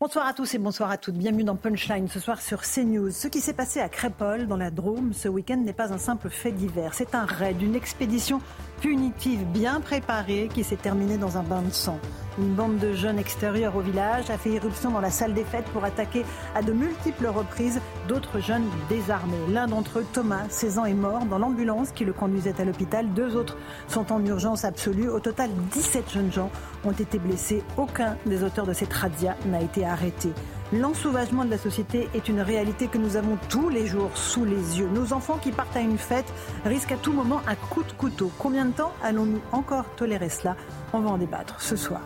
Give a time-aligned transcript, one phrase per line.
[0.00, 1.16] Bonsoir à tous et bonsoir à toutes.
[1.16, 3.10] Bienvenue dans Punchline ce soir sur CNews.
[3.10, 6.30] Ce qui s'est passé à Crépole, dans la Drôme, ce week-end n'est pas un simple
[6.30, 6.94] fait divers.
[6.94, 8.40] C'est un raid, une expédition
[8.80, 11.98] punitive bien préparée qui s'est terminée dans un bain de sang.
[12.38, 15.64] Une bande de jeunes extérieurs au village a fait irruption dans la salle des fêtes
[15.72, 16.24] pour attaquer
[16.54, 19.34] à de multiples reprises d'autres jeunes désarmés.
[19.50, 23.12] L'un d'entre eux, Thomas, 16 ans, est mort dans l'ambulance qui le conduisait à l'hôpital.
[23.12, 23.56] Deux autres
[23.88, 25.08] sont en urgence absolue.
[25.08, 26.50] Au total, 17 jeunes gens
[26.84, 27.64] ont été blessés.
[27.76, 30.30] Aucun des auteurs de cette razzia n'a été arrêté.
[30.70, 34.78] L'ensauvagement de la société est une réalité que nous avons tous les jours sous les
[34.78, 34.88] yeux.
[34.92, 36.30] Nos enfants qui partent à une fête
[36.66, 38.30] risquent à tout moment un coup de couteau.
[38.38, 40.56] Combien de temps allons-nous encore tolérer cela?
[40.92, 42.02] On va en débattre ce soir.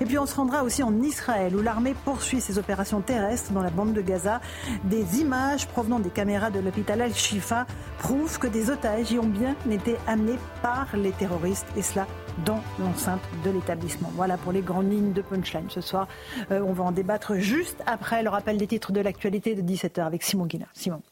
[0.00, 3.62] Et puis on se rendra aussi en Israël où l'armée poursuit ses opérations terrestres dans
[3.62, 4.40] la bande de Gaza.
[4.84, 7.66] Des images provenant des caméras de l'hôpital Al-Shifa
[7.98, 12.06] prouvent que des otages y ont bien été amenés par les terroristes et cela
[12.44, 14.10] dans l'enceinte de l'établissement.
[14.14, 16.08] Voilà pour les grandes lignes de Punchline ce soir.
[16.50, 20.04] Euh, on va en débattre juste après le rappel des titres de l'actualité de 17h
[20.04, 20.66] avec Simon Guina.
[20.74, 21.02] Simon.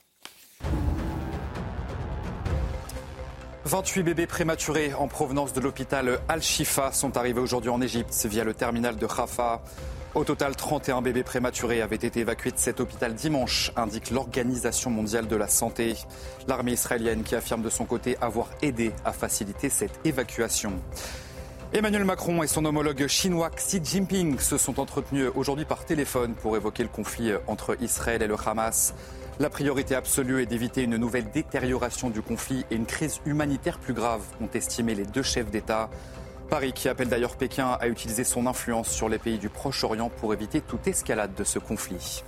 [3.65, 8.55] 28 bébés prématurés en provenance de l'hôpital Al-Shifa sont arrivés aujourd'hui en Égypte via le
[8.55, 9.63] terminal de Rafah.
[10.15, 15.27] Au total, 31 bébés prématurés avaient été évacués de cet hôpital dimanche, indique l'Organisation mondiale
[15.27, 15.95] de la santé.
[16.49, 20.75] L'armée israélienne qui affirme de son côté avoir aidé à faciliter cette évacuation.
[21.75, 26.55] Emmanuel Macron et son homologue chinois Xi Jinping se sont entretenus aujourd'hui par téléphone pour
[26.55, 28.93] évoquer le conflit entre Israël et le Hamas.
[29.41, 33.95] La priorité absolue est d'éviter une nouvelle détérioration du conflit et une crise humanitaire plus
[33.95, 35.89] grave, ont estimé les deux chefs d'État.
[36.51, 40.35] Paris qui appelle d'ailleurs Pékin à utiliser son influence sur les pays du Proche-Orient pour
[40.35, 42.23] éviter toute escalade de ce conflit.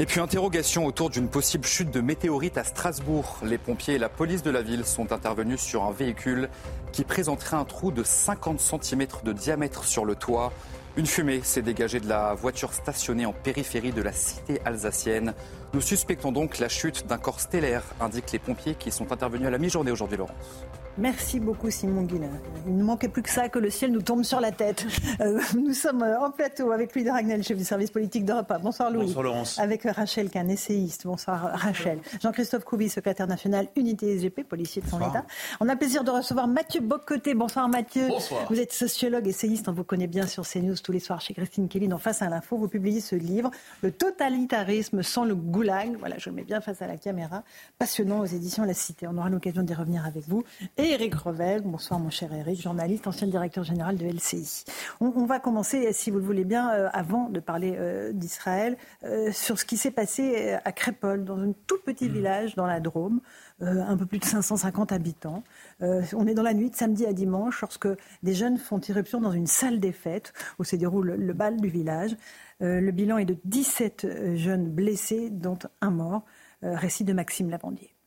[0.00, 3.38] Et puis interrogation autour d'une possible chute de météorite à Strasbourg.
[3.42, 6.48] Les pompiers et la police de la ville sont intervenus sur un véhicule
[6.92, 10.52] qui présenterait un trou de 50 cm de diamètre sur le toit.
[10.96, 15.34] Une fumée s'est dégagée de la voiture stationnée en périphérie de la cité alsacienne.
[15.74, 19.50] Nous suspectons donc la chute d'un corps stellaire, indiquent les pompiers qui sont intervenus à
[19.50, 20.64] la mi-journée aujourd'hui, Laurence.
[20.98, 22.26] Merci beaucoup Simon Guillain.
[22.66, 24.84] Il ne manquait plus que ça, que le ciel nous tombe sur la tête.
[25.20, 28.52] Euh, nous sommes en plateau avec Louis de Ragnel, chef du service politique d'Europe.
[28.62, 29.06] Bonsoir Louis.
[29.06, 29.58] Bonsoir Laurence.
[29.58, 31.06] Avec Rachel Kahn, essayiste.
[31.06, 31.98] Bonsoir Rachel.
[32.22, 35.24] Jean-Christophe Couvi, secrétaire national Unité SGP, policier de son État.
[35.60, 37.34] On a le plaisir de recevoir Mathieu Boccoté.
[37.34, 38.06] Bonsoir Mathieu.
[38.08, 38.46] Bonsoir.
[38.48, 39.68] Vous êtes sociologue, essayiste.
[39.68, 42.28] On vous connaît bien sur CNews tous les soirs chez Christine Kelly dans Face à
[42.28, 42.56] l'info.
[42.56, 43.50] Vous publiez ce livre,
[43.82, 45.96] Le totalitarisme sans le goulag.
[45.98, 47.42] Voilà, je le mets bien face à la caméra.
[47.78, 49.06] Passionnant aux éditions La Cité.
[49.08, 50.44] On aura l'occasion d'y revenir avec vous.
[50.76, 54.64] Et Eric Revel, bonsoir mon cher Eric, journaliste, ancien directeur général de LCI.
[55.00, 59.30] On, va commencer, si vous le voulez bien, euh, avant de parler euh, d'Israël, euh,
[59.30, 62.12] sur ce qui s'est passé à Crépole, dans un tout petit mmh.
[62.12, 63.20] village dans la Drôme.
[63.60, 65.42] un peu plus de 550 habitants.
[65.80, 67.88] on est dans la nuit de samedi à dimanche lorsque
[68.22, 71.68] des jeunes font irruption dans une salle des fêtes où se déroule le bal du
[71.68, 72.16] village.
[72.60, 76.24] le bilan est de 17 jeunes blessés, dont un mort.
[76.62, 77.97] récit de Maxime Lavandier.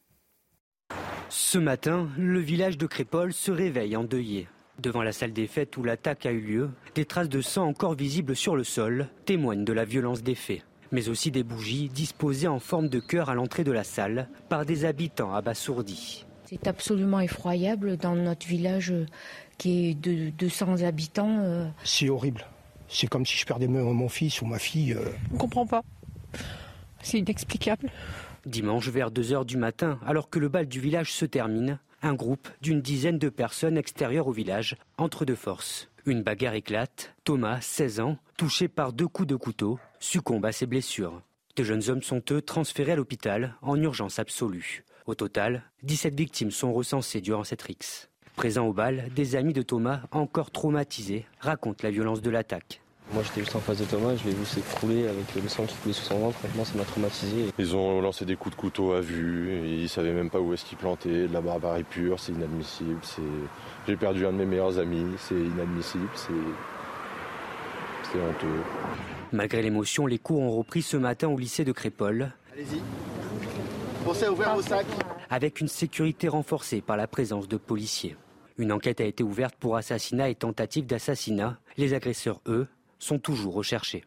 [1.29, 4.47] Ce matin, le village de Crépole se réveille endeuillé.
[4.79, 7.93] Devant la salle des fêtes où l'attaque a eu lieu, des traces de sang encore
[7.93, 12.47] visibles sur le sol témoignent de la violence des faits, mais aussi des bougies disposées
[12.47, 16.25] en forme de cœur à l'entrée de la salle par des habitants abasourdis.
[16.45, 18.93] C'est absolument effroyable dans notre village
[19.57, 21.37] qui est de 200 habitants.
[21.39, 21.67] Euh.
[21.83, 22.45] C'est horrible.
[22.89, 24.93] C'est comme si je perdais mon fils ou ma fille.
[24.93, 25.05] Euh.
[25.31, 25.81] On ne comprend pas.
[27.01, 27.89] C'est inexplicable.
[28.45, 32.49] Dimanche vers 2h du matin, alors que le bal du village se termine, un groupe
[32.61, 35.89] d'une dizaine de personnes extérieures au village entre deux forces.
[36.07, 37.13] Une bagarre éclate.
[37.23, 41.21] Thomas, 16 ans, touché par deux coups de couteau, succombe à ses blessures.
[41.55, 44.83] De jeunes hommes sont eux transférés à l'hôpital en urgence absolue.
[45.05, 48.09] Au total, 17 victimes sont recensées durant cette rixe.
[48.35, 52.81] Présents au bal, des amis de Thomas, encore traumatisés, racontent la violence de l'attaque.
[53.13, 55.75] Moi j'étais juste en face de Thomas, je l'ai vu s'écrouler avec le sang qui
[55.75, 57.51] coulait sous son ventre, franchement ça m'a traumatisé.
[57.57, 60.53] Ils ont lancé des coups de couteau à vue, et ils savaient même pas où
[60.53, 62.99] est-ce qu'ils plantaient, de la barbarie pure, c'est inadmissible.
[63.85, 66.31] J'ai perdu un de mes meilleurs amis, c'est inadmissible, c'est
[68.17, 68.61] honteux.
[69.33, 72.31] Malgré l'émotion, les cours ont repris ce matin au lycée de Crépole.
[72.53, 72.81] Allez-y.
[74.05, 74.85] Pensez à ouvrir vos sacs.
[75.29, 78.15] Avec une sécurité renforcée par la présence de policiers.
[78.57, 81.57] Une enquête a été ouverte pour assassinat et tentative d'assassinat.
[81.77, 82.67] Les agresseurs, eux,
[83.01, 84.03] sont toujours recherchés.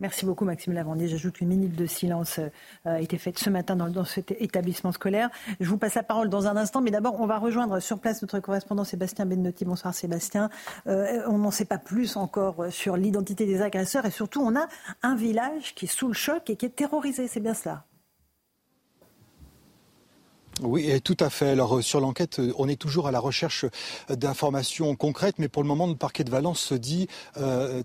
[0.00, 1.08] Merci beaucoup Maxime Lavandier.
[1.08, 2.48] J'ajoute qu'une minute de silence euh,
[2.84, 5.30] a été faite ce matin dans, cet établissement scolaire.
[5.60, 8.20] Je vous passe la parole dans un instant, mais d'abord on va rejoindre sur place
[8.20, 9.64] notre correspondant Sébastien Bennotti.
[9.64, 10.50] Bonsoir Sébastien.
[10.88, 14.66] Euh, on n'en sait pas plus encore sur l'identité des agresseurs et surtout on a
[15.02, 17.28] un village qui est sous le choc et qui est terrorisé.
[17.28, 17.84] C'est bien cela
[20.62, 21.48] oui, tout à fait.
[21.50, 23.64] Alors euh, sur l'enquête, euh, on est toujours à la recherche
[24.10, 27.08] euh, d'informations concrètes, mais pour le moment, le parquet de Valence se dit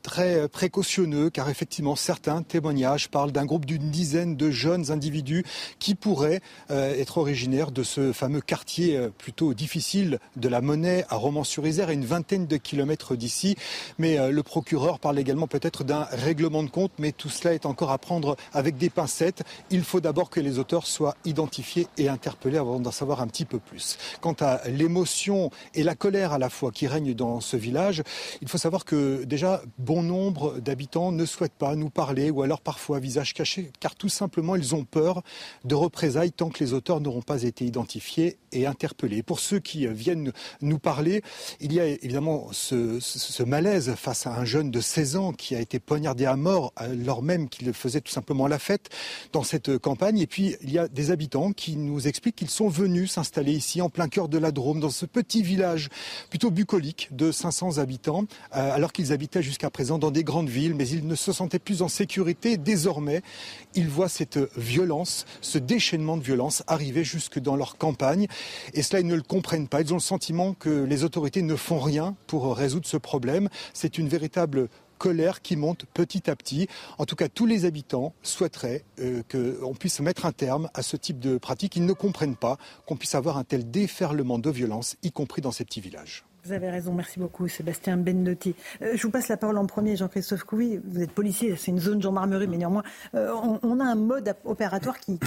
[0.04, 5.44] très précautionneux, car effectivement, certains témoignages parlent d'un groupe d'une dizaine de jeunes individus
[5.80, 11.90] qui pourraient être originaires de ce fameux quartier plutôt difficile de la Monnaie à Romans-sur-Isère,
[11.90, 13.56] à une vingtaine de kilomètres d'ici.
[13.98, 17.92] Mais le procureur parle également peut-être d'un règlement de compte, mais tout cela est encore
[17.92, 19.44] à prendre avec des pincettes.
[19.72, 23.46] Il faut d'abord que les auteurs soient identifiés et interpellés avant d'en savoir un petit
[23.46, 23.98] peu plus.
[24.22, 28.04] Quant à l'émotion et la colère à la fois qui règnent dans ce village,
[28.42, 32.62] il faut savoir que déjà bon nombre d'habitants ne souhaitent pas nous parler ou alors
[32.62, 35.24] parfois visage caché car tout simplement ils ont peur
[35.66, 39.24] de représailles tant que les auteurs n'auront pas été identifiés et interpellés.
[39.24, 40.32] Pour ceux qui viennent
[40.62, 41.22] nous parler,
[41.60, 45.60] il y a évidemment ce, malaise face à un jeune de 16 ans qui a
[45.60, 48.90] été poignardé à mort alors même qu'il faisait tout simplement la fête
[49.34, 50.20] dans cette campagne.
[50.20, 53.82] Et puis il y a des habitants qui nous expliquent qu'ils sont venus s'installer ici
[53.82, 55.90] en plein cœur de la Drôme, dans ce petit village
[56.30, 58.26] plutôt bucolique de 500 habitants,
[58.56, 61.60] euh, alors qu'ils habitaient jusqu'à présent dans des grandes villes, mais ils ne se sentaient
[61.60, 62.58] plus en sécurité.
[62.58, 63.22] Désormais,
[63.76, 68.28] ils voient cette violence, ce déchaînement de violence arriver jusque dans leur campagne.
[68.74, 69.82] Et cela, ils ne le comprennent pas.
[69.82, 73.50] Ils ont le sentiment que les autorités ne font rien pour résoudre ce problème.
[73.74, 74.70] C'est une véritable
[75.00, 76.68] colère qui monte petit à petit.
[77.00, 80.98] En tout cas, tous les habitants souhaiteraient euh, qu'on puisse mettre un terme à ce
[80.98, 81.76] type de pratique.
[81.76, 85.52] Ils ne comprennent pas qu'on puisse avoir un tel déferlement de violence, y compris dans
[85.52, 86.26] ces petits villages.
[86.46, 88.56] Vous avez raison, merci beaucoup Sébastien Bendotti.
[88.82, 90.80] Euh, je vous passe la parole en premier, Jean-Christophe Couvi.
[90.84, 92.84] Vous êtes policier, c'est une zone gendarmerie, mais néanmoins,
[93.16, 93.34] euh,
[93.64, 95.20] on, a un mode opératoire qui,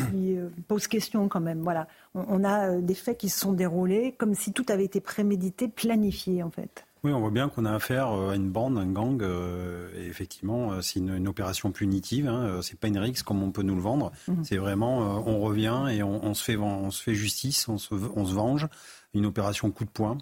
[0.68, 1.60] pose question quand même.
[1.60, 5.00] Voilà, on, on a des faits qui se sont déroulés comme si tout avait été
[5.00, 6.84] prémédité, planifié en fait.
[7.04, 10.06] Oui, on voit bien qu'on a affaire euh, à une bande, un gang, euh, et
[10.06, 12.28] effectivement, euh, c'est une, opération punitive.
[12.28, 14.12] Hein, c'est pas une rixe comme on peut nous le vendre.
[14.28, 14.44] Mhm.
[14.44, 18.24] C'est vraiment, on revient et on, se fait, on se fait justice, on se, on
[18.24, 18.68] se venge.
[19.14, 20.18] Une opération coup de poing.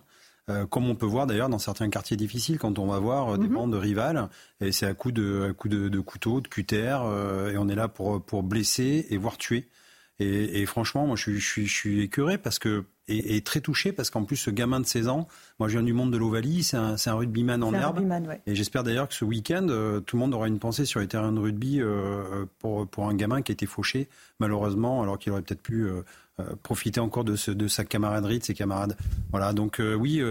[0.69, 3.55] Comme on peut voir d'ailleurs dans certains quartiers difficiles, quand on va voir des mhm.
[3.55, 4.29] bandes rivales,
[4.61, 6.99] et c'est à coup de, à coup de, de couteau, de cutter,
[7.53, 9.69] et on est là pour, pour blesser et voir tuer.
[10.19, 13.61] Et, et franchement, moi, je suis, je suis, je suis écœuré parce que et, très
[13.61, 16.17] touché parce qu'en plus, ce gamin de 16 ans, moi je viens du monde de
[16.17, 18.01] l'Ovalie, c'est un, un, rugbyman en herbe.
[18.47, 21.09] Et j'espère d'ailleurs que ce week-end, euh, tout le monde aura une pensée sur les
[21.09, 24.09] terrains de rugby euh, pour, pour un gamin qui a été fauché,
[24.39, 26.03] malheureusement, alors qu'il aurait peut-être pu euh,
[26.63, 28.97] profiter encore de, ce, de sa camaraderie, de ses camarades.
[29.31, 30.23] Voilà, donc oui,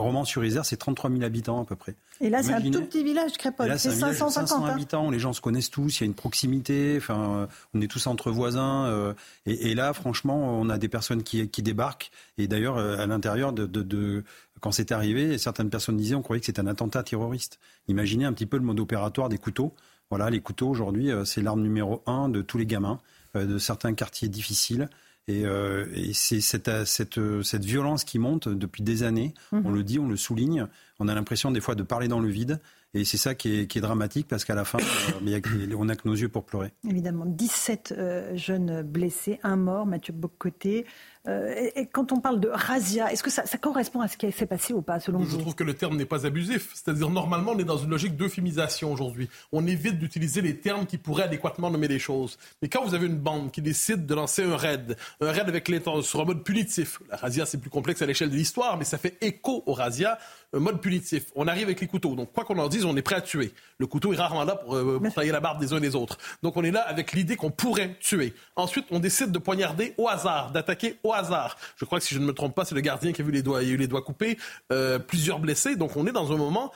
[0.00, 1.94] Romans-sur-Isère, c'est 33 000 habitants à peu près.
[2.20, 3.78] Et là, c'est un tout petit village, Crépole.
[3.78, 4.68] C'est 550 500 hein.
[4.68, 8.06] habitants, les gens se connaissent tous, il y a une proximité, enfin, on est tous
[8.06, 8.86] entre voisins.
[8.86, 9.14] Euh,
[9.46, 12.10] et, là, franchement, on a des personnes qui, débarquent.
[12.38, 14.24] Et d'ailleurs, euh, à l'intérieur de,
[14.60, 17.58] quand c'est arrivé, certaines personnes disaient, on croyait que c'était un attentat terroriste.
[17.88, 19.74] Imaginez un petit peu le mode opératoire des couteaux.
[20.10, 22.98] Voilà, les couteaux aujourd'hui, euh, c'est l'arme numéro un de tous les gamins
[23.34, 24.88] de certains quartiers difficiles.
[25.30, 29.34] Et, c'est cette, cette, violence qui monte depuis des années.
[29.52, 29.62] Mhm.
[29.64, 30.66] On le dit, on le souligne
[31.00, 32.60] on a l'impression des fois de parler dans le vide.
[32.92, 36.14] Et c'est ça qui est, dramatique parce qu'à la fin, euh, on n'a que nos
[36.14, 36.72] yeux pour pleurer.
[36.88, 40.86] Évidemment, 17 euh, jeunes blessés, un mort, Mathieu Bocoté.
[41.28, 44.46] Euh, et, quand on parle de razzia, est-ce que ça, correspond à ce qui s'est
[44.46, 46.70] passé ou pas, selon vous Je trouve que le terme n'est pas abusif.
[46.74, 49.28] C'est-à-dire, normalement, on est dans une logique d'euphémisation aujourd'hui.
[49.52, 52.38] On évite d'utiliser les termes qui pourraient adéquatement nommer les choses.
[52.62, 55.70] Mais quand vous avez une bande qui décide de lancer un raid, un raid avec
[56.02, 58.98] sur un mode punitif, la razzia, c'est plus complexe à l'échelle de l'histoire, mais ça
[58.98, 60.18] fait écho au razzia,
[60.52, 61.26] un mode punitif.
[61.36, 62.14] On arrive avec les couteaux.
[62.14, 63.52] Donc, quoi qu'on en dise, on est prêt à tuer.
[63.78, 66.18] Le couteau est rarement là pour, euh, tailler la barbe des uns des autres.
[66.42, 68.34] Donc, on est là avec l'idée qu'on pourrait tuer.
[68.56, 71.56] Ensuite, on décide de poignarder au hasard, d'attaquer au hasard.
[71.76, 73.32] Je crois que si je ne me trompe pas, c'est le gardien qui a vu
[73.32, 74.38] les doigts, eu les doigts coupés,
[74.72, 75.76] euh, plusieurs blessés.
[75.76, 76.72] Donc on est dans un moment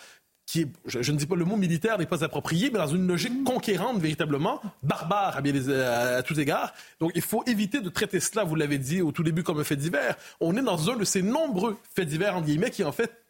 [0.47, 3.45] qui je, ne dis pas le mot militaire n'est pas approprié, mais dans une logique
[3.45, 6.75] conquérante véritablement, barbare à, bien à, tous égards.
[7.01, 9.65] Donc il faut éviter de traiter cela, vous l'avez dit au tout début, comme un
[9.65, 10.17] fait divers.
[10.41, 13.24] On est dans un de ces nombreux faits divers, en guillemets, qui en fait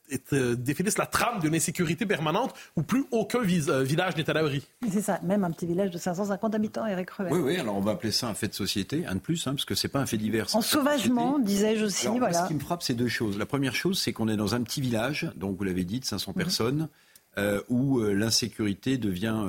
[0.57, 4.67] définissent la trame d'une insécurité permanente où plus aucun euh, village n'est à l'abri.
[4.91, 7.33] C'est ça, même un petit village de 550 habitants, Eric Revel.
[7.33, 9.53] Oui, oui, alors on va appeler ça un fait de société, un de plus, hein,
[9.53, 10.55] parce que c'est pas un fait divers.
[10.55, 12.09] En sauvagement, disais-je aussi.
[12.19, 12.45] voilà.
[12.45, 13.39] Ce qui me frappe, c'est deux choses.
[13.39, 16.05] La première chose, c'est qu'on est dans un petit village, donc vous l'avez dit, de
[16.05, 16.37] 500 mhm.
[16.37, 16.89] personnes.
[17.37, 19.43] Euh, où l'insécurité devient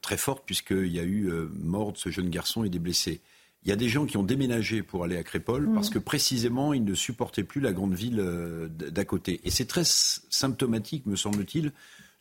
[0.00, 3.20] très forte puisqu'il y a eu mort de ce jeune garçon et des blessés.
[3.62, 5.74] Il y a des gens qui ont déménagé pour aller à Crépole Mhm.
[5.74, 9.40] parce que précisément ils ne supportaient plus la grande ville euh, d'à côté.
[9.44, 11.72] Et c'est très symptomatique, me semble-t-il,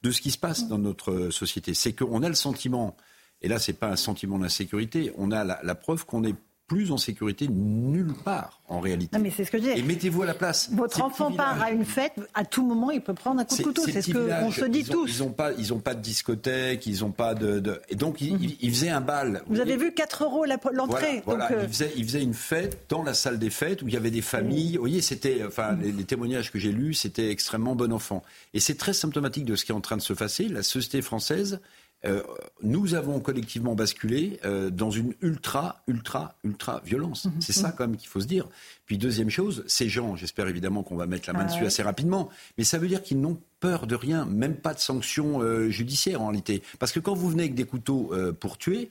[0.04, 1.74] de ce qui se passe dans notre euh, société.
[1.74, 2.96] C'est qu'on a le sentiment,
[3.42, 6.36] et là c'est pas un sentiment d'insécurité, on a la, la preuve qu'on est
[6.70, 9.18] plus en sécurité nulle part en réalité.
[9.18, 9.70] Non, mais c'est ce que je dis.
[9.72, 10.70] Et mettez-vous à la place.
[10.72, 13.64] Votre enfant part à une fête, à tout moment, il peut prendre un coup de
[13.64, 13.82] couteau.
[13.84, 15.18] ces C'est ce qu'on se dit ils ont- tous.
[15.18, 18.22] Ils n'ont pas, ils ont pas de discothèque, ils n'ont pas de, de- Et donc,
[18.22, 19.42] ils, ils faisaient un bal.
[19.48, 21.24] Vous avez vu 4 euros Voilà, l'entrée.
[21.26, 21.52] voilà.
[21.52, 23.98] euh, Ils, faisaient, ils faisaient une fête dans la salle des fêtes où il y
[23.98, 24.74] avait des familles.
[24.76, 28.22] Vous voyez, c'était, enfin, les, les témoignages que j'ai lus, c'était extrêmement bon enfant.
[28.54, 30.48] Et c'est très symptomatique de ce qui est en train de se passer.
[30.48, 31.60] La société française,
[32.06, 32.24] euh,
[32.62, 37.26] nous avons collectivement basculé euh, dans une ultra, ultra, ultra violence.
[37.26, 37.34] Mhm.
[37.42, 38.48] C'est ça quand même qu'il faut se dire.
[38.86, 41.68] Puis deuxième chose, ces gens, j'espère évidemment qu'on va mettre la main Ah dessus ouais.
[41.68, 45.42] assez rapidement, mais ça veut dire qu'ils n'ont peur de rien, même pas de sanctions
[45.42, 46.64] euh, judiciaires en réalité.
[46.80, 48.90] Parce que quand vous venez avec des couteaux pour tuer,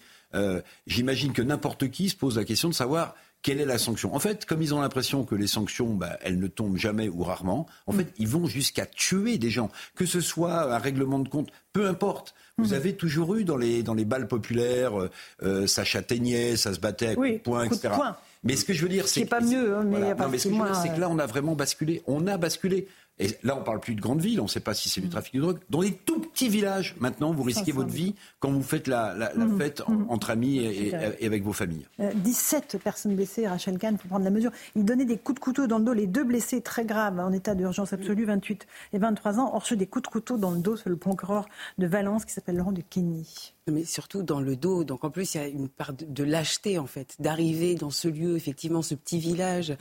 [0.87, 4.15] j'imagine que n'importe qui se pose la question de savoir quelle est la sanction?
[4.15, 7.23] En fait, comme ils ont l'impression que les sanctions, bah, elles ne tombent jamais ou
[7.23, 11.29] rarement, en fait, ils vont jusqu'à tuer des gens, que ce soit un règlement de
[11.29, 12.35] compte, peu importe.
[12.59, 15.11] Vous avez toujours eu dans les, dans les balles populaires, euh,
[15.45, 17.95] euh, ça châtaignait, ça se battait à coups Oui, de poing, coup de etc.
[17.95, 18.17] poing.
[18.43, 20.15] Mais ce que je veux dire, c'est C'est pas mieux, hein, mais Voilà.
[20.15, 21.27] parce Non, mais ce que que je veux dire, c'est que euh, là, on a
[21.27, 22.03] vraiment basculé.
[22.07, 22.89] On a basculé.
[23.21, 24.41] Et là, on parle plus de grandes villes.
[24.41, 25.59] On ne sait pas si c'est du trafic de drogue.
[25.71, 29.33] Dans des tout petits villages, maintenant, vous risquez votre vie quand vous faites la, la-
[29.35, 29.59] la Mhm.
[29.59, 31.13] fête en- entre amis et, et- clair.
[31.19, 31.87] et avec vos familles.
[32.01, 34.53] Euh, 17 personnes blessées, Rachel Kahn, faut prendre la mesure.
[34.77, 37.33] Il donnait des coups de couteau dans le dos, les deux blessés très graves, en
[37.33, 40.59] état d'urgence absolue, 28 et 23 ans, ont reçu des coups de couteau dans le
[40.61, 41.47] dos, c'est le procureur
[41.79, 43.53] de Valence qui s'appelle Laurent de Kenny.
[43.71, 44.85] Mais surtout dans le dos.
[44.85, 47.91] Donc en plus, il y a une part de, de lâcheté, en fait, d'arriver dans
[47.91, 49.77] ce lieu, effectivement, ce petit village,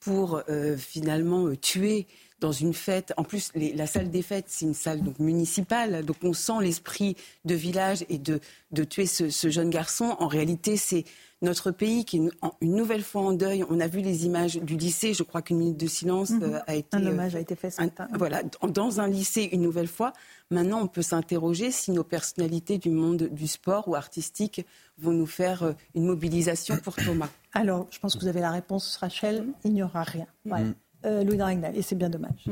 [0.00, 2.06] pour euh, finalement euh, tuer
[2.40, 3.12] dans une fête.
[3.16, 6.04] En plus, les- la salle des fêtes, c'est une salle donc municipale.
[6.04, 8.40] Donc on sent l'esprit de village et de,
[8.72, 10.14] de tuer ce, ce jeune garçon.
[10.20, 11.04] En réalité, c'est
[11.42, 13.64] notre pays qui est une, en- une nouvelle fois en deuil.
[13.70, 15.14] On a vu les images du lycée.
[15.14, 16.42] Je crois qu'une minute de silence Mhm.
[16.44, 16.96] euh, a été.
[16.96, 18.08] Un euh, hommage a été fait ce un- matin.
[18.14, 20.12] voilà, dans- un lycée une nouvelle fois.
[20.50, 24.64] Maintenant, on peut s'interroger si nos personnalités du monde du sport ou artistique
[24.98, 27.28] vont nous faire euh, une mobilisation pour Thomas.
[27.52, 30.26] Alors, je pense que vous avez la réponse, Rachel, il n'y aura rien.
[30.44, 30.64] Voilà.
[30.66, 30.74] Mm.
[31.04, 32.46] Euh, Louis Dragnel, et c'est bien dommage.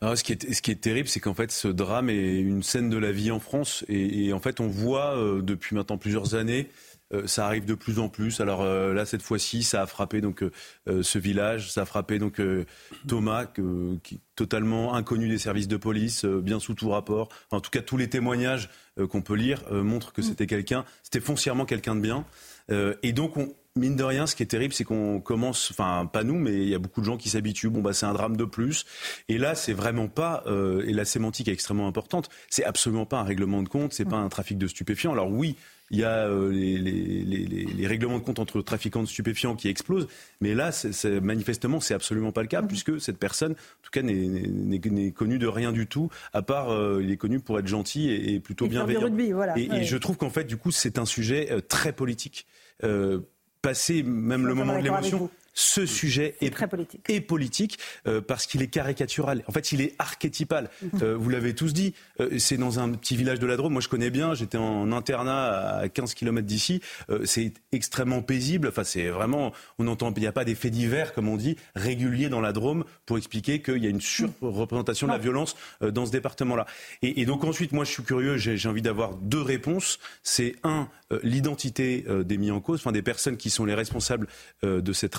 [0.00, 2.62] Alors, ce, qui est, ce qui est terrible, c'est qu'en fait, ce drame est une
[2.62, 3.84] scène de la vie en France.
[3.88, 6.68] Et, et en fait, on voit euh, depuis maintenant plusieurs années,
[7.14, 8.40] euh, ça arrive de plus en plus.
[8.40, 12.18] Alors euh, là, cette fois-ci, ça a frappé donc euh, ce village, ça a frappé
[12.18, 12.66] donc euh,
[13.06, 17.28] Thomas, qui est totalement inconnu des services de police, euh, bien sous tout rapport.
[17.46, 20.46] Enfin, en tout cas, tous les témoignages euh, qu'on peut lire euh, montrent que c'était
[20.46, 22.24] quelqu'un, c'était foncièrement quelqu'un de bien.
[22.70, 26.06] Euh, et donc, on, mine de rien, ce qui est terrible, c'est qu'on commence, enfin
[26.10, 27.68] pas nous, mais il y a beaucoup de gens qui s'habituent.
[27.70, 28.84] Bon bah c'est un drame de plus.
[29.28, 30.42] Et là, c'est vraiment pas.
[30.46, 32.28] euh, et la sémantique est extrêmement importante.
[32.50, 33.92] C'est absolument pas un règlement de compte.
[33.92, 35.12] C'est pas un trafic de stupéfiants.
[35.12, 35.56] Alors oui.
[35.92, 39.54] Il y a euh, les, les- les- les- règlements de compte entre trafiquants de stupéfiants
[39.54, 40.08] qui explosent,
[40.40, 43.90] mais là, c'est- c'est- manifestement, c'est absolument pas le cas, puisque cette personne, en tout
[43.92, 47.68] cas, n'est- connue de rien du tout, à part, euh, il est connu pour être
[47.68, 49.00] gentil et, et plutôt bienveillant.
[49.02, 49.56] rugby, voilà.
[49.56, 52.48] Et, je trouve qu'en fait, du coup, c'est un sujet euh, très politique.
[52.82, 53.20] Euh,
[53.66, 55.28] passé même le moment de l'émotion.
[55.58, 57.78] Ce sujet est, très politique.
[58.06, 59.42] euh, parce qu'il est caricatural.
[59.46, 60.70] En fait, il est archétypal.
[61.02, 61.94] Euh, vous l'avez tous dit.
[62.20, 63.72] euh, c'est dans un petit village de la Drôme.
[63.72, 64.34] Moi, je connais bien.
[64.34, 66.80] J'étais en internat à 15 km d'ici.
[67.24, 68.68] C'est extrêmement paisible.
[68.68, 69.52] Enfin, c'est vraiment.
[69.78, 70.12] On entend.
[70.16, 73.18] Il n'y a pas des faits divers, comme on dit, réguliers dans la Drôme pour
[73.18, 76.66] expliquer qu'il y a une surreprésentation de la violence dans ce département-là.
[77.02, 78.36] Et, et donc ensuite, moi, je suis curieux.
[78.36, 79.98] J'ai envie d'avoir deux réponses.
[80.22, 80.88] C'est un
[81.22, 84.26] l'identité des mis en cause, enfin des personnes qui sont les responsables
[84.62, 85.14] de cette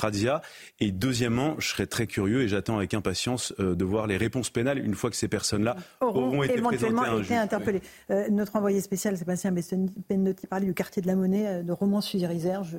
[0.79, 4.49] Et deuxièmement, je serais très curieux et j'attends avec impatience euh, de voir les réponses
[4.49, 7.37] pénales une fois que ces personnes-là auront, auront été présentées éventuellement un été juge.
[7.37, 7.81] interpellés.
[8.11, 9.53] Euh, notre envoyé spécial, Sébastien
[10.07, 12.63] Pennotti, parlait du quartier de la Monnaie, euh, de Romans-sur-Isère.
[12.63, 12.77] Je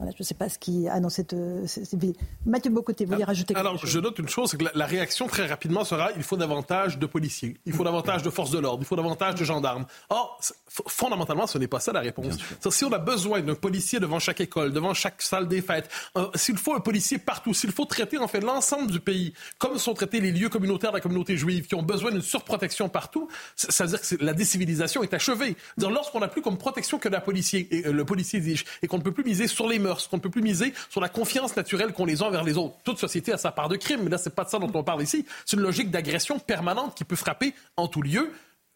[0.00, 2.14] ne sais pas ce qui a dans cette, euh, ville.
[2.46, 3.90] Mathieu Bocoté, vous voulez rajouter quelque Alors, chose?
[3.90, 6.98] je note une chose, c'est que la, la réaction très rapidement sera il faut davantage
[6.98, 9.86] de policiers, il faut davantage de forces de l'ordre, il faut davantage de gendarmes.
[10.10, 10.40] Or,
[10.88, 12.36] fondamentalement, ce n'est pas ça la réponse.
[12.70, 16.26] Si on a besoin d'un policier devant chaque école, devant chaque salle des fêtes, euh,
[16.34, 19.94] s'il faut un policier partout, s'il faut traiter en fait l'ensemble du pays, comme sont
[19.94, 23.84] traités les lieux communautaires de la communauté juive, qui ont besoin d'une surprotection partout, ça
[23.84, 25.56] veut dire que la décivilisation est achevée.
[25.78, 28.98] Lorsqu'on n'a plus comme protection que la policier, et, euh, le policier exige, et qu'on
[28.98, 31.54] ne peut plus miser sur les mœurs, qu'on ne peut plus miser sur la confiance
[31.56, 32.74] naturelle qu'ont les uns vers les autres.
[32.84, 34.82] Toute société a sa part de crime, mais là, c'est pas de ça dont on
[34.82, 35.24] parle ici.
[35.46, 38.30] C'est une logique d'agression permanente qui peut frapper en tout lieu.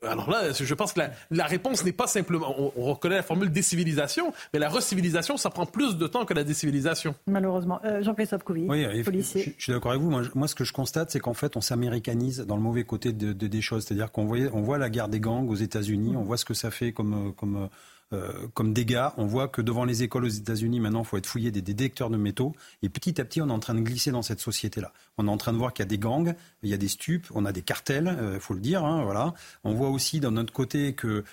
[0.07, 2.55] Alors là, je pense que la, la réponse n'est pas simplement.
[2.57, 6.35] On, on reconnaît la formule décivilisation, mais la recivilisation, ça prend plus de temps que
[6.35, 7.17] la décivilisation.
[7.27, 7.81] Malheureusement.
[7.85, 9.43] Euh, Jean-Christophe Couvi, Oui, et- policier.
[9.43, 10.11] Je, je suis d'accord avec vous.
[10.11, 12.85] Moi, je- moi, ce que je constate, c'est qu'en fait, on s'américanise dans le mauvais
[12.85, 13.87] côté de, de- des choses.
[13.87, 16.55] C'est-à-dire qu'on voit, on voit la guerre des gangs aux États-Unis, on voit ce que
[16.55, 17.69] ça fait comme, euh, comme,
[18.15, 19.09] euh, comme dégâts.
[19.19, 22.09] On voit que devant les écoles aux États-Unis, maintenant, il faut être fouillé des, détecteurs
[22.09, 22.55] de métaux.
[22.83, 24.93] Et petit à petit, on est en train de glisser dans cette société-là.
[25.19, 26.89] On est en train de voir qu'il y a des gangs, il y a des
[26.89, 28.85] stupes, on a des cartels, il faut le dire.
[28.85, 29.35] Hein, voilà.
[29.65, 31.25] On voit aussi d'un autre côté que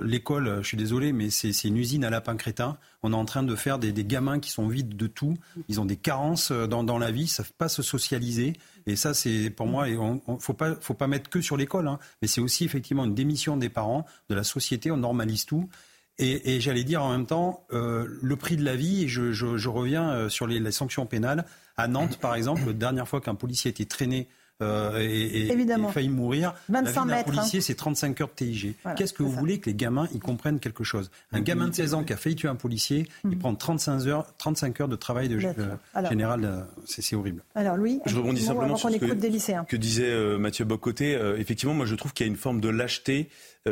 [0.00, 2.78] l'école, je suis désolé, mais c'est une usine à lapin crétin.
[3.02, 5.34] On est en train de faire des, gamins qui sont vides de tout.
[5.68, 8.54] Ils ont des carences dans, la vie, ils savent pas se socialiser.
[8.86, 11.88] Et ça, c'est pour moi, il ne faut pas, faut pas mettre que sur l'école,
[11.88, 15.68] hein, mais c'est aussi effectivement une démission des parents, de la société, on normalise tout.
[16.20, 20.10] Et, j'allais dire en même temps, euh, le prix de la vie, et je, reviens
[20.10, 21.44] euh, sur les, les, sanctions pénales.
[21.76, 24.26] À Nantes, par exemple, la dernière fois qu'un policier a été traîné
[24.60, 26.52] euh, et, et, failli mourir.
[26.68, 27.62] 25 la vie d'un policier, hein.
[27.64, 28.74] c'est 35 heures de TIG.
[28.96, 31.10] Qu'est-ce que vous voulez que les gamins y comprennent quelque chose?
[31.32, 33.38] Un gamin de 16 ans qui a failli tuer un policier, il mhm.
[33.38, 36.44] prend 35 heures, 35 heures de travail de euh, général.
[36.44, 37.44] Euh, c'est horrible.
[37.54, 41.12] Alors Louis, je rebondis simplement sur ce que, que, disait Mathieu Bocoté.
[41.38, 43.28] effectivement, moi je trouve qu'il y a une forme de lâcheté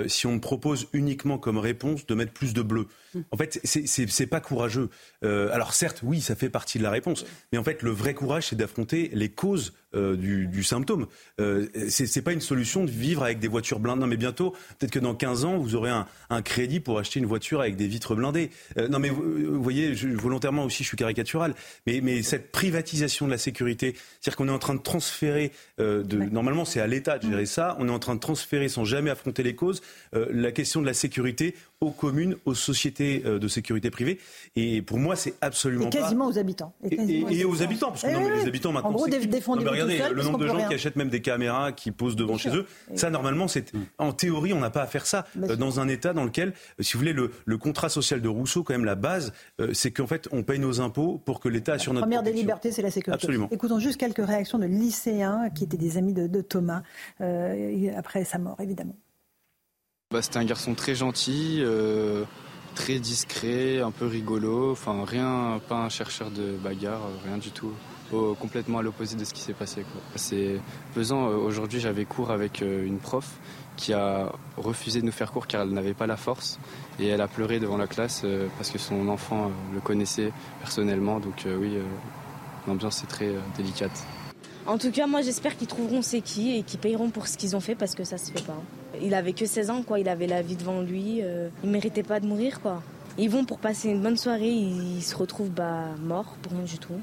[0.07, 2.87] si on propose uniquement comme réponse de mettre plus de bleu.
[3.15, 3.21] Mm.
[3.31, 4.91] En fait, c'est pas courageux.
[5.23, 8.49] alors certes, oui, ça fait partie de la réponse, mais en fait, le vrai courage,
[8.49, 11.07] c'est d'affronter les causes euh, du, symptôme.
[11.41, 14.01] Euh, c'est pas une solution de vivre avec des voitures blindées.
[14.01, 17.27] Non, mais bientôt, peut-être que dans 15 ans, vous aurez un, crédit pour acheter une
[17.27, 18.51] voiture avec des vitres blindées.
[18.79, 21.55] Euh, non, mais vous, voyez, volontairement aussi, je suis caricatural,
[21.87, 26.17] mais, mais cette privatisation de la sécurité, c'est-à-dire qu'on est en train de transférer, de,
[26.31, 27.47] normalement c'est à l'État de gérer mm.
[27.47, 29.81] ça, on est en train de transférer sans jamais affronter les causes
[30.13, 34.19] la question de la sécurité aux communes, aux sociétés de sécurité privée.
[34.55, 36.73] Et pour moi, c'est absolument et quasiment aux habitants.
[36.91, 38.91] Et, aux habitants, parce que eh les habitants maintenant.
[38.91, 42.39] En gros, défendez le nombre de gens qui achètent même des caméras, qui posent devant
[42.39, 45.81] chez eux, ça normalement, c'est en théorie, on n'a pas à faire ça euh, dans
[45.81, 48.85] un État dans lequel, euh, si vous voulez, le, contrat social de Rousseau, quand même,
[48.85, 52.07] la base, euh, c'est qu'en fait, on paye nos impôts pour que l'État assure notre.
[52.07, 53.15] La première des libertés, c'est la sécurité.
[53.15, 53.49] Absolument.
[53.51, 56.83] Écoutons juste quelques réactions de lycéens qui étaient des amis de, Thomas
[57.19, 58.95] après sa mort, évidemment.
[60.13, 61.63] Bah, c'était un garçon très gentil,
[62.75, 67.73] très discret, un peu rigolo, enfin rien, pas un chercheur de bagarre, rien du tout
[68.39, 69.85] complètement à l'opposé de ce qui s'est passé.
[70.15, 70.61] C'est
[70.95, 71.29] pesant.
[71.29, 73.39] Euh, aujourd'hui, j'avais cours avec euh, une prof
[73.77, 76.59] qui a refusé de nous faire cours car elle n'avait pas la force
[76.99, 81.21] et elle a pleuré devant la classe euh, parce que son enfant le connaissait personnellement.
[81.21, 81.79] Donc oui,
[82.67, 84.07] l'ambiance est très délicate.
[84.67, 87.55] En tout cas, moi j'espère qu'ils trouveront c'est qui et qu'ils payeront pour ce qu'ils
[87.55, 88.61] ont fait parce que ça se fait pas.
[89.01, 90.01] Il avait que 16 ans, quoi.
[90.01, 91.23] Il avait la vie devant lui.
[91.63, 92.83] il méritait pas de mourir, quoi.
[93.19, 96.79] Ils vont pour passer une bonne soirée, ils se retrouvent bah, morts pour rien du
[96.79, 97.01] tout.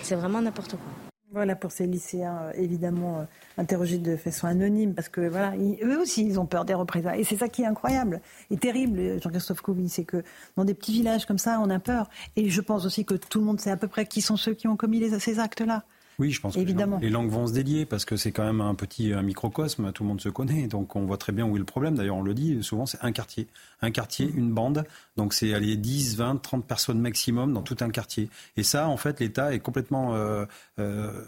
[0.00, 1.10] C'est vraiment n'importe quoi.
[1.32, 3.24] Voilà pour ces lycéens, euh, évidemment, euh,
[3.56, 7.20] interrogés de façon anonyme, parce que voilà, eux aussi, ils ont peur des représailles.
[7.20, 10.24] Et c'est ça qui est incroyable et terrible, Jean-Christophe Couvi, c'est que
[10.56, 12.10] dans des petits villages comme ça, on a peur.
[12.36, 14.54] Et je pense aussi que tout le monde sait à peu près qui sont ceux
[14.54, 15.84] qui ont commis ces actes-là.
[16.20, 16.98] Oui, je pense Évidemment.
[16.98, 20.02] que les langues vont se délier parce que c'est quand même un petit microcosme, tout
[20.04, 21.96] le monde se connaît, donc on voit très bien où est le problème.
[21.96, 23.48] D'ailleurs, on le dit souvent, c'est un quartier.
[23.82, 24.38] Un quartier, mm.
[24.38, 24.84] une bande,
[25.16, 28.28] donc c'est aller 10, 20, 30 personnes maximum dans tout un quartier.
[28.56, 30.44] Et ça, en fait, l'État est complètement euh,
[30.78, 31.24] euh,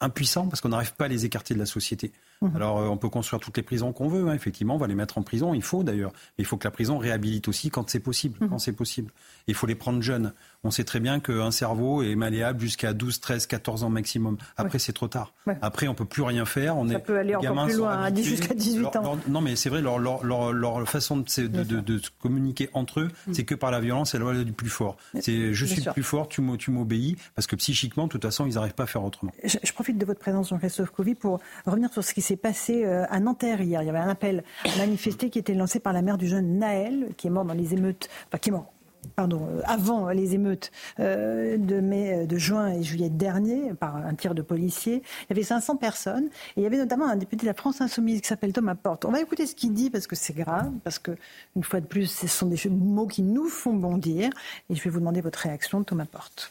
[0.00, 2.12] impuissant parce qu'on n'arrive pas à les écarter de la société.
[2.42, 2.56] Mhm.
[2.56, 4.94] Alors, euh, on peut construire toutes les prisons qu'on veut, hein, effectivement, on va les
[4.94, 6.12] mettre en prison, il faut d'ailleurs.
[6.36, 8.36] Mais il faut que la prison réhabilite aussi quand c'est possible.
[8.40, 8.48] Mhm.
[8.50, 9.10] Quand c'est possible.
[9.46, 10.32] Il faut les prendre jeunes.
[10.66, 14.36] On sait très bien qu'un cerveau est malléable jusqu'à 12, 13, 14 ans maximum.
[14.56, 15.32] Après, c'est trop tard.
[15.62, 16.76] Après, on peut plus rien faire.
[16.76, 19.18] On Ça peut aller encore plus loin, jusqu'à 18 ans.
[19.28, 23.34] non, mais c'est vrai, leur, leur, façon de, de, communiquer entre eux, mhm.
[23.34, 24.96] c'est que par la violence et la loi du plus fort.
[25.20, 28.54] C'est je suis le plus fort, tu m'obéis, parce que psychiquement, de toute façon, ils
[28.54, 29.32] n'arrivent pas à faire autrement.
[29.44, 32.84] Je, je profite de votre présence, Jean-Christophe Covy, pour revenir sur ce qui s'est passé
[32.84, 33.82] euh, à Nanterre hier.
[33.82, 36.58] Il y avait un appel à manifester qui était lancé par la mère du jeune
[36.58, 38.72] Naël, qui est mort dans les émeutes, enfin qui est mort
[39.14, 44.14] pardon, euh, avant les émeutes euh, de mai, de juin et juillet dernier, par un
[44.14, 45.02] tir de policiers.
[45.22, 47.80] Il y avait 500 personnes et il y avait notamment un député de la France
[47.80, 49.04] Insoumise qui s'appelle Thomas Porte.
[49.04, 51.12] On va écouter ce qu'il dit parce que c'est grave, parce que
[51.54, 54.30] une fois de plus, ce sont des mots qui nous font bondir.
[54.70, 56.50] Et je vais vous demander votre réaction, Thomas Porte.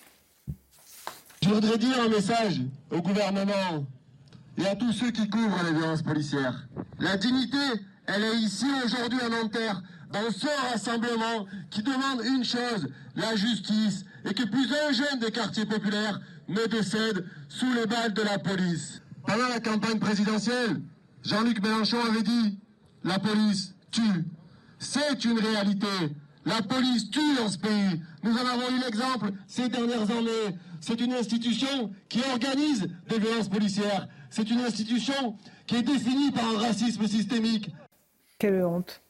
[1.41, 3.85] Je voudrais dire un message au gouvernement
[4.57, 6.67] et à tous ceux qui couvrent les violences policières.
[6.99, 7.57] La dignité,
[8.07, 9.81] elle est ici aujourd'hui à Nanterre,
[10.15, 15.31] dans ce rassemblement qui demande une chose, la justice, et que plus un jeune des
[15.31, 19.01] quartiers populaires ne décède sous les balles de la police.
[19.27, 20.81] Pendant la campagne présidentielle,
[21.23, 22.57] Jean-Luc Mélenchon avait dit
[23.03, 24.25] La police tue.
[24.79, 25.87] C'est une réalité.
[26.45, 28.01] La police tue dans ce pays.
[28.23, 30.57] Nous en avons eu l'exemple ces dernières années.
[30.79, 34.07] C'est une institution qui organise des violences policières.
[34.29, 37.71] C'est une institution qui est définie par un racisme systémique.
[38.37, 39.01] Quelle honte.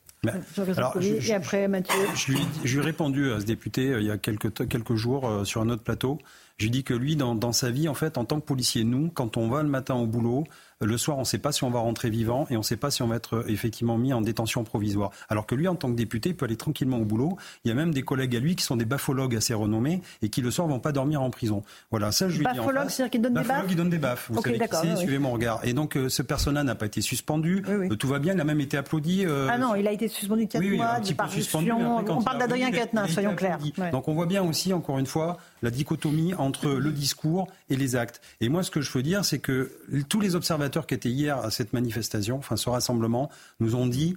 [0.78, 1.96] Alors, je, et après, Mathieu.
[2.16, 5.44] Je lui, ai répondu à ce député euh, il y a quelques, quelques jours euh,
[5.44, 6.20] sur un autre plateau.
[6.58, 9.10] Je dis que lui, dans, dans sa vie, en fait, en tant que policier, nous,
[9.10, 10.46] quand on va le matin au boulot,
[10.82, 12.76] le soir, on ne sait pas si on va rentrer vivant et on ne sait
[12.76, 15.12] pas si on va être euh, effectivement mis en détention provisoire.
[15.30, 17.38] Alors que lui, en tant que député, il peut aller tranquillement au boulot.
[17.64, 20.30] Il y a même des collègues à lui qui sont des baphologues assez renommés et
[20.30, 21.64] qui le soir vont pas dormir en prison.
[21.92, 22.58] Voilà, ça je lui dis.
[22.58, 23.68] Bafologue, c'est-à-dire qu'il donne des baffes.
[23.68, 24.28] qui donne des baffes.
[24.30, 25.62] Vous Ok, savez qui oui, suivez mon regard.
[25.66, 27.64] Et donc euh, ce personnage n'a pas été suspendu.
[27.70, 29.26] Euh, tout va bien, il a même été applaudi.
[29.26, 31.72] euh, Ah non, il a été suspendu 4 oui, oui, mois de peu suspendu.
[31.72, 33.60] après, On il parle d'Adrien il Quatennens, il soyons clairs.
[33.78, 33.92] Ouais.
[33.92, 37.96] Donc on voit bien aussi, encore une fois, la dichotomie entre le discours et les
[37.96, 38.22] actes.
[38.42, 39.72] Et moi, ce que je veux dire, c'est que
[40.10, 44.16] tous les observateurs qui étaient hier à cette manifestation, enfin ce rassemblement, nous ont dit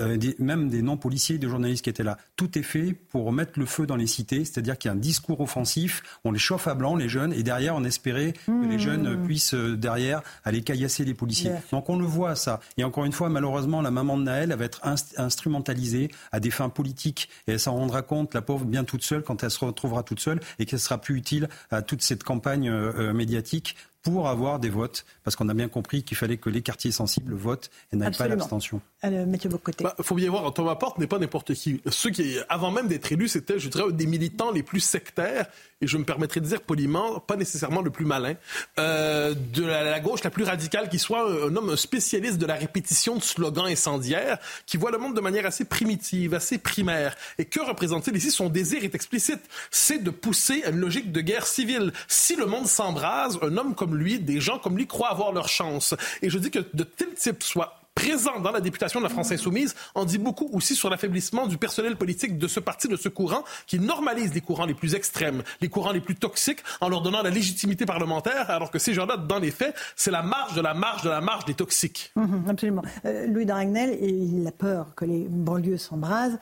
[0.00, 2.16] euh, des- même des non-policiers, des journalistes qui étaient là.
[2.36, 4.98] Tout est fait pour mettre le feu dans les cités, c'est-à-dire qu'il y a un
[4.98, 8.78] discours offensif, on les chauffe à blanc, les jeunes, et derrière, on espérait que les
[8.78, 11.50] jeunes euh, puissent, euh, derrière, aller caillasser les policiers.
[11.72, 12.60] Donc on le voit, ça.
[12.78, 16.40] Et encore une fois, malheureusement, la maman de Naël, elle va être inst- instrumentalisée à
[16.40, 19.50] des fins politiques, et elle s'en rendra compte, la pauvre, bien toute seule, quand elle
[19.50, 23.76] se retrouvera toute seule, et qu'elle sera plus utile à toute cette campagne euh, médiatique
[24.02, 27.34] pour avoir des votes, parce qu'on a bien compris qu'il fallait que les quartiers sensibles
[27.34, 28.80] votent et n'aillent pas à l'abstention.
[29.04, 29.84] Euh, Mathieu Bocoté.
[29.98, 31.80] Il faut bien voir, Thomas Porte n'est pas n'importe qui.
[31.88, 35.46] Ceux qui, avant même d'être élu, c'était, je dirais, des militants les plus sectaires,
[35.80, 38.34] et je me permettrai de dire poliment, pas nécessairement le plus malin,
[38.78, 42.38] euh, de la, la gauche la plus radicale qui soit, un, un homme un spécialiste
[42.38, 46.58] de la répétition de slogans incendiaires, qui voit le monde de manière assez primitive, assez
[46.58, 47.14] primaire.
[47.38, 48.30] Et que représente-t-il ici?
[48.30, 51.92] Son désir est explicite, c'est de pousser à une logique de guerre civile.
[52.08, 55.48] Si le monde s'embrase, un homme comme lui, des gens comme lui croient avoir leur
[55.48, 55.94] chance.
[56.22, 59.32] Et je dis que de tel type soit présent dans la députation de la France
[59.32, 63.08] insoumise en dit beaucoup aussi sur l'affaiblissement du personnel politique de ce parti, de ce
[63.08, 67.02] courant, qui normalise les courants les plus extrêmes, les courants les plus toxiques, en leur
[67.02, 70.60] donnant la légitimité parlementaire, alors que ces gens-là, dans les faits, c'est la marge de
[70.60, 72.12] la marge de la marge des toxiques.
[72.16, 72.82] Mhm, absolument.
[73.04, 76.38] Euh, Louis Dragnel, il a peur que les banlieues s'embrasent.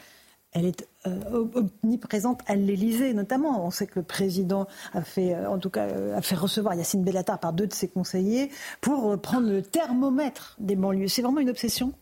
[0.53, 1.47] Elle est euh,
[1.85, 3.65] omniprésente à l'Élysée, notamment.
[3.65, 7.39] On sait que le président a fait, euh, en tout cas, euh, recevoir Yacine Bellatar
[7.39, 11.09] par deux de ses conseillers pour prendre le thermomètre des banlieues.
[11.09, 11.93] C'est vraiment une obsession?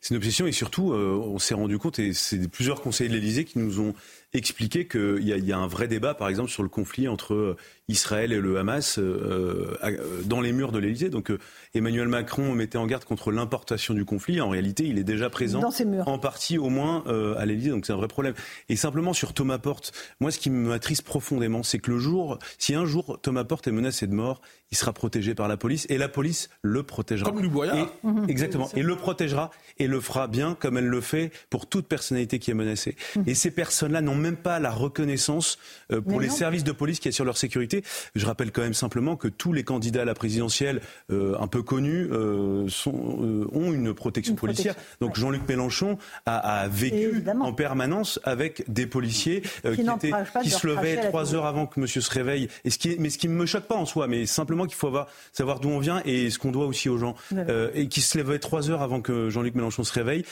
[0.00, 3.44] C'est une obsession et surtout, on s'est rendu compte, et c'est plusieurs conseillers de l'Élysée
[3.44, 3.94] qui nous ont
[4.32, 7.56] expliqué qu'il y, y a un vrai débat, par exemple, sur le conflit entre
[7.88, 11.08] Israël et le Hamas euh, à- euh, dans les murs de l'Élysée.
[11.08, 11.38] Donc euh,
[11.74, 14.40] Emmanuel Macron mettait en garde contre l'importation du conflit.
[14.40, 16.06] En réalité, il est déjà présent Dans ces murs.
[16.06, 18.34] en partie au moins euh, à l'Élysée, donc c'est un vrai problème.
[18.68, 22.74] Et simplement sur Thomas Porte, moi ce qui m'attriste profondément, c'est que le jour, si
[22.74, 25.96] un jour Thomas Porte est menacé de mort, il sera protégé par la police et
[25.96, 27.30] la police le protégera.
[27.30, 27.38] Comme.
[27.78, 28.26] Et- Mhm.
[28.28, 28.68] Exactement.
[28.76, 32.50] Et le protégera et le fera bien comme elle le fait pour toute personnalité qui
[32.50, 32.96] est menacée.
[33.26, 35.58] Et ces personnes-là n'ont même pas la reconnaissance
[35.92, 36.18] euh, pour Mhm.
[36.18, 36.34] Mais les non.
[36.36, 37.77] services de police qui assurent leur sécurité.
[38.14, 41.62] Je rappelle quand même simplement que tous les candidats à la présidentielle euh, un peu
[41.62, 44.74] connus euh, sont, euh, ont une protection Une policière.
[44.74, 50.12] protection, Donc Jean-Luc Mélenchon a, a vécu en permanence avec des policiers Qui étaient-
[50.48, 52.48] se levaient trois heures avant que monsieur se réveille.
[52.64, 54.64] Et ce qui est, mais ce qui ne me choque pas en soi, mais simplement
[54.66, 57.14] qu'il faut avoir, savoir d'où on vient et ce qu'on doit aussi aux gens.
[57.30, 57.68] Voilà.
[57.74, 60.24] Et qui se levait trois heures avant que Jean-Luc Mélenchon se réveille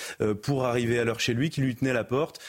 [0.43, 2.41] pour arriver à l'heure chez lui, qui lui tenait la porte,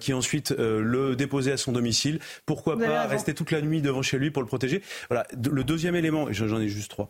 [0.00, 2.18] qui ensuite le déposait à son domicile.
[2.46, 5.26] Pourquoi Vous pas rester toute la nuit devant chez lui pour le protéger Voilà.
[5.52, 7.08] Le deuxième élément, j'en ai juste trois.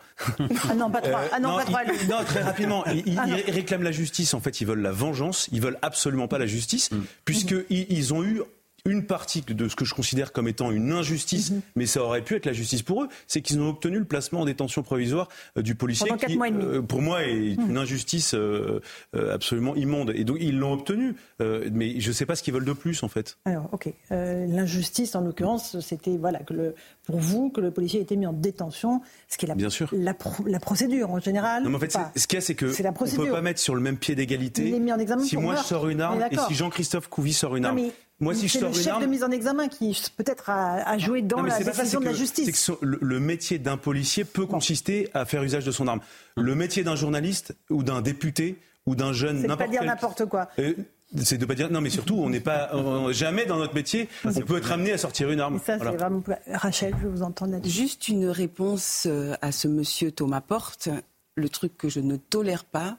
[0.68, 1.20] Ah non, pas trois.
[1.20, 1.80] Euh, ah non, pas trois.
[1.84, 2.84] il- non, très rapidement.
[2.86, 4.34] Ils, Ah ils réclament la justice.
[4.34, 5.48] En fait, ils veulent la vengeance.
[5.52, 7.00] Ils veulent absolument pas la justice, Mm.
[7.24, 8.42] puisque ils, ils ont eu
[8.86, 11.60] une partie de ce que je considère comme étant une injustice, Mm-hmm.
[11.76, 14.40] mais ça aurait pu être la justice pour eux, c'est qu'ils ont obtenu le placement
[14.40, 16.64] en détention provisoire euh, du policier Pendant qui, mois et demi.
[16.64, 18.80] euh, pour moi, est une injustice euh,
[19.12, 20.12] absolument immonde.
[20.14, 22.72] Et donc, ils l'ont obtenu, euh, mais je ne sais pas ce qu'ils veulent de
[22.72, 23.36] plus, en fait.
[23.44, 23.92] Alors, ok.
[24.10, 28.26] L'injustice, en l'occurrence, c'était voilà que le, pour vous que le policier ait été mis
[28.26, 29.88] en détention, ce qui est la, Bien sûr.
[29.92, 31.62] la, pro- la procédure en général.
[31.62, 33.24] Non, mais en fait, ce qu'il y a, c'est que c'est la on procédure.
[33.26, 34.68] peut pas mettre sur le même pied d'égalité.
[34.68, 37.32] Il est mis en examen si moi je sors une arme et si Jean-Christophe Couvi
[37.32, 39.30] sort une non, arme, mais moi si je c'est le chef arme, de mise en
[39.30, 42.12] examen qui peut-être a, a joué dans Non, la c'est pas ça, décision de la
[42.14, 42.46] justice.
[42.46, 45.86] c'est que son- le, le métier d'un policier peut consister à faire usage de son
[45.88, 46.00] arme.
[46.36, 49.88] Le métier d'un journaliste ou d'un député ou d'un jeune, C'est de pas dire quel-
[49.88, 50.48] n'importe quoi.
[50.58, 50.74] Euh,
[51.22, 54.08] c'est de pas dire non mais surtout on n'est pas on- jamais dans notre métier
[54.24, 55.60] on peut être amené à sortir une arme.
[55.64, 55.92] Ça, Voilà.
[55.92, 56.22] c'est vraiment.
[56.52, 57.70] Rachel, je vous entends là-dessus.
[57.70, 60.88] Juste une réponse euh, à ce monsieur Thomas Porte.
[61.36, 62.96] Le truc que je ne tolère pas,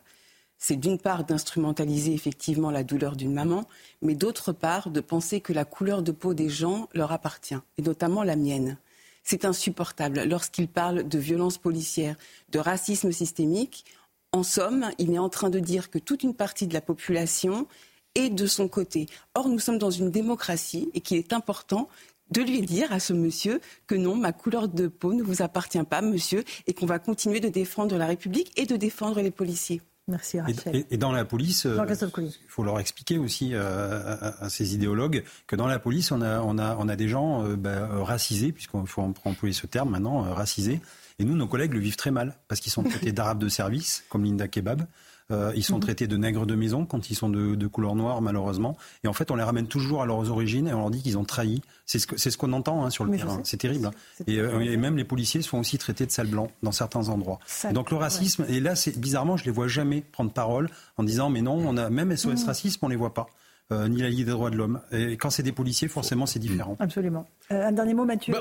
[0.58, 3.66] c'est d'une part d'instrumentaliser effectivement la douleur d'une maman,
[4.02, 7.82] mais d'autre part de penser que la couleur de peau des gens leur appartient, et
[7.82, 8.78] notamment la mienne.
[9.24, 12.16] C'est insupportable lorsqu'il parle de violence policière,
[12.50, 13.86] de racisme systémique.
[14.32, 17.68] En somme, il est en train de dire que toute une partie de la population
[18.16, 19.08] est de son côté.
[19.36, 21.90] Or, nous sommes dans une démocratie et qu'il est important
[22.32, 25.84] de lui dire à ce monsieur que non, ma couleur de peau ne vous appartient
[25.84, 29.82] pas, monsieur, et qu'on va continuer de défendre la République et de défendre les policiers.
[30.08, 30.86] Merci Rachel.
[30.90, 31.86] Et, dans la police, euh,
[32.18, 36.40] il faut leur expliquer aussi euh, à, ces idéologues que dans la police, on a,
[36.40, 40.22] on a, on a des gens euh, bah, racisés, puisqu'on faut employer ce terme maintenant,
[40.34, 40.80] racisés.
[41.20, 44.06] Et nous, nos collègues le vivent très mal, parce qu'ils sont traités d'arabes de service,
[44.08, 44.84] comme Linda Kebab.
[45.30, 45.82] Euh, ils sont mhm.
[45.82, 48.78] traités de nègres de maison quand ils sont de, couleur noire, malheureusement.
[49.04, 51.18] Et en fait, on les ramène toujours à leurs origines et on leur dit qu'ils
[51.18, 51.62] ont trahi.
[51.86, 53.42] C'est ce qu'on entend hein, sur le terrain.
[53.44, 53.88] C'est terrible.
[53.88, 54.24] Hein.
[54.30, 57.40] Euh, et, même les policiers sont aussi traités de sales blancs dans certains endroits.
[57.74, 61.42] donc le racisme, et là, bizarrement, je les vois jamais prendre parole en disant mais
[61.42, 62.46] non, on a même SOS mhm.
[62.46, 63.28] racisme, on les voit pas.
[63.74, 64.80] Euh, ni la Ligue des droits de l'homme.
[64.94, 66.78] Et quand c'est des policiers, forcément, c'est différent.
[66.80, 67.28] Absolument.
[67.50, 68.34] un dernier mot, Mathieu.
[68.34, 68.40] Ben,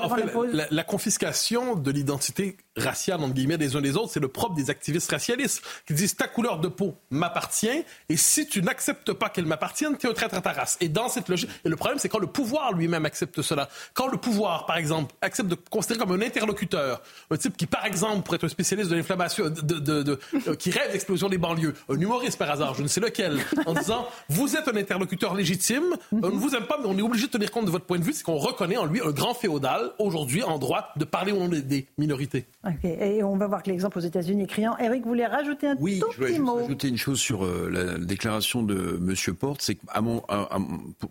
[0.53, 4.55] la, la, confiscation de l'identité raciale, entre guillemets, des uns des autres, c'est le propre
[4.55, 9.27] des activistes racialistes qui disent ta couleur de peau m'appartient et si tu n'acceptes pas
[9.27, 10.77] qu'elle m'appartienne, tu es un traître à ta race.
[10.79, 13.67] Et dans cette logique, et le problème, c'est quand le pouvoir lui-même accepte cela.
[13.93, 17.85] Quand le pouvoir, par exemple, accepte de considérer comme un interlocuteur un type qui, par
[17.85, 21.37] exemple, pourrait être un spécialiste de l'inflammation, de, de, de, euh, qui rêve d'explosion des
[21.37, 25.16] banlieues, un humoriste par hasard, je ne sais lequel, en disant vous êtes un interlocuteur
[25.35, 27.85] légitime, on ne vous aime pas, mais on est obligé de tenir compte de votre
[27.85, 31.05] point de vue, c'est qu'on reconnaît en lui un grand féodal aujourd'hui en droit de
[31.05, 32.45] parler au nom des minorités.
[32.83, 34.77] Et on va voir que l'exemple aux États-Unis est criant.
[34.77, 36.55] Eric voulait rajouter un oui, tout je voulais petit mot.
[36.55, 39.35] rajouter une chose sur euh, la déclaration de M.
[39.35, 39.81] Porte, c'est que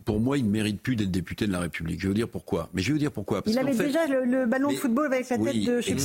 [0.05, 2.01] pour moi, il ne mérite plus d'être député de la République.
[2.01, 2.69] Je veux dire pourquoi.
[2.75, 3.43] Mais je veux dire pourquoi.
[3.47, 5.97] il avait déjà le, ballon de football avec la tête de chez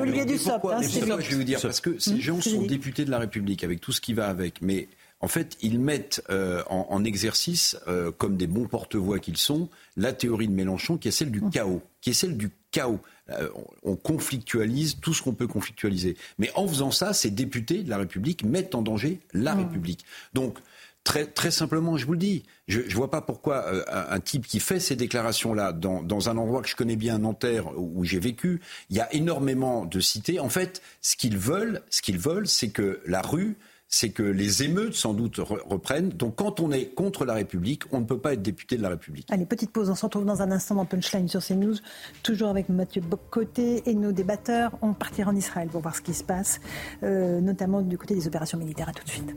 [0.00, 0.64] Olivier Dussopt.
[0.64, 3.80] Hein, je veux dire parce que ces hum, gens sont députés de la République avec
[3.80, 4.62] tout ce qui va avec.
[4.62, 4.88] Mais
[5.20, 10.12] en fait, ils mettent euh, en, exercice, euh, comme des bons porte-voix qu'ils sont, la
[10.12, 13.00] théorie de Mélenchon, qui est celle du chaos, qui est celle du chaos.
[13.28, 13.48] Euh,
[13.82, 16.16] on conflictualise tout ce qu'on peut conflictualiser.
[16.38, 19.58] Mais en faisant ça, ces députés de la République mettent en danger la mmh.
[19.58, 20.04] République.
[20.34, 20.58] Donc,
[21.02, 24.46] Très, très, simplement, je vous le dis, je ne vois pas pourquoi euh, un type
[24.46, 28.18] qui fait ces déclarations-là dans, dans, un endroit que je connais bien, Nanterre, où j'ai
[28.18, 30.40] vécu, il y a énormément de cités.
[30.40, 33.56] En fait, ce qu'ils veulent, ce qu'ils veulent, c'est que la rue
[33.90, 36.10] c'est que les émeutes, sans doute, reprennent.
[36.10, 38.90] Donc, quand on est contre la République, on ne peut pas être député de la
[38.90, 39.26] République.
[39.30, 39.90] Allez, petite pause.
[39.90, 41.74] On se retrouve dans un instant dans Punchline sur CNews,
[42.22, 44.78] toujours avec Mathieu Boccoté et nos débatteurs.
[44.80, 46.60] On partira en Israël pour voir ce qui se passe,
[47.02, 48.88] euh, notamment du côté des opérations militaires.
[48.88, 49.36] À tout de suite.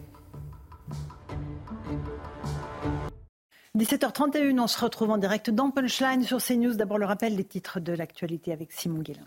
[3.76, 6.76] 17h31, on se retrouve en direct dans Punchline sur CNews.
[6.76, 9.26] D'abord, le rappel des titres de l'actualité avec Simon Guillain.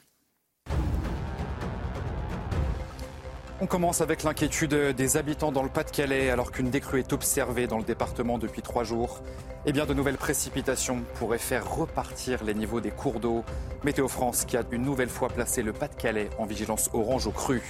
[3.59, 7.79] On commence avec l'inquiétude des habitants dans le Pas-de-Calais alors qu'une décrue est observée dans
[7.79, 9.23] le département depuis trois jours.
[9.65, 13.45] Eh bien, de nouvelles précipitations pourraient faire repartir les niveaux des cours d'eau.
[13.83, 17.63] Météo France qui a une nouvelle fois placé le Pas-de-Calais en vigilance orange au cru.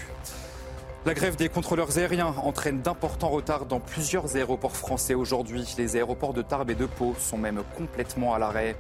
[1.05, 5.73] La grève des contrôleurs aériens entraîne d'importants retards dans plusieurs aéroports français aujourd'hui.
[5.79, 8.75] Les aéroports de Tarbes et de Pau sont même complètement à l'arrêt.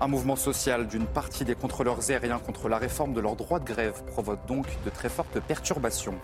[0.00, 3.64] Un mouvement social d'une partie des contrôleurs aériens contre la réforme de leur droit de
[3.64, 6.18] grève provoque donc de très fortes perturbations.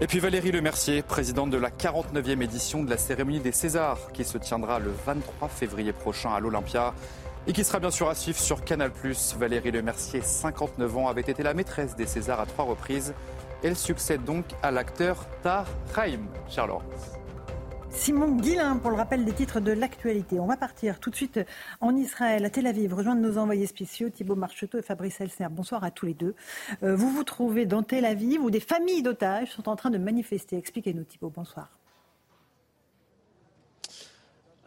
[0.00, 4.24] Et puis Valérie Lemercier, présidente de la 49e édition de la cérémonie des Césars, qui
[4.24, 6.94] se tiendra le 23 février prochain à l'Olympia
[7.48, 8.92] et qui sera bien sûr à suivre sur Canal+.
[9.38, 13.12] Valérie Lemercier, 59 ans, avait été la maîtresse des Césars à trois reprises.
[13.64, 16.20] Elle succède donc à l'acteur Tar Chaim.
[16.48, 17.17] Charlotte.
[17.98, 20.38] Simon Guillain pour le rappel des titres de l'actualité.
[20.38, 21.40] On va partir tout de suite
[21.80, 25.48] en Israël, à Tel Aviv, rejoindre nos envoyés spéciaux Thibault Marcheteau et Fabrice Elsner.
[25.50, 26.34] Bonsoir à tous les deux.
[26.84, 29.98] Euh, vous vous trouvez dans Tel Aviv où des familles d'otages sont en train de
[29.98, 30.56] manifester.
[30.56, 31.77] Expliquez-nous Thibault, bonsoir.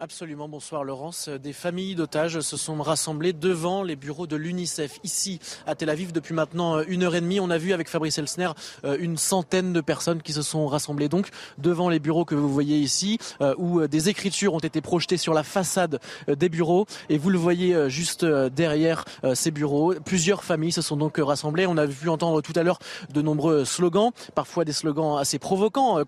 [0.04, 1.30] Absolument, bonsoir Laurence.
[1.30, 6.12] Des familles d'otages se sont rassemblées devant les bureaux de l'UNICEF ici à Tel Aviv
[6.12, 7.40] depuis maintenant euh, une heure et demie.
[7.40, 8.50] On a vu avec Fabrice Elsner
[8.84, 12.52] euh, une centaine de personnes qui se sont rassemblées donc devant les bureaux que vous
[12.52, 17.20] voyez ici euh, où des écritures ont été projetées sur la façade des bureaux et
[17.20, 19.94] vous le voyez juste derrière ces bureaux.
[20.04, 21.68] Plusieurs familles se sont donc rassemblées.
[21.68, 22.80] On a vu entendre tout à l'heure
[23.14, 26.00] de nombreux slogans, parfois des slogans assez provocants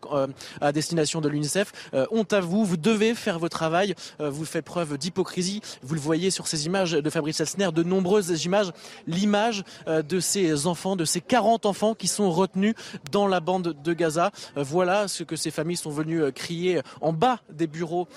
[0.62, 1.72] à destination de l'UNICEF.
[2.10, 3.83] Honte à vous, vous devez faire votre travail
[4.20, 5.62] euh, vous fait preuve d'hypocrisie.
[5.82, 8.72] Vous le voyez sur ces images de Fabrice Elsner, de nombreuses images.
[9.08, 12.76] L'image euh, de ces enfants, de ces 40 enfants qui sont retenus
[13.12, 14.32] dans la bande de Gaza.
[14.58, 18.08] Euh, voilà ce que ces familles sont venues crier en bas des bureaux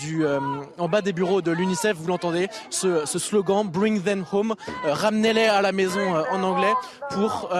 [0.00, 1.96] du, en bas des bureaux de l'UNICEF.
[1.96, 6.72] Vous l'entendez, ce, ce, slogan Bring them home, ramenez-les à la maison en anglais
[7.10, 7.50] pour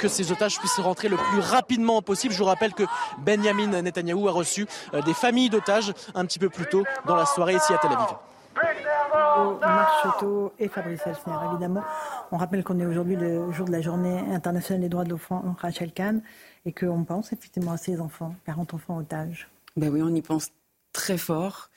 [0.00, 2.32] que ces otages puissent rentrer le plus rapidement possible.
[2.32, 2.84] Je vous rappelle que
[3.18, 4.66] Benjamin Netanyahou a reçu
[5.04, 8.08] des familles d'otages un petit peu plus tôt dans la soirée ici à Tel Aviv.
[9.60, 11.82] Marcheteau et Fabrice Elsner, évidemment.
[12.32, 15.44] On rappelle qu'on est aujourd'hui le jour de la journée internationale des droits de l'enfant,
[15.60, 16.22] Rachel Kahn,
[16.64, 19.48] et qu'on pense effectivement à ces enfants, 40 enfants otages.
[19.76, 20.50] Ben oui, on y pense
[20.92, 21.69] très fort.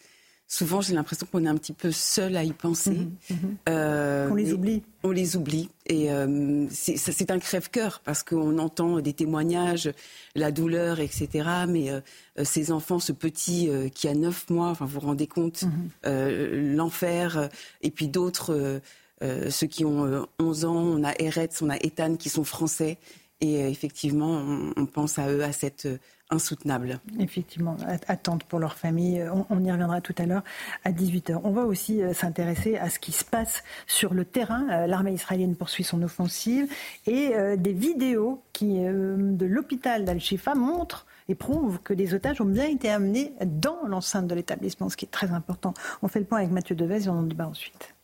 [0.53, 2.91] Souvent j'ai l'impression qu'on est un petit peu seul à y penser.
[2.91, 3.57] Mhm, mhm.
[3.69, 4.83] Euh, qu'on les oublie.
[5.01, 5.69] On les oublie.
[5.87, 9.91] Et euh, c'est un crève-cœur parce qu'on entend des témoignages,
[10.35, 11.49] la douleur, etc.
[11.67, 12.01] Mais euh,
[12.43, 16.75] ces enfants, ce petit qui a 9 mois, enfin, vous vous rendez compte, mhm.
[16.75, 17.49] l'enfer,
[17.81, 18.81] et puis d'autres,
[19.21, 22.97] ceux qui ont 11 ans, on a Eretz, on a Ethan qui sont français.
[23.41, 24.41] Et effectivement,
[24.77, 25.87] on, pense à eux, à cette
[26.29, 26.99] insoutenable.
[27.19, 29.23] Effectivement, attente pour leur famille.
[29.49, 30.43] On, y reviendra tout à l'heure
[30.83, 31.39] à 18h.
[31.43, 34.67] On va aussi euh, s'intéresser à ce qui se passe sur le terrain.
[34.69, 36.71] Euh, l'armée israélienne poursuit son offensive
[37.05, 42.45] et euh, des vidéos qui, de l'hôpital d'Al-Shifa montrent et prouvent que les otages ont
[42.45, 45.73] bien été amenés dans l'enceinte de l'établissement, ce qui est très important.
[46.01, 47.95] On fait le point avec Mathieu Devez et on en débat ensuite.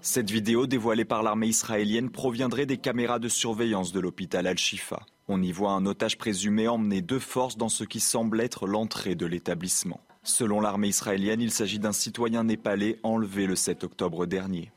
[0.00, 5.00] Cette vidéo dévoilée par l'armée israélienne proviendrait des caméras de surveillance de l'hôpital Al-Shifa.
[5.28, 9.16] On y voit un otage présumé emmener de force dans ce qui semble être l'entrée
[9.16, 10.00] de l'établissement.
[10.22, 14.70] Selon l'armée israélienne, il s'agit d'un citoyen népalais enlevé le 7 octobre dernier.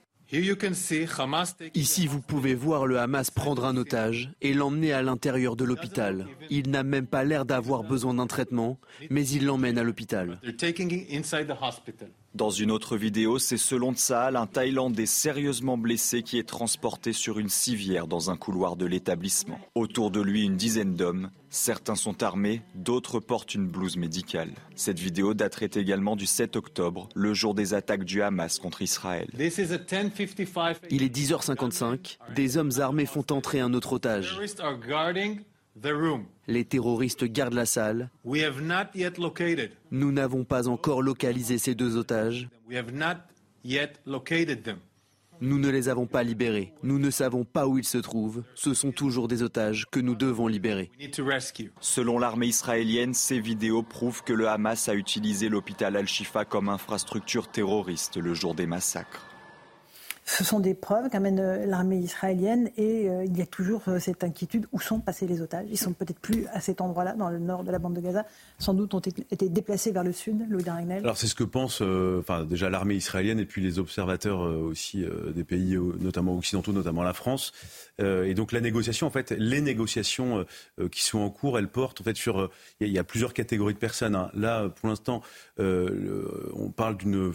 [1.75, 6.27] Ici, vous pouvez voir le Hamas prendre un otage et l'emmener à l'intérieur de l'hôpital.
[6.51, 10.39] Il n'a même pas l'air d'avoir besoin d'un traitement, mais il l'emmène à l'hôpital.
[12.35, 17.39] Dans une autre vidéo, c'est selon Tsahal un Thaïlandais sérieusement blessé qui est transporté sur
[17.39, 19.59] une civière dans un couloir de l'établissement.
[19.73, 21.31] Autour de lui, une dizaine d'hommes.
[21.49, 24.51] Certains sont armés, d'autres portent une blouse médicale.
[24.75, 29.27] Cette vidéo daterait également du 7 octobre, le jour des attaques du Hamas contre Israël.
[29.33, 32.17] Il est 10h55.
[32.35, 34.37] Des hommes armés font entrer un autre otage.
[36.47, 38.09] Les terroristes gardent la salle.
[39.91, 42.49] Nous n'avons pas encore localisé ces deux otages.
[45.41, 46.73] Nous ne les avons pas libérés.
[46.83, 48.43] Nous ne savons pas où ils se trouvent.
[48.55, 50.91] Ce sont toujours des otages que nous devons libérer.
[51.79, 57.49] Selon l'armée israélienne, ces vidéos prouvent que le Hamas a utilisé l'hôpital Al-Shifa comme infrastructure
[57.49, 59.28] terroriste le jour des massacres.
[60.29, 63.97] Ce sont des preuves qu'amène euh, l'armée israélienne et euh, il y a toujours euh,
[63.97, 64.67] cette inquiétude.
[64.71, 65.65] Où sont passés les otages?
[65.71, 68.25] Ils sont peut-être plus à cet endroit-là, dans le nord de la bande de Gaza.
[68.59, 70.99] Sans doute ont été déplacés vers le sud, Louis Daragnel.
[70.99, 71.81] Alors c'est ce que pense
[72.47, 77.51] déjà l'armée israélienne et puis les observateurs aussi des pays, notamment occidentaux, notamment la France.
[77.99, 80.45] et donc la négociation, en fait, les négociations
[80.91, 82.51] qui sont en cours, elles portent en fait sur...
[82.79, 84.15] Il y, a plusieurs catégories de personnes.
[84.15, 84.29] Hein.
[84.33, 85.21] Là, pour l'instant,
[85.59, 87.33] on parle d'une...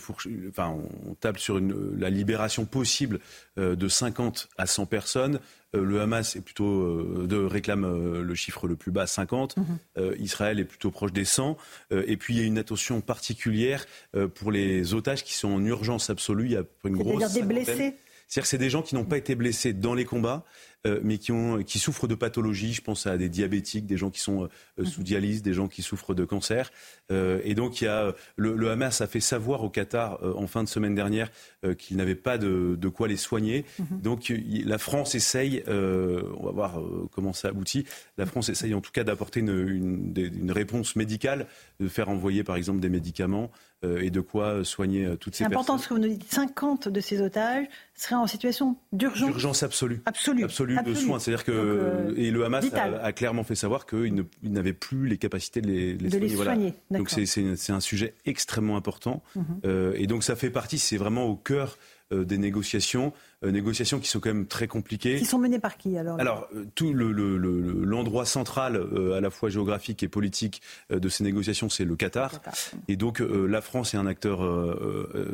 [0.48, 3.20] Enfin, on table sur une, la libération possible
[3.58, 5.40] euh, de 50 à 100 personnes.
[5.74, 9.56] Euh, le Hamas est plutôt euh, de, réclame le chiffre le plus bas, 50.
[9.56, 10.14] Mhm.
[10.18, 11.56] Israël est plutôt proche des 100.
[11.90, 13.86] et puis il y a une attention particulière
[14.34, 16.46] pour les otages qui sont en urgence absolue.
[16.46, 17.32] Il y a une grosse.
[17.32, 17.94] des blessés.
[18.26, 20.44] C'est-à-dire que c'est des gens qui n'ont pas été blessés dans les combats,
[20.86, 22.72] euh, mais qui, ont, qui souffrent de pathologies.
[22.72, 25.06] Je pense à des diabétiques, des gens qui sont euh, sous mhm.
[25.06, 26.70] dialyse, des gens qui souffrent de cancer.
[27.12, 30.64] Euh, et donc, il y a, le, Hamas a fait savoir au Qatar en fin
[30.64, 31.30] de semaine dernière
[31.78, 33.64] qu'il n'avait pas de, de, quoi les soigner.
[33.78, 34.00] Mhm.
[34.00, 34.32] Donc,
[34.64, 36.80] la France essaye, on va voir
[37.12, 37.84] comment ça aboutit,
[38.18, 41.46] la France essaye en tout cas d'apporter une, une, une réponse médicale,
[41.80, 43.50] de faire envoyer par exemple des médicaments
[43.82, 45.52] et de quoi soigner toutes ces personnes.
[45.52, 46.24] C'est important ce que vous nous dites.
[46.32, 49.30] 50 de ces otages seraient en situation d'urgence.
[49.30, 50.02] D'urgence absolue.
[50.06, 50.44] Absolue.
[50.44, 51.18] Absolue de soins.
[51.18, 55.60] C'est-à-dire que euh, et le Hamas a, clairement fait savoir qu'il n'avait plus les capacités
[55.60, 56.74] de les, soigner.
[56.98, 59.22] Donc c'est un sujet extrêmement important.
[59.36, 59.44] Mhm.
[59.64, 61.78] Euh, et donc ça fait partie, c'est vraiment au cœur
[62.12, 63.12] euh, des négociations.
[63.44, 65.16] Euh, négociations qui sont quand même très compliquées.
[65.16, 69.30] Qui sont menées par qui alors Alors, euh, tout l'endroit le, central, euh, à la
[69.30, 72.40] fois géographique et politique, de ces négociations, c'est le Qatar.
[72.88, 74.40] Et donc, la France est un acteur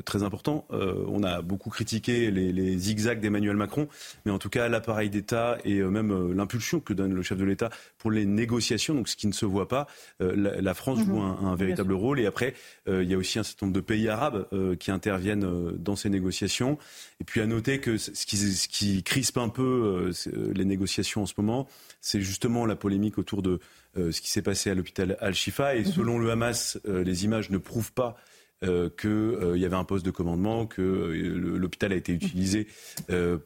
[0.04, 0.66] très important.
[0.70, 3.88] on a beaucoup critiqué les, les zigzags d'Emmanuel Macron,
[4.24, 7.70] mais en tout cas, l'appareil d'État et même l'impulsion que donne le chef de l'État
[7.98, 9.86] pour les négociations, donc ce qui ne se voit pas,
[10.20, 11.44] la, France joue mhm.
[11.44, 12.20] un, un véritable rôle.
[12.20, 12.54] Et après,
[12.86, 14.46] il y a aussi un certain nombre de pays arabes
[14.78, 16.78] qui interviennent dans ces négociations.
[17.20, 20.64] Et puis à noter que ce qui, ce qui crispe un peu euh, euh, les
[20.64, 21.68] négociations en ce moment,
[22.00, 23.60] c'est justement la polémique autour de
[23.96, 25.76] euh, ce qui s'est passé à l'hôpital Al-Shifa.
[25.76, 25.92] Et mhm.
[25.92, 28.16] selon le Hamas, les images ne prouvent pas
[28.62, 32.66] qu'il y avait un poste de commandement, que l'hôpital a été utilisé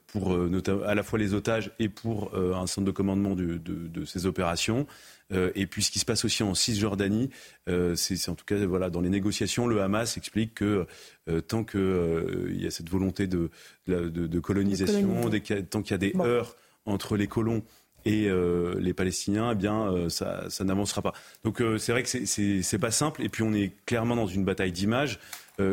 [0.08, 0.36] pour
[0.84, 4.88] à la fois les otages et pour un centre de commandement de, de ces opérations.
[5.32, 7.30] Euh, et puis ce qui se passe aussi en Cisjordanie,
[7.68, 10.86] euh, c'est en tout cas voilà dans les négociations, le Hamas explique que
[11.28, 13.50] euh, tant qu'il y a cette volonté de,
[13.86, 15.30] de, colonisation,
[15.70, 17.62] tant qu'il y a des heurts entre les colons
[18.04, 21.12] et euh, les Palestiniens, eh bien, euh, ça, ça n'avancera pas.
[21.42, 23.22] Donc euh, c'est vrai que c'est pas simple.
[23.22, 25.18] Et puis on est clairement dans une bataille d'images.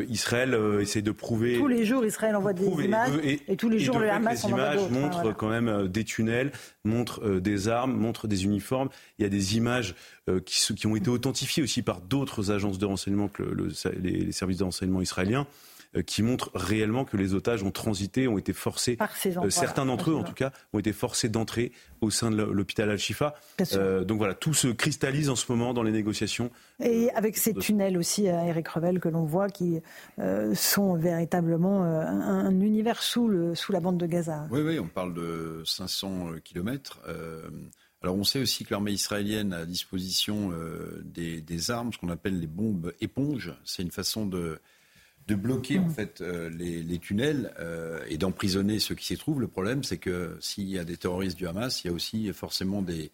[0.10, 1.58] Israël essaie de prouver.
[1.58, 4.88] Tous les jours, Israël envoie des images et, tous les jours, le Hamas les images
[4.92, 6.52] montrent quand même des tunnels,
[6.84, 8.90] montrent des armes, montrent des uniformes.
[9.18, 9.96] Il y a des images
[10.46, 13.70] qui, qui, ont été authentifiées aussi par d'autres agences de renseignement que le,
[14.00, 15.48] les, les services de renseignement israéliens.
[15.98, 20.12] Euh, qui montrent réellement que les otages ont transité, ont été forcés, euh, certains d'entre
[20.12, 23.36] eux en tout cas, ont été forcés d'entrer au sein de l'hôpital Al-Shifa.
[23.74, 26.50] Euh, donc voilà, tout se cristallise en ce moment dans les négociations.
[26.82, 29.82] Et avec ces tunnels aussi, Eric Revel, que l'on voit, qui
[30.54, 34.48] sont véritablement un, univers sous, le, sous la bande de Gaza.
[34.50, 37.02] Oui, oui, on parle de 500 kilomètres.
[38.02, 40.54] Alors on sait aussi que l'armée israélienne a à disposition
[41.04, 43.54] des, des, armes, ce qu'on appelle les bombes éponges.
[43.66, 44.58] C'est une façon de
[45.28, 45.94] de bloquer en mm.
[45.94, 49.42] fait euh, les, tunnels euh, et d'emprisonner ceux qui s'y trouvent.
[49.42, 52.32] Le problème, c'est que s'il y a des terroristes du Hamas, il y a aussi
[52.34, 53.12] forcément des,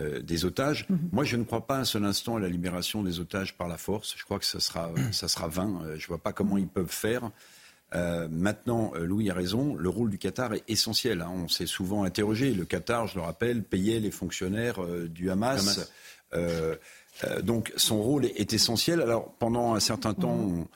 [0.00, 0.86] euh, des otages.
[0.88, 0.96] Mm-hmm.
[1.12, 3.76] Moi, je ne crois pas un seul instant à la libération des otages par la
[3.76, 4.14] force.
[4.16, 5.82] Je crois que ça sera, ça sera vain.
[5.96, 7.30] Je ne vois pas comment ils peuvent faire.
[8.30, 11.22] maintenant, Louis a raison, le rôle du Qatar est essentiel.
[11.22, 11.32] Hein.
[11.34, 12.54] On s'est souvent interrogé.
[12.54, 15.90] Le Qatar, je le rappelle, payait les fonctionnaires du Hamas.
[17.42, 19.00] donc son rôle est, essentiel.
[19.00, 20.68] Alors pendant un certain temps, on,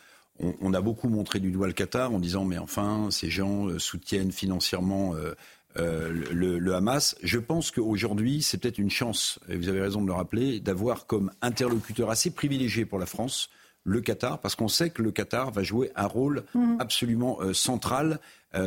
[0.74, 4.32] a beaucoup montré du doigt le Qatar en disant mais enfin ces gens euh, soutiennent
[4.32, 5.34] financièrement euh,
[5.78, 7.16] euh, le, Hamas.
[7.22, 11.06] Je pense qu'aujourd'hui c'est peut-être une chance, et vous avez raison de le rappeler, d'avoir
[11.06, 13.50] comme interlocuteur assez privilégié pour la France
[13.84, 16.76] le Qatar, parce qu'on sait que le Qatar va jouer un rôle mhm.
[16.78, 18.20] absolument central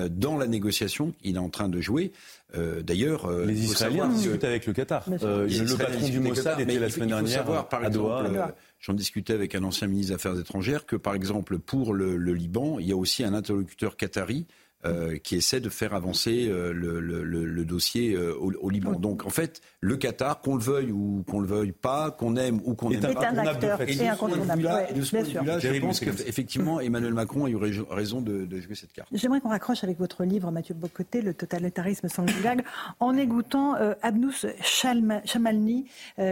[0.09, 2.11] dans la négociation qu'il est en train de jouer.
[2.53, 5.05] D'ailleurs, les Israéliens discutent avec le Qatar.
[5.07, 8.53] le patron du Mossad était la semaine dernière savoir, par à Doha.
[8.85, 12.77] J'en discutais avec un ancien ministre des Affaires étrangères que, par exemple, pour le, Liban,
[12.77, 14.45] il y a aussi un interlocuteur qatari
[14.85, 18.93] euh, qui essaie de faire avancer euh, le, dossier euh, au, Liban.
[18.93, 22.61] Donc en fait, le Qatar, qu'on le veuille ou qu'on le veuille pas, qu'on aime
[22.65, 24.69] ou qu'on n'aime pas, est un acteur et incontournable.
[24.95, 27.57] je pense qu'effectivement Emmanuel Macron a eu
[27.89, 29.09] raison de, jouer cette carte.
[29.11, 32.63] J'aimerais qu'on raccroche avec votre livre, Mathieu Bocoté, Le totalitarisme sans blague,
[32.99, 35.85] en écoutant Abnous Chamalni,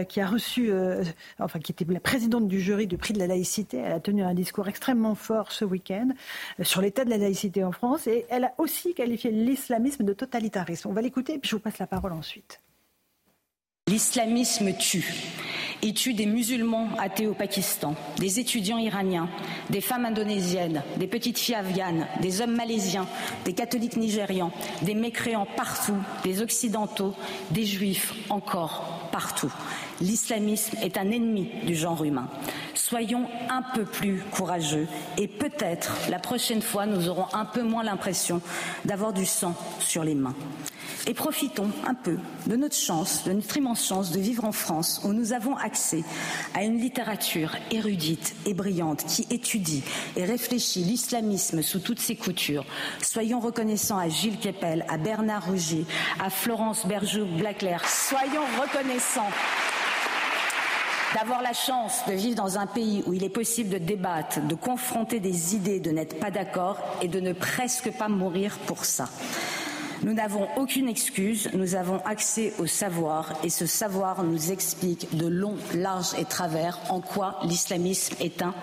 [0.08, 0.72] qui a reçu,
[1.38, 3.78] enfin qui était la présidente du jury du prix de la laïcité.
[3.78, 6.10] Elle a tenu un discours extrêmement fort ce week-end
[6.62, 10.88] sur l'état de la laïcité en France et elle a aussi qualifié l'islamisme de totalitarisme.
[10.88, 12.60] On va l'écouter et puis je vous passe la parole ensuite.
[13.86, 15.14] L'islamisme tue.
[15.82, 19.28] Il tue des musulmans athées au Pakistan, des étudiants iraniens,
[19.68, 23.06] des femmes indonésiennes, des petites filles afghanes, des hommes malaisiens,
[23.44, 27.14] des catholiques nigérians, des mécréants partout, des occidentaux,
[27.50, 29.52] des juifs encore partout.
[30.00, 32.28] L'islamisme est un ennemi du genre humain.
[32.74, 34.86] Soyons un peu plus courageux
[35.18, 38.40] et peut-être la prochaine fois nous aurons un peu moins l'impression
[38.84, 40.34] d'avoir du sang sur les mains.
[41.06, 45.02] Et profitons un peu de notre chance, de notre immense chance de vivre en France
[45.04, 46.02] où nous avons accès
[46.54, 49.82] à une littérature érudite et brillante qui étudie
[50.16, 52.64] et réfléchit l'islamisme sous toutes ses coutures.
[53.02, 55.84] Soyons reconnaissants à Gilles Kepel, à Bernard Rougier,
[56.20, 57.86] à Florence Bergeau-Blaclair.
[57.86, 59.30] Soyons reconnaissants
[61.14, 64.54] d'avoir la chance de vivre dans un pays où il est possible de débattre, de
[64.54, 69.08] confronter des idées, de n'être pas d'accord et de ne presque pas mourir pour ça.
[70.02, 75.26] Nous n'avons aucune excuse, nous avons accès au savoir et ce savoir nous explique de
[75.26, 78.54] long, large et travers en quoi l'islamisme est un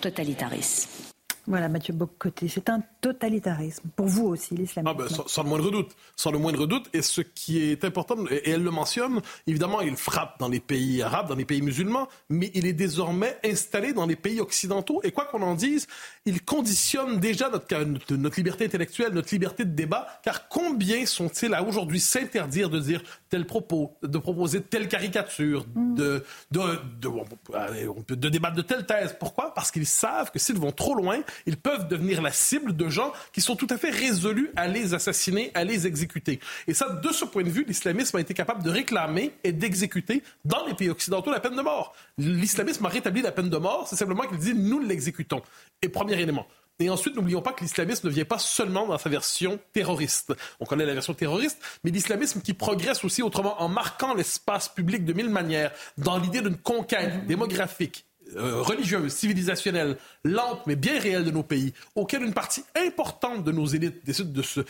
[0.00, 1.11] totalitarisme.
[1.46, 3.88] Voilà, Mathieu Boccoté, c'est un totalitarisme.
[3.96, 4.86] Pour vous aussi, l'islamisme.
[4.86, 5.96] Ah ben, sans, le moindre doute.
[6.14, 6.88] Sans le moindre doute.
[6.92, 11.02] Et ce qui est important, et elle le mentionne, évidemment, il frappe dans les pays
[11.02, 15.00] arabes, dans les pays musulmans, mais il est désormais installé dans les pays occidentaux.
[15.02, 15.88] Et quoi qu'on en dise,
[16.24, 20.06] il conditionne déjà notre, notre liberté intellectuelle, notre liberté de débat.
[20.22, 25.94] Car combien sont-ils à aujourd'hui s'interdire de dire tel propos, de proposer telle caricature, mm.
[25.94, 26.60] de, de,
[27.00, 29.52] de, de, débattre de telle thèse Pourquoi?
[29.52, 33.12] Parce qu'ils savent que s'ils vont trop loin, ils peuvent devenir la cible de gens
[33.32, 36.38] qui sont tout à fait résolus à les assassiner, à les exécuter.
[36.68, 40.22] Et ça, de ce point de vue, l'islamisme a été capable de réclamer et d'exécuter
[40.44, 41.94] dans les pays occidentaux la peine de mort.
[42.18, 45.42] L'islamisme a rétabli la peine de mort, c'est simplement qu'il dit nous l'exécutons.
[45.84, 46.46] Et premier élément.
[46.78, 50.32] Et ensuite, n'oublions pas que l'islamisme ne vient pas seulement dans sa version terroriste.
[50.58, 55.04] On connaît la version terroriste, mais l'islamisme qui progresse aussi autrement en marquant l'espace public
[55.04, 58.04] de mille manières, dans l'idée d'une conquête démographique,
[58.36, 63.52] euh, religieuse, civilisationnelle, lente mais bien réelle de nos pays, auquel une partie importante de
[63.52, 64.60] nos élites décide de se...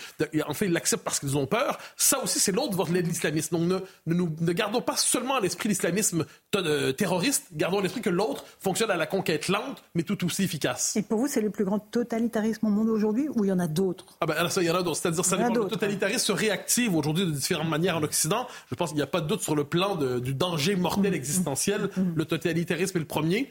[0.46, 3.56] en fait, ils l'acceptent parce qu'ils ont peur, ça aussi, c'est l'autre volet de l'islamisme.
[3.56, 6.24] Donc, ne, ne, ne, gardons pas seulement à l'esprit l'islamisme
[6.56, 10.44] euh, terroriste, gardons à l'esprit que l'autre fonctionne à la conquête lente, mais tout aussi
[10.44, 10.96] efficace.
[10.96, 13.58] Et pour vous, c'est le plus grand totalitarisme au monde aujourd'hui ou il y en
[13.58, 14.16] a d'autres?
[14.20, 15.00] Ah ben, ça, il y en a d'autres.
[15.00, 18.46] C'est-à-dire, ça le totalitarisme se réactive aujourd'hui de différentes manières en Occident.
[18.70, 21.14] Je pense qu'il n'y a pas de doute sur le plan de, du danger mortel
[21.14, 21.90] existentiel.
[22.14, 23.50] Le totalitarisme est le premier.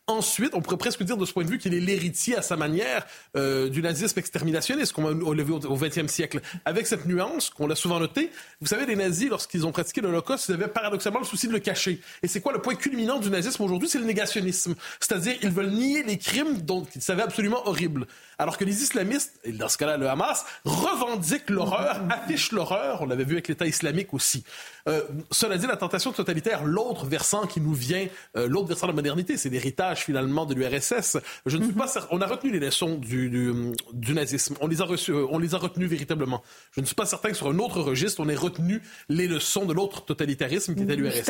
[0.07, 2.57] Ensuite, on pourrait presque dire de ce point de vue qu'il est l'héritier à sa
[2.57, 3.05] manière
[3.37, 6.41] euh, du nazisme exterminationniste qu'on a levé au XXe siècle.
[6.65, 10.49] Avec cette nuance qu'on l'a souvent noté, vous savez, les nazis, lorsqu'ils ont pratiqué l'Holocauste,
[10.49, 12.01] ils avaient paradoxalement le souci de le cacher.
[12.23, 13.87] Et c'est quoi le point culminant du nazisme aujourd'hui?
[13.87, 14.75] C'est le négationnisme.
[14.99, 18.07] C'est-à-dire, ils veulent nier les crimes dont ils savaient absolument horribles.
[18.39, 23.03] Alors que les islamistes, et dans ce cas-là le Hamas, revendiquent l'horreur, affichent l'horreur.
[23.03, 24.43] On l'avait vu avec l'État islamique aussi.
[24.89, 28.91] Euh, cela dit, la tentation totalitaire, l'autre versant qui nous vient, euh, l'autre versant de
[28.91, 31.17] la modernité, c'est l'héritage finalement de l'URSS.
[31.45, 32.09] Je ne suis pas certain.
[32.11, 33.51] On a retenu les leçons du, du,
[33.93, 34.55] du, nazisme.
[34.61, 36.41] On les a reçues, on les a retenues véritablement.
[36.71, 39.65] Je ne suis pas certain que sur un autre registre, on ait retenu les leçons
[39.65, 41.29] de l'autre totalitarisme qui était l'URSS.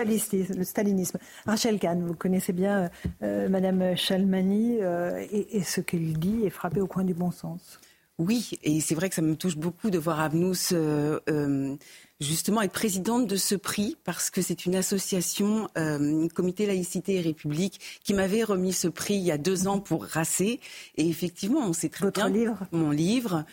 [0.58, 1.18] Le stalinisme.
[1.46, 2.90] Rachel Kahn, vous connaissez bien
[3.24, 7.32] euh, Madame Chalmani euh, et, et ce qu'elle dit est frappé au coin du bon
[7.32, 7.80] sens.
[8.22, 11.76] Oui, et c'est vrai que ça me touche beaucoup de voir Abnous euh, euh,
[12.22, 17.22] justement être présidente de ce prix parce que c'est une association, euh, Comité Laïcité et
[17.22, 20.60] République, qui m'avait remis ce prix il y a deux ans pour Racé.
[20.98, 23.44] Et effectivement, on sait très Votre bien livre mon livre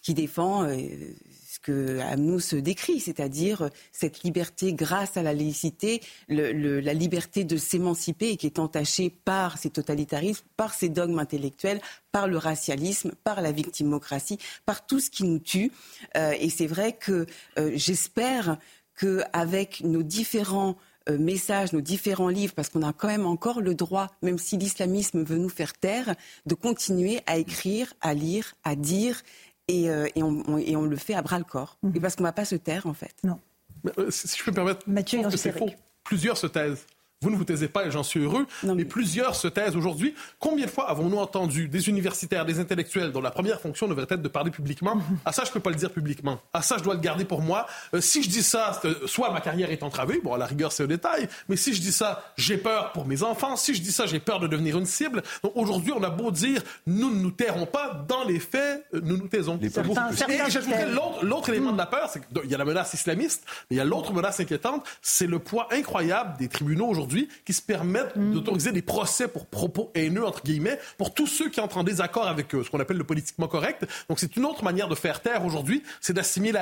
[0.00, 0.76] qui défend euh,
[1.64, 8.36] que Amnous décrit, c'est-à-dire cette liberté grâce à la laïcité, la liberté de s'émanciper et
[8.36, 11.80] qui est entachée par ces totalitarismes, par ces dogmes intellectuels,
[12.12, 15.72] par le racialisme, par la victimocratie, par tout ce qui nous tue.
[16.16, 17.26] Euh, et c'est vrai que
[17.58, 18.58] euh, j'espère
[19.00, 20.76] qu'avec nos différents
[21.08, 24.56] euh, messages, nos différents livres, parce qu'on a quand même encore le droit, même si
[24.56, 26.14] l'islamisme veut nous faire taire,
[26.46, 29.22] de continuer à écrire, à lire, à dire
[29.68, 31.78] et, euh, et, on, et, on, le fait à bras le corps.
[31.82, 31.92] Mhm.
[31.96, 33.14] Et parce qu'on ne va pas se taire, en fait.
[33.22, 33.40] Non.
[33.82, 35.70] Mais, euh, si je peux me permettre, Mathieu je pense que c'est faux.
[36.02, 36.86] Plusieurs se taisent.
[37.22, 38.82] Vous ne vous taisez pas et j'en suis heureux, non, mais...
[38.82, 38.84] mais...
[38.84, 40.14] plusieurs se taisent aujourd'hui.
[40.38, 44.20] Combien de fois avons-nous entendu des universitaires, des intellectuels dont la première fonction devrait être
[44.20, 45.00] de parler publiquement?
[45.24, 46.38] Ah ça, je ne peux pas le dire publiquement.
[46.52, 47.66] Ah ça, je dois le garder pour moi.
[47.94, 50.82] Euh, si je dis ça, soit ma carrière est entravée, bon, à la rigueur, c'est
[50.82, 53.56] un détail, mais si je dis ça, j'ai peur pour mes enfants.
[53.56, 55.22] Si je dis ça, j'ai peur de devenir une cible.
[55.42, 59.16] Donc aujourd'hui, on a beau dire, nous ne nous tairons pas, dans les faits, nous
[59.16, 59.58] nous taisons.
[59.62, 60.88] Les certains, et j'ajouterais
[61.22, 63.80] l'autre élément de la peur, c'est qu'il y a la menace islamiste, mais il y
[63.80, 67.03] a l'autre menace inquiétante, c'est le poids incroyable des tribunaux aujourd'hui
[67.44, 68.32] qui se permettent mmh.
[68.32, 72.26] d'autoriser des procès pour propos haineux, entre guillemets, pour tous ceux qui entrent en désaccord
[72.26, 73.86] avec eux, ce qu'on appelle le politiquement correct.
[74.08, 76.58] Donc c'est une autre manière de faire taire aujourd'hui, c'est d'assimiler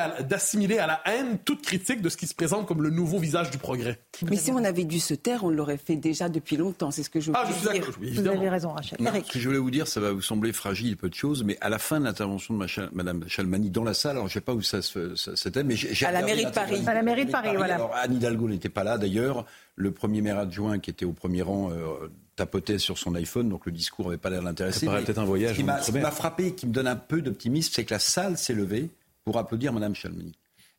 [0.78, 3.58] à, la haine toute critique de ce qui se présente comme le nouveau visage du
[3.58, 3.98] progrès.
[4.28, 7.10] Mais si on avait dû se taire, on l'aurait fait déjà depuis longtemps, c'est ce
[7.10, 7.90] que je veux ah, je suis dire.
[8.00, 8.98] Oui, vous avez raison, Rachel.
[9.00, 11.44] Non, ce que je voulais vous dire, ça va vous sembler fragile, peu de choses,
[11.44, 14.34] mais à la fin de l'intervention de Mme Chalmani dans la salle, alors je ne
[14.34, 15.00] sais pas où ça, ça
[15.34, 16.82] c'était, mais j'ai À la mairie de Paris.
[16.86, 17.74] À la mairie de Paris, voilà.
[17.76, 19.44] Alors Anne Hidalgo n'était pas là d'ailleurs.
[19.76, 23.66] Le premier maire adjoint qui était au premier rang euh, tapotait sur son iPhone, donc
[23.66, 24.42] le discours n'avait pas l'air.
[24.42, 25.56] Ça peut-être un voyage.
[25.56, 28.36] Ce qui m'a frappé et qui me donne un peu d'optimisme, c'est que la salle
[28.36, 28.90] s'est levée
[29.24, 30.32] pour applaudir Mme Chalmani.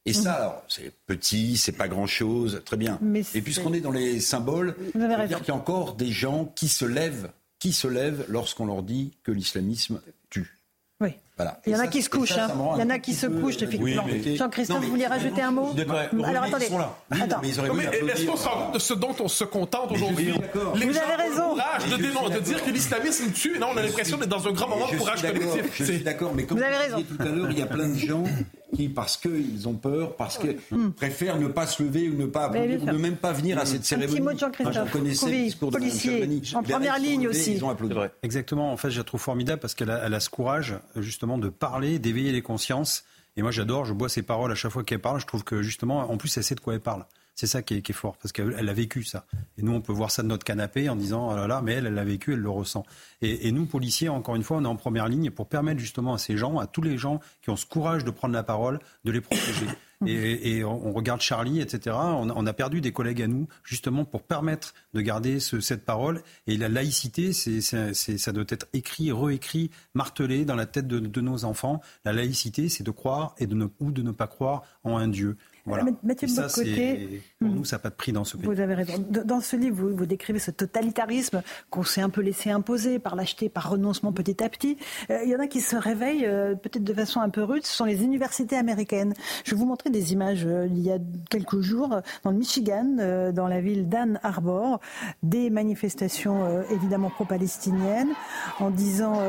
[0.05, 2.99] Et ça, alors, c'est petit, c'est pas grand-chose, très bien.
[3.01, 6.67] Mais et puisqu'on est dans les symboles, dire qu'il y a encore des gens qui
[6.67, 7.29] se lèvent,
[7.59, 10.01] qui se lèvent lorsqu'on leur dit que l'islamisme.
[11.35, 11.59] Voilà.
[11.65, 12.37] Il y en a qui se couchent.
[12.37, 12.47] hein.
[12.75, 14.03] Il y en a qui se couchent, effectivement.
[14.05, 15.73] Oui, mais- Jean-Christophe, Non, vous voulez rajouter un mot
[16.23, 16.65] Alors attendez.
[17.45, 20.33] Est-ce qu'on se rend compte de ce dont on se contente aujourd'hui.
[20.75, 21.49] Les Vous gens avez raison.
[21.49, 23.55] courage de, dire que l'islamisme tue.
[23.55, 25.63] Et là, on a l'impression d'être dans un grand moment de courage collectif.
[25.73, 27.01] Je suis C'est- d'accord, mais comme Vous avez raison.
[27.01, 28.23] tout à l'heure, il y a plein de gens
[28.73, 30.57] qui, parce qu'ils ont peur, parce qu'ils
[30.97, 33.81] préfèrent ne pas se lever ou ne pas ou ne même pas venir à cette
[33.81, 34.13] Un cérémonie.
[34.15, 34.75] petit mot de Jean-Christophe.
[34.75, 36.51] Moi, je connaissais Couvi, le discours de Mme policier, Chalmani.
[36.55, 37.53] en première ligne aussi.
[37.53, 37.95] Ils ont applaudi.
[38.23, 38.71] Exactement.
[38.71, 41.49] En fait, je la trouve formidable parce qu'elle a, elle a ce courage, justement, de
[41.49, 43.03] parler, d'éveiller les consciences.
[43.35, 45.19] Et moi, j'adore, je bois ses paroles à chaque fois qu'elle parle.
[45.19, 47.05] Je trouve que, justement, en plus, elle sait de quoi elle parle.
[47.35, 49.25] C'est ça qui est, qui est fort, parce qu'elle elle a vécu ça.
[49.57, 51.73] Et nous, on peut voir ça de notre canapé en disant, oh là là, mais
[51.73, 52.85] elle, elle l'a vécu, elle le ressent.
[53.23, 56.13] Et, et nous, policiers, encore une fois, on est en première ligne pour permettre justement
[56.13, 58.79] à ces gens, à tous les gens qui ont ce courage de prendre la parole,
[59.03, 59.65] de les protéger.
[60.05, 61.95] Et, et on regarde Charlie, etc.
[61.97, 65.61] On a, on a perdu des collègues à nous, justement, pour permettre de garder ce-
[65.61, 66.21] cette parole.
[66.45, 70.87] Et la laïcité, c'est, c'est- c'est- ça doit être écrit, réécrit, martelé dans la tête
[70.89, 71.79] de, de nos enfants.
[72.03, 75.07] La laïcité, c'est de croire et de ne, ou de ne pas croire en un
[75.07, 75.37] Dieu.
[75.65, 75.85] Voilà.
[76.03, 78.45] Mathieu ça, c'est- pour nous, ça n'a pas de prix dans ce pays.
[78.47, 78.93] Vous avez raison.
[79.09, 83.15] Dans ce livre, vous, vous décrivez ce totalitarisme qu'on s'est un peu laissé imposer par
[83.15, 84.77] l'acheter, par renoncement petit à petit.
[85.09, 87.65] Euh, Il y en a qui se réveillent euh, peut-être de façon un peu rude.
[87.65, 89.13] Ce sont les universités américaines.
[89.45, 90.97] Je vais vous montrer des images euh, il y a
[91.29, 94.79] quelques jours dans le Michigan, dans la ville d'Ann Arbor,
[95.21, 98.11] des manifestations évidemment pro-palestiniennes,
[98.59, 99.19] en disant,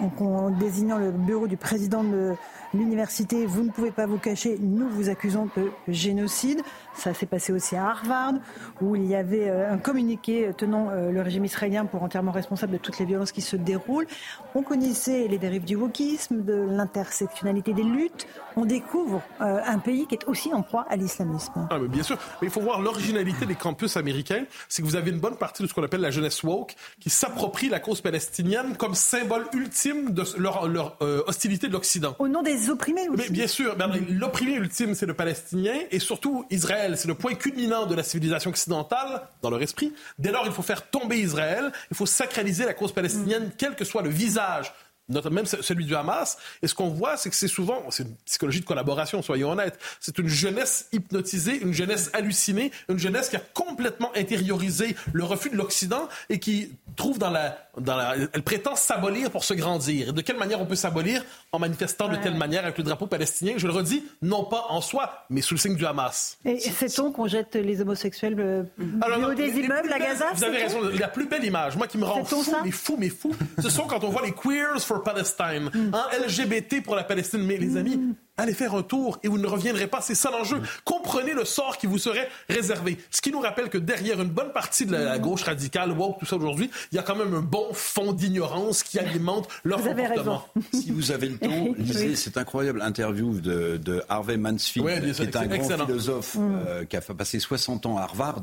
[0.00, 2.34] en désignant le bureau du président de
[2.74, 6.62] l'université, vous ne pouvez pas vous cacher, nous vous accusons de génocide.
[6.94, 8.34] Ça s'est passé aussi à Harvard,
[8.80, 12.72] où il y avait euh, un communiqué tenant euh, le régime israélien pour entièrement responsable
[12.72, 14.06] de toutes les violences qui se déroulent.
[14.54, 18.26] On connaissait les dérives du wokisme, de l'intersectionnalité des luttes.
[18.56, 21.68] On découvre euh, un pays qui est aussi en proie à l'islamisme.
[21.70, 22.18] Ah, mais bien sûr.
[22.40, 24.44] Mais il faut voir l'originalité des campus américains.
[24.68, 27.10] C'est que vous avez une bonne partie de ce qu'on appelle la jeunesse woke qui
[27.10, 32.14] s'approprie la cause palestinienne comme symbole ultime de leur, leur, euh, hostilité de l'Occident.
[32.18, 33.22] Au nom des opprimés aussi.
[33.22, 36.81] Mais bien sûr, ben, l'opprimé ultime, c'est le Palestinien et surtout Israël.
[36.96, 39.92] C'est le point culminant de la civilisation occidentale dans leur esprit.
[40.18, 41.72] Dès lors, il faut faire tomber Israël.
[41.90, 44.72] Il faut sacraliser la cause palestinienne, quel que soit le visage
[45.08, 46.38] notamment même celui du Hamas.
[46.62, 49.78] Et ce qu'on voit, c'est que c'est souvent, c'est une psychologie de collaboration, soyons honnêtes.
[50.00, 55.50] C'est une jeunesse hypnotisée, une jeunesse hallucinée, une jeunesse qui a complètement intériorisé le refus
[55.50, 60.08] de l'Occident et qui trouve dans la, dans la, elle prétend s'abolir pour se grandir.
[60.08, 61.24] Et de quelle manière on peut s'abolir?
[61.54, 64.80] En manifestant de telle manière avec le drapeau palestinien Je le redis, non pas en
[64.80, 66.38] soi, mais sous le signe du Hamas.
[66.46, 68.62] Et sait-on qu'on jette les homosexuels euh,
[69.02, 70.78] Alors, non, des les- les immeubles à Gaza Vous avez raison.
[70.98, 73.82] La plus belle image, moi qui me rend fou, mais fou, mais fou, ce sont
[73.82, 75.90] quand on voit les Queers for Palestine, Mm.
[75.94, 77.42] hein, LGBT pour la Palestine.
[77.44, 78.00] Mais les amis,
[78.42, 80.00] allez faire un tour et vous ne reviendrez pas.
[80.00, 80.60] C'est ça l'enjeu.
[80.84, 82.98] Comprenez le sort qui vous serait réservé.
[83.10, 86.18] Ce qui nous rappelle que derrière une bonne partie de la, la gauche radicale, woke,
[86.18, 89.78] tout ça aujourd'hui, il y a quand même un bon fond d'ignorance qui alimente leur
[89.78, 90.46] Vous avez comportement.
[90.74, 95.22] Si vous avez le temps, lisez cette incroyable interview de, de Harvey Mansfield, Ouais, qui
[95.22, 95.86] est un grand excellent.
[95.86, 96.58] philosophe Mm.
[96.66, 98.42] euh, qui a passer 60 ans à Harvard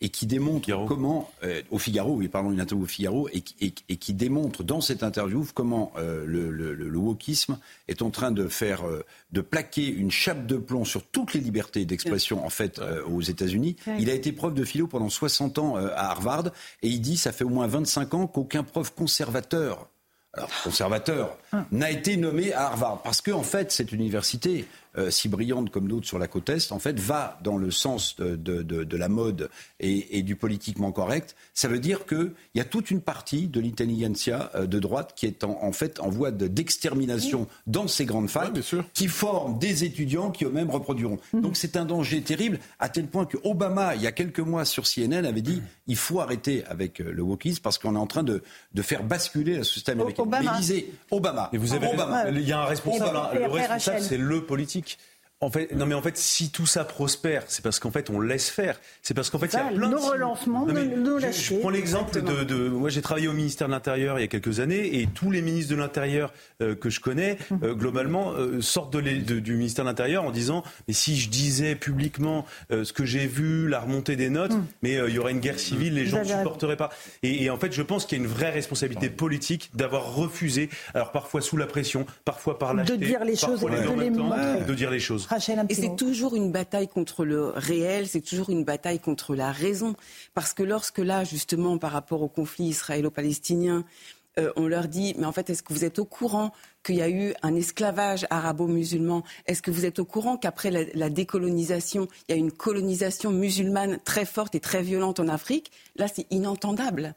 [0.00, 3.56] et qui démontre comment, euh, au Figaro, oui, pardon, une interview au Figaro, et, qui-
[3.60, 8.00] et- et qui démontre dans cette interview comment euh, le, le- le- le wokisme est
[8.02, 11.84] en train de faire, euh, de plaquer une chape de plomb sur toutes les libertés
[11.84, 13.74] d'expression, en fait, euh, aux États-Unis.
[13.98, 16.46] Il a été prof de philo pendant 60 ans euh, à Harvard,
[16.82, 19.88] et il dit, ça fait au moins 25 ans qu'aucun prof conservateur
[20.34, 21.36] alors, conservateur,
[21.72, 23.00] n'a été nommé à Harvard.
[23.02, 24.66] Parce que, en fait, cette université,
[24.98, 28.16] euh, si brillante comme d'autres sur la côte Est, en fait, va dans le sens
[28.16, 29.48] de, de- de- de la mode
[29.80, 31.36] et, et du politiquement correct.
[31.54, 35.26] Ça veut dire qu'il y a toute une partie de l'intelligentsia euh, de droite qui
[35.26, 38.52] est en, en fait en voie de- d'extermination dans ces grandes facs,
[38.94, 41.18] qui forment des étudiants qui eux-mêmes reproduiront.
[41.32, 44.64] Donc c'est un danger terrible, à tel point que Obama, il y a quelques mois
[44.64, 48.06] sur CNN, avait dit il faut arrêter avec euh, le wokisme parce qu'on est en
[48.06, 48.42] train de,
[48.74, 50.24] de faire basculer la société américaine.
[50.26, 50.52] Obama.
[50.52, 51.50] Mais lisez, Obama.
[51.52, 52.22] Et vous avez Obama.
[52.24, 52.36] raison.
[52.38, 53.10] Il y a un responsable.
[53.16, 53.30] Obama.
[53.34, 53.38] hein.
[53.38, 54.87] Le responsable, c'est le politique.
[54.88, 58.10] think En fait, non mais en fait, si tout ça prospère, c'est parce qu'en fait
[58.10, 58.80] on laisse faire.
[59.02, 61.30] C'est parce qu'en fait il y a plein de relancements, Non, mais nos- nos je-.
[61.30, 64.28] Je prends l'exemple de, de- moi j'ai travaillé au ministère de l'Intérieur il y a
[64.28, 67.60] quelques années et tous les ministres de l'Intérieur euh, que je connais Hum.
[67.62, 71.16] euh, globalement euh, sortent de les- de- du ministère de l'Intérieur en disant mais si
[71.16, 75.14] je disais publiquement euh, ce que j'ai vu, la remontée des notes, mais euh, il
[75.14, 76.08] y aurait une guerre civile, les Hum.
[76.08, 76.90] Gens ne supporteraient pas.
[77.22, 80.68] Et, et en fait je pense qu'il y a une vraie responsabilité politique d'avoir refusé,
[80.94, 83.88] alors parfois sous la pression, parfois par De lâcheté, dire les choses parfois les de
[83.88, 84.64] en les même temps, montrer.
[84.66, 85.27] de dire les choses.
[85.68, 89.94] Et c'est toujours une bataille contre le réel, c'est toujours une bataille contre la raison.
[90.34, 93.84] Parce que lorsque là, justement, par rapport au conflit israélo-palestinien,
[94.38, 96.52] euh, on leur dit, mais en fait, est-ce que vous êtes au courant
[96.84, 99.24] qu'il y a eu un esclavage arabo-musulman?
[99.46, 103.30] Est-ce que vous êtes au courant qu'après la, la décolonisation, il y a une colonisation
[103.30, 105.72] musulmane très forte et très violente en Afrique?
[105.96, 107.14] Là, c'est inentendable.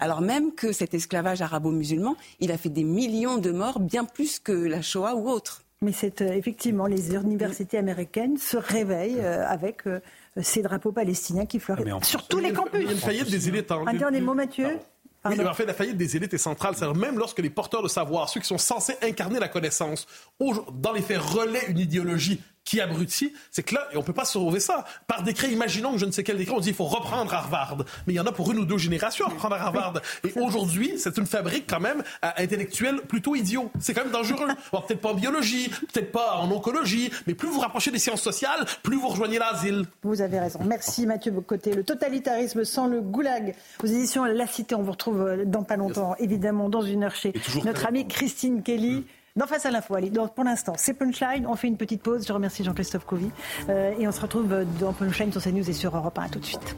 [0.00, 4.40] Alors même que cet esclavage arabo-musulman, il a fait des millions de morts, bien plus
[4.40, 5.62] que la Shoah ou autre.
[5.82, 10.00] Mais c'est euh, effectivement les universités américaines se réveillent euh, avec euh,
[10.42, 12.80] ces drapeaux palestiniens qui fleurissent Ah, sur tous les campus.
[12.82, 13.70] Il y a une faillite des élites.
[13.72, 13.84] hein.
[13.86, 14.78] Un dernier mot, Mathieu.
[15.24, 16.74] Oui, en fait, la faillite des élites est centrale.
[16.76, 20.06] C'est-à-dire même lorsque les porteurs de savoir, ceux qui sont censés incarner la connaissance,
[20.38, 24.24] dans les faits relaient une idéologie qui abrutit, c'est que là, on ne peut pas
[24.24, 24.84] sauver ça.
[25.08, 27.78] Par décret, imaginons que je ne sais quel décret, on dit qu'il faut reprendre Harvard.
[28.06, 29.94] Mais il y en a pour une ou deux générations à reprendre Harvard.
[30.22, 33.72] Et aujourd'hui, c'est une fabrique quand même à intellectuels plutôt idiots.
[33.80, 34.46] C'est quand même dangereux.
[34.72, 38.22] Bon, peut-être pas en biologie, peut-être pas en oncologie, mais plus vous rapprochez des sciences
[38.22, 39.84] sociales, plus vous rejoignez l'asile.
[40.04, 40.60] Vous avez raison.
[40.64, 41.72] Merci Mathieu Bocoté.
[41.72, 43.56] Le totalitarisme sans le goulag.
[43.82, 47.16] Aux éditions La Cité, on vous retrouve euh, dans pas longtemps, évidemment, dans une heure
[47.16, 47.32] chez
[47.64, 49.06] notre amie Christine Kelly.
[49.36, 51.46] Dans Face à l'info, allez, donc pour l'instant, c'est Punchline.
[51.46, 52.26] On fait une petite pause.
[52.26, 53.30] Je remercie Jean-Christophe Covy.
[53.68, 56.22] Euh, et on se retrouve euh, dans Punchline sur CNews et sur Europe 1.
[56.22, 56.76] À tout de suite.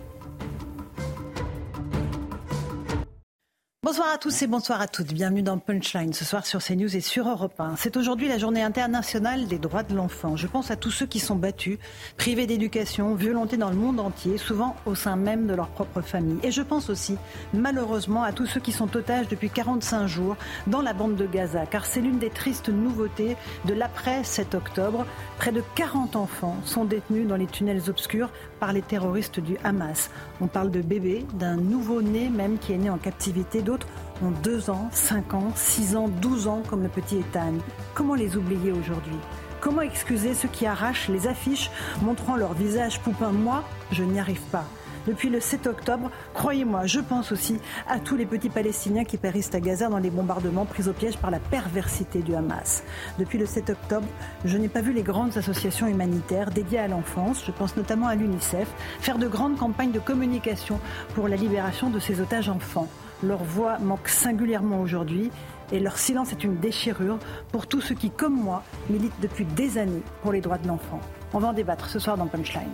[3.84, 5.12] Bonsoir à tous et bonsoir à toutes.
[5.12, 7.74] Bienvenue dans Punchline ce soir sur CNews et sur Europe 1.
[7.74, 10.36] C'est aujourd'hui la journée internationale des droits de l'enfant.
[10.36, 11.78] Je pense à tous ceux qui sont battus,
[12.16, 16.38] privés d'éducation, violentés dans le monde entier, souvent au sein même de leur propre famille.
[16.44, 17.16] Et je pense aussi,
[17.54, 20.36] malheureusement, à tous ceux qui sont otages depuis 45 jours
[20.68, 25.06] dans la bande de Gaza, car c'est l'une des tristes nouveautés de l'après 7 octobre.
[25.38, 28.30] Près de 40 enfants sont détenus dans les tunnels obscurs
[28.60, 30.08] par les terroristes du Hamas.
[30.40, 33.60] On parle de bébés, d'un nouveau-né même qui est né en captivité.
[33.72, 33.88] D'autres
[34.22, 37.54] ont 2 ans, 5 ans, 6 ans, 12 ans comme le petit Ethan.
[37.94, 39.16] Comment les oublier aujourd'hui?
[39.62, 41.70] Comment excuser ceux qui arrachent les affiches
[42.02, 43.30] montrant leur visage poupin?
[43.30, 44.66] Moi, je n'y arrive pas
[45.06, 46.10] depuis le 7 octobre.
[46.34, 47.56] Croyez-moi, je pense aussi
[47.88, 51.16] à tous les petits Palestiniens qui périssent à Gaza dans les bombardements pris au piège
[51.16, 52.84] par la perversité du Hamas.
[53.18, 54.06] Depuis le 7 octobre,
[54.44, 58.16] je n'ai pas vu les grandes associations humanitaires dédiées à l'enfance, je pense notamment à
[58.16, 58.68] l'UNICEF,
[59.00, 60.78] faire de grandes campagnes de communication
[61.14, 62.88] pour la libération de ces otages enfants.
[63.22, 65.30] Leur voix manque singulièrement aujourd'hui
[65.70, 67.18] et leur silence est une déchirure
[67.50, 71.00] pour tous ceux qui, comme moi, militent depuis des années pour les droits de l'enfant.
[71.32, 72.72] On va en débattre ce soir dans Punchline.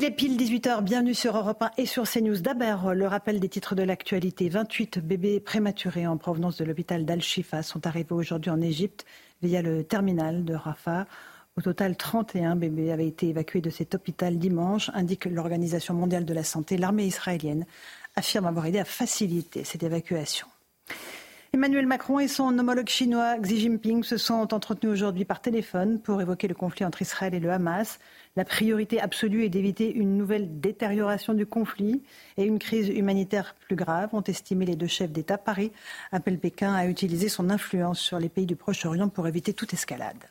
[0.00, 2.40] Il est pile 18h, bienvenue sur Europe 1 et sur CNews.
[2.40, 4.48] D'abord, le rappel des titres de l'actualité.
[4.48, 9.04] 28 bébés prématurés en provenance de l'hôpital d'Al-Shifa sont arrivés aujourd'hui en Égypte
[9.42, 11.06] via le terminal de Rafah.
[11.58, 16.32] Au total, 31 bébés avaient été évacués de cet hôpital dimanche, indique l'Organisation mondiale de
[16.32, 16.78] la santé.
[16.78, 17.66] L'armée israélienne
[18.16, 20.46] affirme avoir aidé à faciliter cette évacuation.
[21.52, 26.22] Emmanuel Macron et son homologue chinois Xi Jinping se sont entretenus aujourd'hui par téléphone pour
[26.22, 27.98] évoquer le conflit entre Israël et le Hamas.
[28.36, 32.02] La priorité absolue est d'éviter une nouvelle détérioration du conflit
[32.36, 35.36] et une crise humanitaire plus grave, ont estimé les deux chefs d'État.
[35.36, 35.72] Paris
[36.12, 40.24] appelle Pékin à utiliser son influence sur les pays du Proche-Orient pour éviter toute escalade.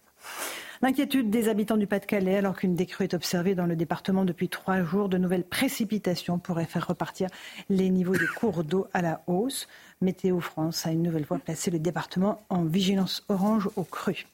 [0.82, 4.82] L'inquiétude des habitants du Pas-de-Calais alors qu'une décrue est observée dans le département depuis trois
[4.82, 5.10] jours.
[5.10, 7.28] De nouvelles précipitations pourraient faire repartir
[7.68, 9.68] les niveaux des cours d'eau à la hausse.
[10.02, 14.28] Météo France a une nouvelle fois placé le département en vigilance orange au cru.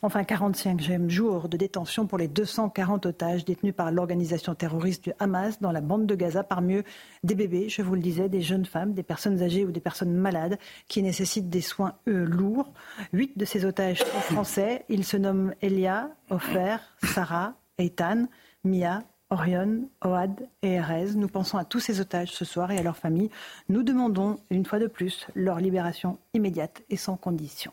[0.00, 5.60] Enfin, 45e jour de détention pour les 240 otages détenus par l'organisation terroriste du Hamas
[5.60, 6.84] dans la bande de Gaza, parmi eux
[7.24, 10.14] des bébés, je vous le disais, des jeunes femmes, des personnes âgées ou des personnes
[10.14, 10.56] malades
[10.86, 12.72] qui nécessitent des soins lourds.
[13.12, 14.84] Huit de ces otages sont français.
[14.88, 18.26] Ils se nomment Elia, Ofer, Sarah, Eitan,
[18.62, 21.14] Mia, Orion, Oad et Erez.
[21.14, 23.30] Nous pensons à tous ces otages ce soir et à leurs familles.
[23.68, 27.72] Nous demandons une fois de plus leur libération immédiate et sans condition.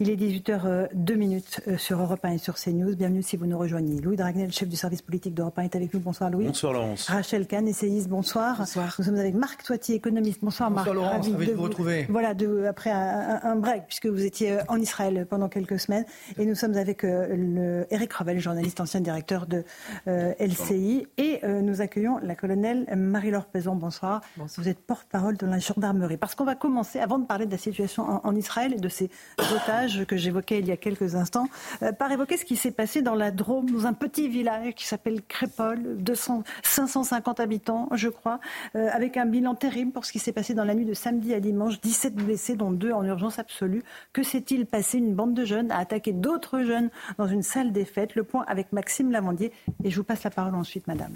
[0.00, 2.96] Il est 18h02 euh, sur Europe 1 et sur CNews.
[2.96, 4.00] Bienvenue si vous nous rejoignez.
[4.00, 6.00] Louis Dragnel, chef du service politique d'Europe 1, est avec nous.
[6.00, 6.46] Bonsoir Louis.
[6.46, 7.08] Bonsoir Laurence.
[7.08, 8.56] Rachel Kahn, essayiste, bonsoir.
[8.58, 8.94] Bonsoir.
[8.98, 10.40] Nous sommes avec Marc Toiti, économiste.
[10.42, 10.86] Bonsoir, Marc.
[10.86, 12.06] Bonsoir Laurence, ravi, de vous retrouver.
[12.08, 16.04] Voilà, de, après un, un, break, puisque vous étiez euh, en Israël pendant quelques semaines.
[16.38, 19.64] Et nous sommes avec euh, le, Eric Revel, journaliste, ancien directeur de
[20.08, 21.06] euh, LCI.
[21.18, 23.76] Et euh, nous accueillons la colonelle Marie-Laure Pézon.
[23.76, 24.22] Bonsoir.
[24.36, 24.64] Bonsoir.
[24.64, 26.16] Vous êtes porte-parole de la gendarmerie.
[26.16, 28.88] Parce qu'on va commencer, avant de parler de la situation en, en Israël et de
[28.88, 29.10] ces
[29.52, 31.48] otages que j'évoquais il y a quelques instants,
[31.82, 34.86] euh, par évoquer ce qui s'est passé dans la Drôme, dans un petit village qui
[34.86, 38.40] s'appelle Crépol, 200, 550 habitants, je crois,
[38.76, 41.34] euh, avec un bilan terrible pour ce qui s'est passé dans la nuit de samedi
[41.34, 43.82] à dimanche, 17 blessés, dont deux en urgence absolue.
[44.12, 44.98] Que s'est-il passé?
[44.98, 48.14] Une bande de jeunes a attaqué d'autres jeunes dans une salle des fêtes.
[48.14, 49.52] Le point avec Maxime Lavandier.
[49.82, 51.12] Et je vous passe la parole ensuite, madame.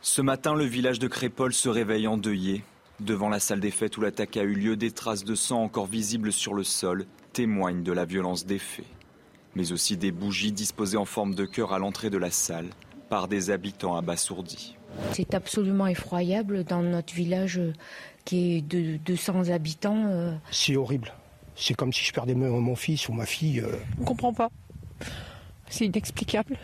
[0.00, 2.62] Ce matin, le village de Crépol se réveille endeuillé.
[3.00, 5.86] Devant la salle des fêtes où l'attaque a eu lieu, des traces de sang encore
[5.86, 8.86] visibles sur le sol témoignent de la violence des faits.
[9.54, 12.66] Mais aussi des bougies disposées en forme de cœur à l'entrée de la salle
[13.08, 14.76] par des habitants abasourdis.
[15.12, 17.60] C'est absolument effroyable dans notre village
[18.24, 20.04] qui est de 200 habitants.
[20.08, 21.12] euh, C'est horrible.
[21.54, 23.60] C'est comme si je perdais mon fils ou ma fille.
[23.60, 23.76] euh.
[24.00, 24.48] On comprend pas.
[25.68, 26.56] C'est inexplicable.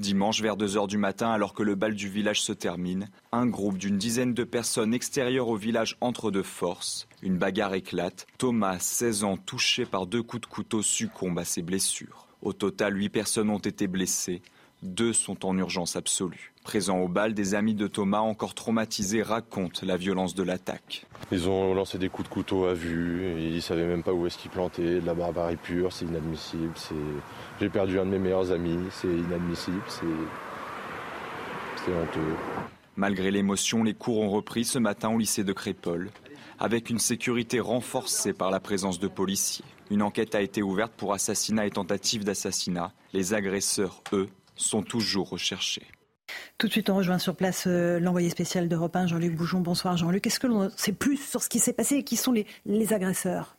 [0.00, 3.76] Dimanche vers 2h du matin, alors que le bal du village se termine, un groupe
[3.76, 7.06] d'une dizaine de personnes extérieures au village entre de force.
[7.22, 8.26] Une bagarre éclate.
[8.38, 12.28] Thomas, 16 ans, touché par deux coups de couteau, succombe à ses blessures.
[12.40, 14.40] Au total, 8 personnes ont été blessées.
[14.82, 16.52] Deux sont en urgence absolue.
[16.64, 21.06] Présents au bal, des amis de Thomas, encore traumatisés, racontent la violence de l'attaque.
[21.32, 24.38] Ils ont lancé des coups de couteau à vue, ils savaient même pas où est-ce
[24.38, 26.72] qu'ils plantaient, de la barbarie pure, c'est inadmissible.
[26.76, 26.94] c'est-
[27.60, 30.06] J'ai perdu un de mes meilleurs amis, c'est inadmissible, c'est
[31.84, 32.34] c'est honteux.
[32.96, 36.10] Malgré l'émotion, les cours ont repris ce matin au lycée de Crépol,
[36.58, 39.64] avec une sécurité renforcée par la présence de policiers.
[39.90, 42.92] Une enquête a été ouverte pour assassinat et tentative d'assassinat.
[43.12, 44.28] Les agresseurs, eux,
[44.60, 45.86] sont toujours recherchés.
[46.58, 49.60] Tout de suite, on rejoint sur place euh, l'envoyé spécial d'Europe 1, Jean-Luc Boujon.
[49.60, 50.26] Bonsoir Jean-Luc.
[50.26, 52.92] Est-ce que l'on sait plus sur ce qui s'est passé et qui sont les, les
[52.92, 53.56] agresseurs?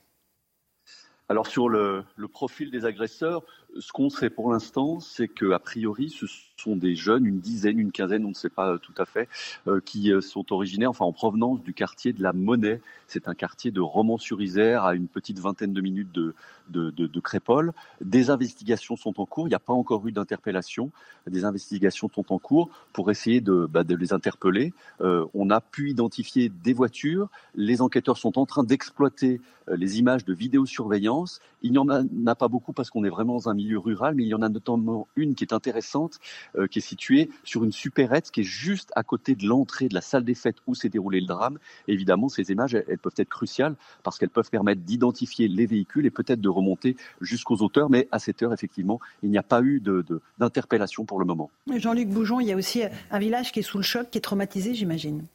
[1.28, 3.44] Alors sur le, le, profil des agresseurs,
[3.80, 6.26] ce qu'on sait pour l'instant, c'est qu'a priori, ce
[6.58, 9.28] sont des jeunes, une dizaine, une quinzaine, on ne sait pas tout à fait,
[9.68, 12.82] euh, qui euh, sont originaires, enfin en provenance du quartier de la Monnaie.
[13.08, 16.34] C'est un quartier de Romans-sur-Isère, à une petite vingtaine de minutes de,
[16.70, 17.74] de, de, de, Crépole.
[18.00, 19.48] Des investigations sont en cours.
[19.48, 20.92] Il n'y a pas encore eu d'interpellation.
[21.28, 24.74] Des investigations sont en cours pour essayer de, bah, de les interpeller.
[25.02, 27.30] Euh, on a pu identifier des voitures.
[27.56, 31.40] Les enquêteurs sont en train d'exploiter euh, les images de vidéosurveillance.
[31.62, 34.16] Il n'y en a, a, pas beaucoup parce qu'on est vraiment dans un milieu rural,
[34.16, 36.20] mais il y en a notamment une qui est intéressante,
[36.56, 39.94] euh, qui est située sur une supérette qui est juste à côté de l'entrée de
[39.94, 41.58] la salle des fêtes où s'est déroulé le drame.
[41.88, 46.12] Évidemment, ces images, elles peuvent être cruciales parce qu'elles peuvent permettre d'identifier les véhicules et
[46.12, 47.90] peut-être de remonter jusqu'aux auteurs.
[47.90, 49.82] Mais à cette heure, effectivement, il n'y a pas eu
[50.40, 51.50] d'interpellation pour le moment.
[51.74, 54.22] Jean-Luc Boujon, il y a aussi un village qui est sous le choc, qui est
[54.22, 55.26] traumatisé, j'imagine.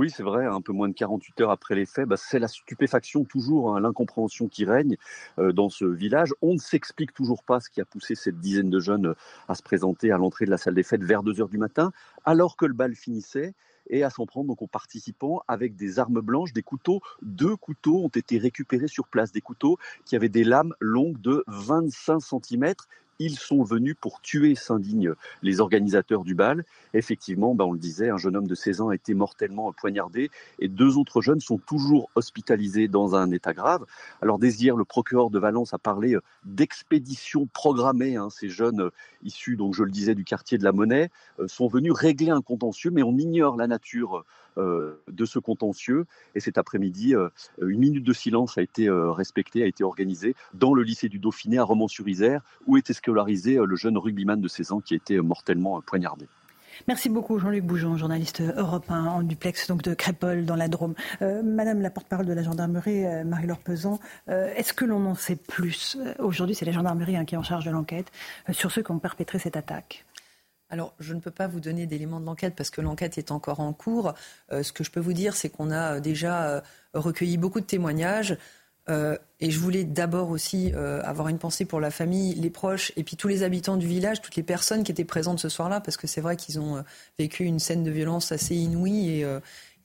[0.00, 2.48] Oui, c'est vrai, un peu moins de 48 heures après les faits, bah, c'est la
[2.48, 4.96] stupéfaction toujours, hein, l'incompréhension qui règne
[5.38, 6.32] euh, dans ce village.
[6.40, 9.14] On ne s'explique toujours pas ce qui a poussé cette dizaine de jeunes euh,
[9.46, 11.92] à se présenter à l'entrée de la salle des fêtes vers 2 heures du matin,
[12.24, 13.52] alors que le bal finissait
[13.90, 17.00] et à s'en prendre donc aux participants avec des armes blanches, des couteaux.
[17.22, 21.44] Deux couteaux ont été récupérés sur place, des couteaux qui avaient des lames longues de
[21.48, 22.74] 25 cm
[23.20, 25.12] ils sont venus pour tuer, s'indignent
[25.42, 26.64] les organisateurs du bal.
[26.94, 30.30] Effectivement, bah on le disait, un jeune homme de 16 ans a été mortellement poignardé
[30.58, 33.84] et deux autres jeunes sont toujours hospitalisés dans un état grave.
[34.22, 38.16] Alors Désir, le procureur de Valence, a parlé d'expédition programmée.
[38.16, 38.30] Hein.
[38.30, 38.90] Ces jeunes
[39.22, 41.10] issus, donc je le disais, du quartier de la Monnaie,
[41.46, 43.79] sont venus régler un contentieux, mais on ignore la nature
[44.56, 46.06] de ce contentieux.
[46.34, 47.14] Et cet après-midi,
[47.60, 51.58] une minute de silence a été respectée, a été organisée dans le lycée du Dauphiné
[51.58, 55.80] à Romans-sur-Isère, où était scolarisé le jeune rugbyman de 16 ans qui a été mortellement
[55.80, 56.26] poignardé.
[56.88, 60.94] Merci beaucoup Jean-Luc Boujon, journaliste européen en duplex donc de Crépole dans la Drôme.
[61.22, 65.14] Euh, Madame la porte-parole de la gendarmerie, euh, Marie-Laure Pesant, euh, est-ce que l'on en
[65.14, 68.10] sait plus Aujourd'hui, c'est la gendarmerie hein, qui est en charge de l'enquête
[68.50, 70.04] sur ceux qui ont perpétré cette attaque?
[70.70, 73.60] Alors, je ne peux pas vous donner d'éléments de l'enquête parce que l'enquête est encore
[73.60, 74.14] en cours.
[74.52, 76.60] Euh, ce que je peux vous dire, c'est qu'on a déjà euh,
[76.94, 78.36] recueilli beaucoup de témoignages.
[78.90, 82.92] Euh, et je voulais d'abord aussi euh, avoir une pensée pour la famille, les proches,
[82.96, 85.80] et puis tous les habitants du village, toutes les personnes qui étaient présentes ce soir-là,
[85.80, 86.82] parce que c'est vrai qu'ils ont euh,
[87.18, 89.24] vécu une scène de violence assez inouïe.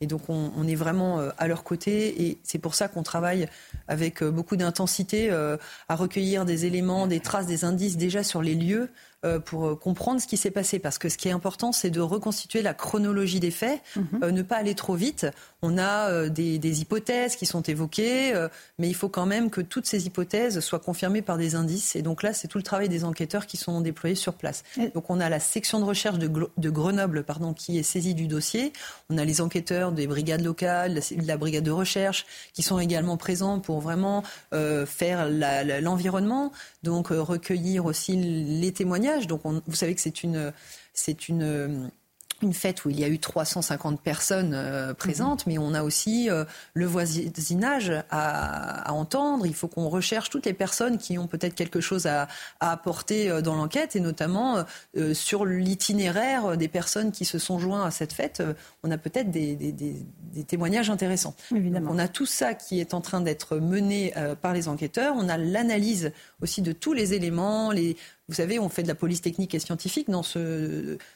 [0.01, 2.27] Et, donc on, on, est vraiment à leur côté.
[2.27, 3.47] Et c'est pour ça qu'on travaille
[3.87, 8.89] avec beaucoup d'intensité à recueillir des éléments, des traces, des indices déjà sur les lieux
[8.89, 8.89] euh,
[9.39, 10.79] pour euh, comprendre ce qui s'est passé.
[10.79, 14.29] Parce que ce qui est important, c'est de reconstituer la chronologie des faits, mm -hmm.
[14.31, 15.27] ne pas aller trop vite.
[15.61, 18.33] On a des, des hypothèses qui sont évoquées,
[18.79, 21.95] mais il faut quand même que toutes ces hypothèses soient confirmées par des indices.
[21.95, 24.63] Et donc là, c'est tout le travail des enquêteurs qui sont déployés sur place.
[24.93, 26.29] Donc on a la section de recherche de,
[26.65, 28.73] de Grenoble pardon, qui est saisie du dossier.
[29.09, 33.17] On a les enquêteurs des brigades locales, de la brigade de recherche, qui sont également
[33.17, 34.23] présents pour vraiment
[34.53, 35.29] euh, faire
[35.81, 36.51] l'environnement,
[36.85, 39.27] donc euh, recueillir aussi les témoignages.
[39.27, 40.53] Donc on, vous savez que c'est une,
[40.93, 41.91] c'est une
[42.41, 45.49] une fête où il y a eu 350 personnes euh, présentes, mmh.
[45.49, 49.45] mais on a aussi euh, le voisinage à, à, entendre.
[49.45, 52.27] Il faut qu'on recherche toutes les personnes qui ont peut-être quelque chose à,
[52.59, 54.63] à apporter euh, dans l'enquête, et notamment
[55.13, 58.41] sur l'itinéraire des personnes qui se sont joints à cette fête.
[58.83, 61.35] on a peut-être des, des, des, des, témoignages intéressants.
[61.53, 61.87] Évidemment.
[61.87, 65.15] Donc on a tout ça qui est en train d'être mené par les enquêteurs.
[65.17, 66.11] On a l'analyse
[66.41, 67.97] aussi de tous les éléments, les,
[68.27, 70.07] vous savez, on fait de la police technique et scientifique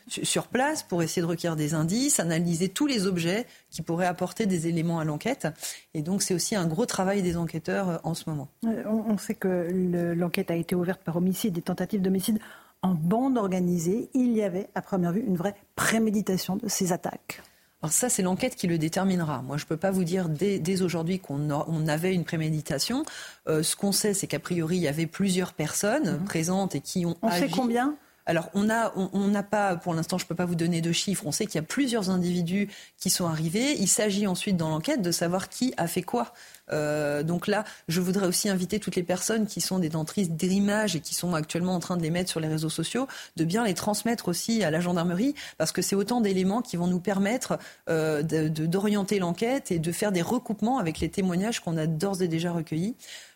[0.07, 4.45] sur place pour essayer de recueillir des indices, analyser tous les objets qui pourraient apporter
[4.45, 5.47] des éléments à l'enquête.
[5.95, 8.47] Et donc, c'est aussi un gros travail des enquêteurs euh, en ce moment.
[8.63, 9.67] On sait que
[10.15, 12.39] l'enquête a été ouverte par homicide et tentative d'homicide
[12.81, 14.09] en bande organisée.
[14.13, 17.41] Il y avait, à première vue, une vraie préméditation de ces attaques.
[17.81, 19.41] Alors ça, c'est l'enquête qui le déterminera.
[19.41, 23.05] Moi, je ne peux pas vous dire dès, dès aujourd'hui qu'on on avait une préméditation.
[23.47, 26.25] Euh, ce qu'on sait, c'est qu'a priori, il y avait plusieurs personnes mmh.
[26.25, 27.39] présentes et qui ont On agi.
[27.39, 27.95] sait combien?
[28.29, 30.91] Alors, on n'a on, n'a pas, pour l'instant, je ne peux pas vous donner de
[30.91, 31.23] chiffres.
[31.25, 32.69] On sait qu'il y a plusieurs individus
[32.99, 33.75] qui sont arrivés.
[33.79, 36.31] Il s'agit ensuite, dans l'enquête, de savoir qui a fait quoi.
[36.71, 40.99] Euh, donc là, je voudrais aussi inviter toutes les personnes qui sont détentrices d'images et
[40.99, 43.73] qui sont actuellement en train de les mettre sur les réseaux sociaux, de bien les
[43.73, 47.57] transmettre aussi à la gendarmerie, parce que c'est autant d'éléments qui vont nous permettre
[47.89, 52.27] euh, d'orienter l'enquête et de faire des recoupements avec les témoignages qu'on a d'ores et
[52.27, 52.95] déjà recueillis.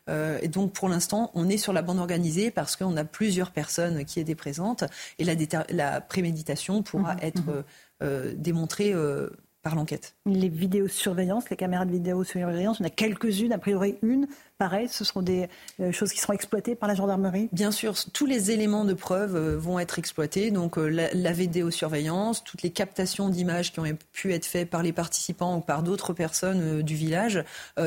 [0.10, 3.52] Euh, et donc pour l'instant, on est sur la bande organisée parce qu'on a plusieurs
[3.52, 4.84] personnes qui étaient présentes
[5.18, 5.36] et la,
[5.70, 7.64] la préméditation pourra mmh, être mmh.
[8.02, 9.30] Euh, démontrée euh,
[9.62, 10.16] par l'enquête.
[10.26, 14.28] Les vidéosurveillances, les caméras de vidéosurveillance, on a quelques-unes, a priori une,
[14.58, 15.48] pareil, ce seront des
[15.92, 17.50] choses qui seront exploitées par la gendarmerie?
[17.52, 20.52] Bien sûr, tous les éléments de preuve vont être exploités.
[20.52, 24.94] Donc la, la vidéosurveillance, toutes les captations d'images qui ont pu être faites par les
[24.94, 27.44] participants ou par d'autres personnes du village,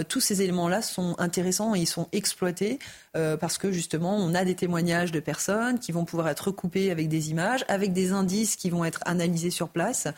[0.08, 2.78] tous ces éléments-là sont intéressants et ils sont exploités
[3.12, 7.08] parce que justement, on a des témoignages de personnes qui vont pouvoir être recoupées avec
[7.08, 10.08] des images, avec des indices qui vont être analysés sur place,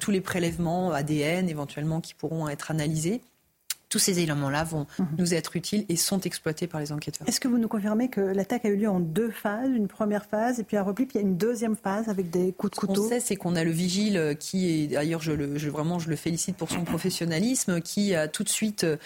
[0.00, 3.20] tous les prélèvements ADN éventuellement qui pourront être analysés
[3.88, 5.06] tous ces éléments-là vont mhm.
[5.18, 7.28] nous être utiles et sont exploités par les enquêteurs.
[7.28, 10.26] Est-ce que vous nous confirmez que l'attaque a eu lieu en deux phases, une première
[10.26, 12.72] phase et puis un repli, puis il y a une deuxième phase avec des coups
[12.72, 15.56] de couteau Ce qu'on sait, c'est qu'on a le vigile qui est, d'ailleurs, je, le,
[15.70, 18.96] vraiment, je le félicite pour son professionnalisme, qui a tout de suite euh,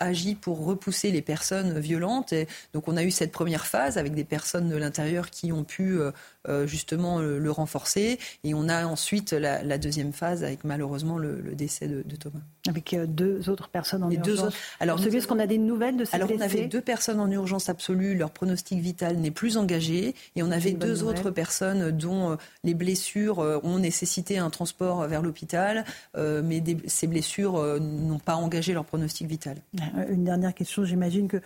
[0.00, 2.32] agi pour repousser les personnes violentes.
[2.32, 5.64] Et donc, on a eu cette première phase avec des personnes de l'intérieur qui ont
[5.64, 6.10] pu euh,
[6.48, 8.18] euh, justement le, renforcer.
[8.44, 12.40] Et on a ensuite la, deuxième phase avec malheureusement le, décès de, Thomas.
[12.68, 14.54] Avec deux autres personnes en urgence.
[14.80, 17.68] Alors, est-ce qu'on a des nouvelles de ces Alors, on avait deux personnes en urgence
[17.68, 22.36] absolue, leur pronostic vital n'est plus engagé, et on avait deux autres personnes dont euh,
[22.64, 25.84] les blessures euh, ont nécessité un transport vers l'hôpital,
[26.16, 29.58] euh, mais ces blessures n'ont pas engagé leur pronostic vital.
[30.08, 31.40] Une dernière question, j'imagine que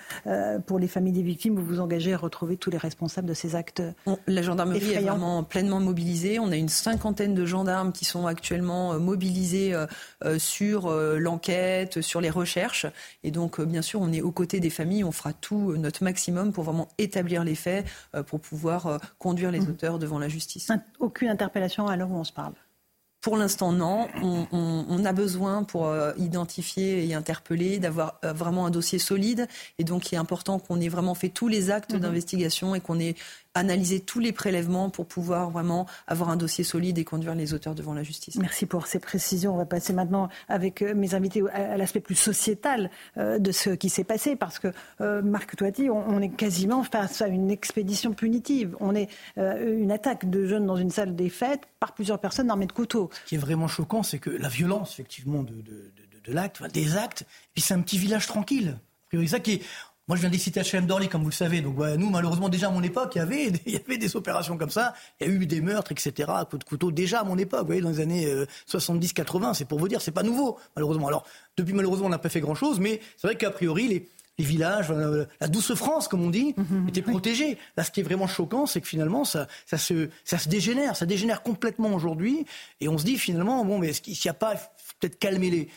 [0.67, 3.55] pour les familles des victimes, vous vous engagez à retrouver tous les responsables de ces
[3.55, 3.83] actes.
[4.27, 6.39] la gendarmerie est vraiment pleinement mobilisée.
[6.39, 9.75] On a une cinquantaine de gendarmes qui sont actuellement mobilisés
[10.39, 12.72] sur l'enquête, sur les recherches.
[13.23, 15.77] Et donc, euh, bien sûr, on est aux côtés des familles, on fera tout euh,
[15.77, 19.71] notre maximum pour vraiment établir les faits, euh, pour pouvoir conduire les mmh.
[19.71, 20.71] auteurs devant la justice.
[20.99, 22.55] Aucune interpellation à l'heure où on se parle?
[23.21, 24.09] Pour l'instant, non.
[24.51, 29.47] On, a besoin pour identifier et interpeller d'avoir vraiment un dossier solide.
[29.79, 32.01] Et donc, il est important qu'on ait vraiment fait tous les actes mmh.
[32.01, 33.15] d'investigation et qu'on ait
[33.55, 37.75] analyser tous les prélèvements pour pouvoir vraiment avoir un dossier solide et conduire les auteurs
[37.75, 38.37] devant la justice.
[38.37, 39.55] Merci pour ces précisions.
[39.55, 43.71] On va passer maintenant avec euh, mes invités à l'aspect plus sociétal euh, de ce
[43.71, 44.69] qui s'est passé parce que
[45.01, 48.77] euh, Marc Toiti, on est quasiment face à une expédition punitive.
[48.81, 52.67] On est une attaque de jeunes dans une salle des fêtes par plusieurs personnes armées
[52.67, 53.11] de couteaux.
[53.25, 57.23] Ce qui est vraiment choquant, c'est que la violence effectivement de, de, l'acte, des actes,
[57.23, 58.79] et puis c'est un petit village tranquille.
[59.11, 59.63] C'est ça qui est,
[60.13, 61.63] moi, je viens des cités HM d'Orly, comme vous le savez.
[61.63, 64.59] Donc, nous, malheureusement, déjà à mon époque, il y avait, il y avait des opérations
[64.59, 64.93] comme ça.
[65.19, 67.61] Il y a eu des meurtres, etc., à coups de couteau, déjà à mon époque,
[67.61, 68.29] vous voyez, dans les années
[68.71, 69.23] 70-80.
[69.23, 71.09] Euh, c'est pour vous dire, c'est pas nouveau, malheureusement.
[71.09, 71.25] Alors,
[71.57, 74.91] depuis, malheureusement, on n'a pas fait grand-chose, mais c'est vrai qu'a priori, les, les villages,
[74.91, 76.89] euh, la douce France, comme on dit, mhm, mhm.
[76.89, 77.57] étaient protégés.
[77.79, 80.95] Là, ce qui est vraiment choquant, c'est que finalement, ça, ça, se, ça se dégénère.
[80.95, 82.45] Ça dégénère complètement aujourd'hui.
[82.83, 84.57] Et on se dit, finalement, bon, mais est-ce qu'il n'y a pas
[85.01, 85.69] peut-être calmer les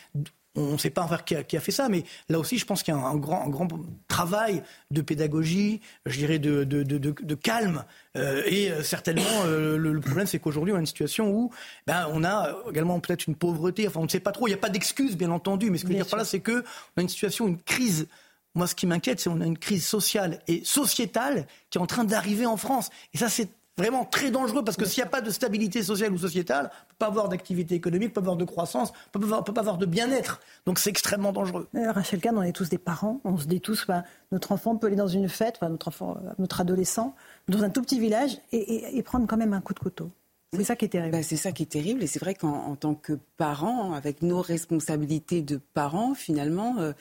[0.56, 2.64] on ne sait pas en qui a, qui a, fait ça, mais là aussi, je
[2.64, 3.68] pense qu'il y a un, grand, grand,
[4.08, 7.84] travail de pédagogie, je dirais de, de, de, calme.
[8.16, 11.50] Euh, et euh, certainement, euh, le, problème, c'est qu'aujourd'hui, on a une situation où
[11.86, 13.86] ben, on a également peut-être une pauvreté.
[13.86, 14.46] Enfin, on ne sait pas trop.
[14.46, 15.70] Il n'y a pas d'excuses, bien entendu.
[15.70, 16.62] Mais ce que je veux dire par là, c'est qu'on
[16.96, 18.08] a une situation, une crise
[18.54, 21.86] moi, ce qui m'inquiète, c'est qu'on a une crise sociale et sociétale qui est en
[21.86, 22.88] train d'arriver en France.
[23.12, 26.12] Et ça, c'est vraiment très dangereux parce que s'il n'y a pas de stabilité sociale
[26.12, 28.44] ou sociétale, on ne peut pas avoir d'activité économique, on ne peut pas avoir de
[28.44, 30.40] croissance, on ne peut pas avoir de bien-être.
[30.64, 31.68] Donc c'est extrêmement dangereux.
[31.74, 34.76] Euh, Rachel Kahn, on est tous des parents, on se dit tous, bah, notre enfant
[34.76, 37.14] peut aller dans une fête, notre, enfant, euh, notre adolescent,
[37.48, 40.10] dans un tout petit village et, prendre quand même un coup de couteau.
[40.52, 41.12] C'est ça qui est terrible.
[41.12, 42.02] Bah, c'est ça qui est terrible.
[42.02, 46.92] Et c'est vrai qu'en tant que parents, avec nos responsabilités de parents, finalement, euh,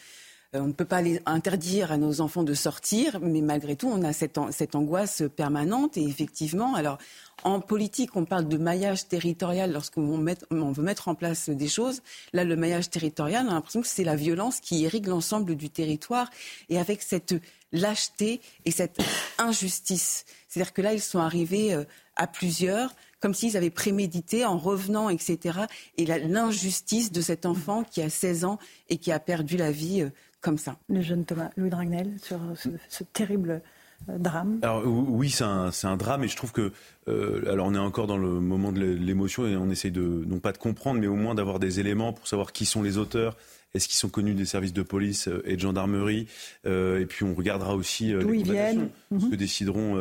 [0.61, 4.13] on ne peut pas interdire à nos enfants de sortir, mais malgré tout, on a
[4.13, 5.97] cette, cette angoisse permanente.
[5.97, 6.97] Et effectivement, alors
[7.43, 12.01] en politique, on parle de maillage territorial lorsqu'on on veut mettre en place des choses.
[12.33, 15.69] Là, le maillage territorial, on a l'impression que c'est la violence qui irrigue l'ensemble du
[15.69, 16.29] territoire.
[16.69, 17.35] Et avec cette
[17.71, 18.97] lâcheté et cette
[19.37, 20.25] injustice.
[20.47, 21.83] C'est-à-dire que là, ils sont arrivés euh,
[22.15, 25.59] à plusieurs, comme s'ils avaient prémédité en revenant, etc.
[25.97, 30.01] Et l'injustice de cet enfant qui a 16 ans et qui a perdu la vie
[30.01, 30.09] euh,
[30.45, 30.77] comme ça.
[30.89, 33.63] Le jeune Thomas Louis Dragnel sur ce, terrible
[34.09, 36.71] euh, drame Alors oui, c'est un, un, drame et je trouve que
[37.07, 40.37] euh, alors on est encore dans le moment de l'émotion et on essaye de non
[40.37, 43.35] pas de comprendre mais au moins d'avoir des éléments pour savoir qui sont les auteurs.
[43.73, 46.27] Est-ce qu'ils sont connus des services de police euh, et de gendarmerie
[46.65, 49.97] Et puis on regardera aussi les condamnations, ce que décideront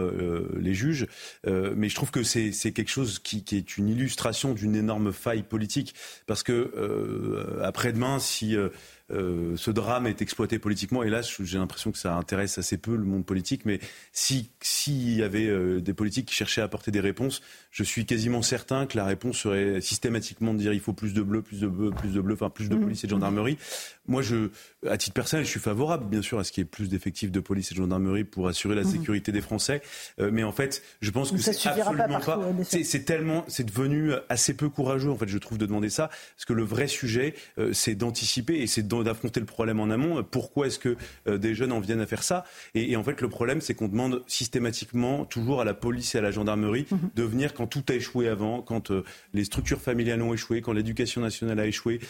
[0.60, 1.06] les juges.
[1.46, 5.42] mais je trouve que c'est quelque chose qui, qui, est une illustration d'une énorme faille
[5.42, 5.94] politique.
[6.26, 8.56] Parce que après-demain, si
[9.10, 11.02] euh, ce drame est exploité politiquement.
[11.02, 13.64] Et là, j'ai l'impression que ça intéresse assez peu le monde politique.
[13.66, 13.80] Mais
[14.12, 18.40] s'il y avait euh, des politiques qui cherchaient à apporter des réponses, je suis quasiment
[18.40, 21.66] certain que la réponse serait systématiquement de dire il faut plus de bleu, plus de
[21.66, 22.80] bleu, plus de bleu, enfin plus de mmh.
[22.80, 23.58] police et de gendarmerie.
[24.06, 24.50] Moi, je,
[24.88, 27.30] à titre personnel, je suis favorable, bien sûr, à ce qu'il y ait plus d'effectifs
[27.30, 28.90] de police et de gendarmerie pour assurer la mmh.
[28.90, 29.82] sécurité des Français.
[30.18, 32.40] Euh, mais en fait, je pense que c'est absolument pas.
[32.62, 36.44] c'est tellement, c'est devenu assez peu courageux, en fait, je trouve, de demander ça, parce
[36.46, 37.34] que le vrai sujet,
[37.72, 40.22] c'est d'anticiper et c'est d'affronter le problème en amont.
[40.22, 42.44] Pourquoi est-ce que des jeunes en viennent à faire ça?
[42.74, 46.20] Et, en fait, le problème, c'est qu'on demande systématiquement toujours à la police et à
[46.20, 47.10] la gendarmerie mhm.
[47.14, 48.92] de venir quand tout a échoué avant, quand
[49.32, 52.00] les structures familiales ont échoué, quand l'éducation nationale a échoué,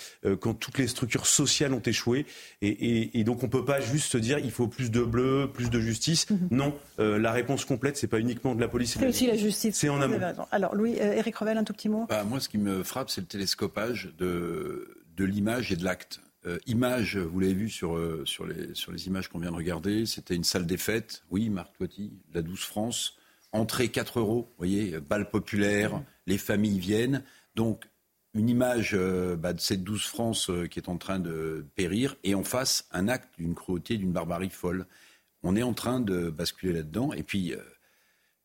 [0.40, 2.26] quand toutes les structures sociales ont échoué.
[2.62, 5.70] Et, et donc, on peut pas juste se dire il faut plus de bleu, plus
[5.70, 6.28] de justice.
[6.30, 6.48] Mhm.
[6.50, 8.96] Non, la réponse complète, c'est pas uniquement de la police.
[8.98, 9.76] C'est aussi la justice.
[9.76, 10.18] C'est en amont.
[10.50, 12.06] Alors, Louis, Eric Revel, un tout petit mot?
[12.08, 16.20] Bah, moi, ce qui me frappe, c'est le télescopage de, de l'image et de l'acte.
[16.46, 19.56] Euh, image, vous l'avez vu sur, euh, sur, les, sur les images qu'on vient de
[19.56, 23.16] regarder, c'était une salle des fêtes, oui, Marc Toiti, la 12 France,
[23.52, 27.24] entrée 4 euros, vous voyez, balle populaire, les familles viennent.
[27.54, 27.88] Donc,
[28.34, 32.34] une image euh, bah, de cette 12 France qui est en train de périr, et
[32.34, 34.86] en face, un acte d'une cruauté, d'une barbarie folle.
[35.42, 37.54] On est en train de basculer là-dedans, et puis,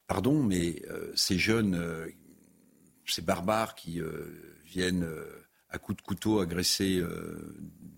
[0.07, 0.81] pardon, mais
[1.15, 1.81] ces jeunes,
[3.05, 4.01] ces barbares qui
[4.65, 5.07] viennent
[5.71, 7.55] à coups de couteau agresser euh,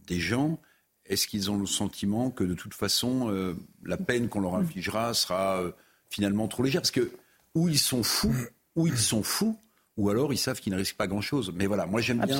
[0.07, 0.59] des gens,
[1.05, 5.13] est-ce qu'ils ont le sentiment que de toute façon, euh, la peine qu'on leur infligera
[5.13, 5.71] sera euh,
[6.09, 6.81] finalement trop légère?
[6.81, 7.11] Parce que
[7.55, 8.35] ou ils sont fous,
[8.75, 9.57] ou ils sont fous,
[9.97, 11.51] ou alors ils savent qu'ils ne risquent pas grand-chose.
[11.55, 12.39] Mais voilà, moi j'aime bien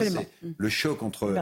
[0.58, 1.36] le choc entre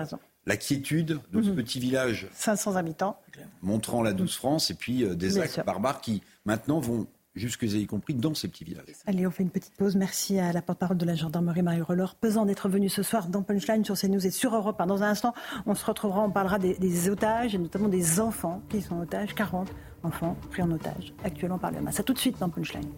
[0.45, 1.55] la quiétude de ce mhm.
[1.55, 2.27] petit village.
[2.33, 3.19] 500 habitants.
[3.61, 7.07] Montrant la douce France et puis des actes barbares qui maintenant vont
[7.39, 8.85] jusque y compris dans ces petits villages.
[9.07, 9.95] Allez, on fait une petite pause.
[9.95, 13.41] Merci à la porte-parole de la gendarmerie, Marie Relor, pesant d'être venu ce soir dans
[13.41, 14.81] Punchline sur CNews et sur Europe.
[14.87, 15.33] Dans un instant,
[15.65, 19.69] on se retrouvera, on parlera des, otages et notamment des enfants qui sont otages, 40
[20.03, 21.99] enfants pris en otage actuellement par le Hamas.
[21.99, 22.89] A tout de suite dans Punchline.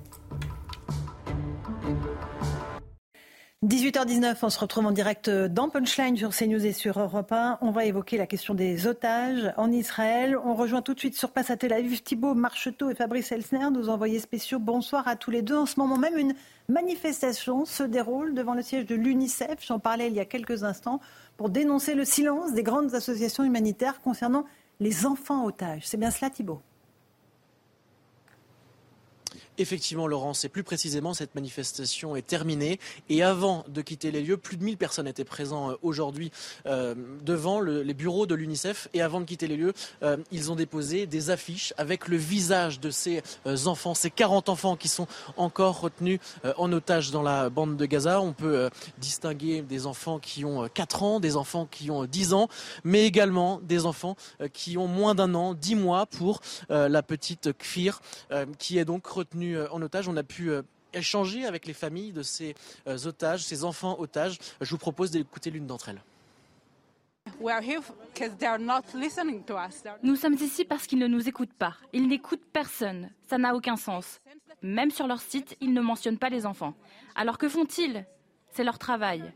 [3.64, 7.59] 18h19, on se retrouve en direct dans Punchline sur CNews et sur Europe 1.
[7.62, 10.36] On va évoquer la question des otages en Israël.
[10.43, 13.70] On rejoint tout de suite sur place à Tel Aviv Thibault Marcheteau et Fabrice Elsner,
[13.70, 14.57] nos envoyés spéciaux.
[14.57, 15.55] Bonsoir à tous les deux.
[15.55, 16.34] En ce moment même, une
[16.70, 20.99] manifestation se déroule devant le siège de l'UNICEF, j'en parlais il y a quelques instants,
[21.38, 24.45] pour dénoncer le silence des grandes associations humanitaires concernant
[24.80, 25.84] les enfants otages.
[25.86, 26.64] C'est bien cela Thibault?
[29.58, 32.80] Effectivement, Laurence, et plus précisément, cette manifestation est terminée.
[33.10, 36.32] Et avant de quitter les lieux, plus de 1000 personnes étaient présentes euh, aujourd'hui
[36.68, 38.88] euh, devant les bureaux de l'UNICEF.
[38.93, 39.74] Et avant de quitter les lieux,
[40.04, 43.22] euh, ils ont déposé des affiches avec le visage de ces
[43.66, 46.20] enfants, ces 40 enfants qui sont encore retenus
[46.58, 48.22] en otage dans la bande de Gaza.
[48.22, 52.47] On peut distinguer des enfants qui ont 4 ans, des enfants qui ont 10 ans,
[52.84, 54.16] mais également des enfants
[54.54, 58.02] qui ont moins d'un an, 10 mois pour la petite Kfir,
[58.58, 60.08] qui est donc retenue euh, en otage.
[60.08, 60.62] On a pu euh,
[60.94, 62.56] échanger avec les familles de ces
[62.88, 64.38] euh, otages, ces enfants otages.
[64.60, 66.02] Je vous propose d'écouter l'une d'entre elles.
[70.04, 71.76] Nous sommes ici parce qu'ils ne nous écoutent pas.
[71.94, 73.10] Ils n'écoutent personne.
[73.28, 74.20] Ça n'a aucun sens.
[74.62, 76.74] Même sur leur site, ils ne mentionnent pas les enfants.
[77.16, 78.06] Alors que font-ils?
[78.52, 79.32] C'est leur travail.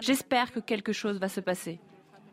[0.00, 1.80] J'espère que quelque chose va se passer.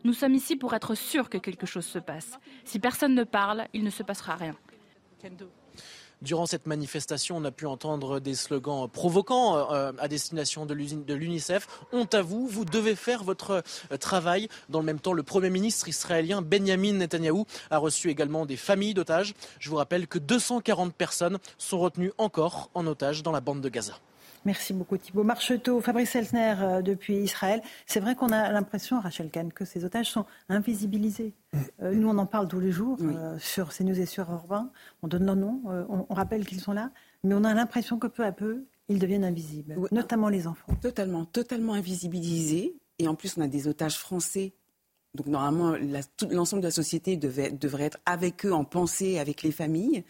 [0.04, 2.38] Nous sommes ici pour être sûrs que quelque chose se passe.
[2.64, 4.54] Si personne ne parle, il ne se passera rien.
[6.20, 10.74] Durant cette manifestation, on a pu entendre des slogans provoquants euh, à destination de
[11.14, 11.66] l'UNICEF.
[11.92, 14.48] Honte à vous, vous devez faire votre euh, travail.
[14.68, 18.94] Dans le même temps, le Premier ministre israélien Benjamin Netanyahou a reçu également des familles
[18.94, 19.34] d'otages.
[19.58, 23.68] Je vous rappelle que 240 personnes sont retenues encore en otage dans la bande de
[23.68, 23.98] Gaza.
[24.44, 27.62] Merci beaucoup Thibault Marcheteau, Fabrice Elsner euh, depuis Israël.
[27.86, 31.32] C'est vrai qu'on a l'impression, Rachel Kahn, que ces otages sont invisibilisés.
[31.82, 34.70] Euh, nous, on en parle tous les jours euh, sur CNews et sur Urbain.
[35.02, 36.90] On donne leur nom, on, rappelle qu'ils sont là,
[37.22, 40.74] mais on a l'impression que peu à peu, ils deviennent invisibles, notamment les enfants.
[40.82, 42.76] Totalement, totalement invisibilisés.
[42.98, 44.52] Et en plus, on a des otages français.
[45.14, 45.74] Donc normalement,
[46.30, 50.04] l'ensemble de la société devrait être avec eux en pensée, avec les familles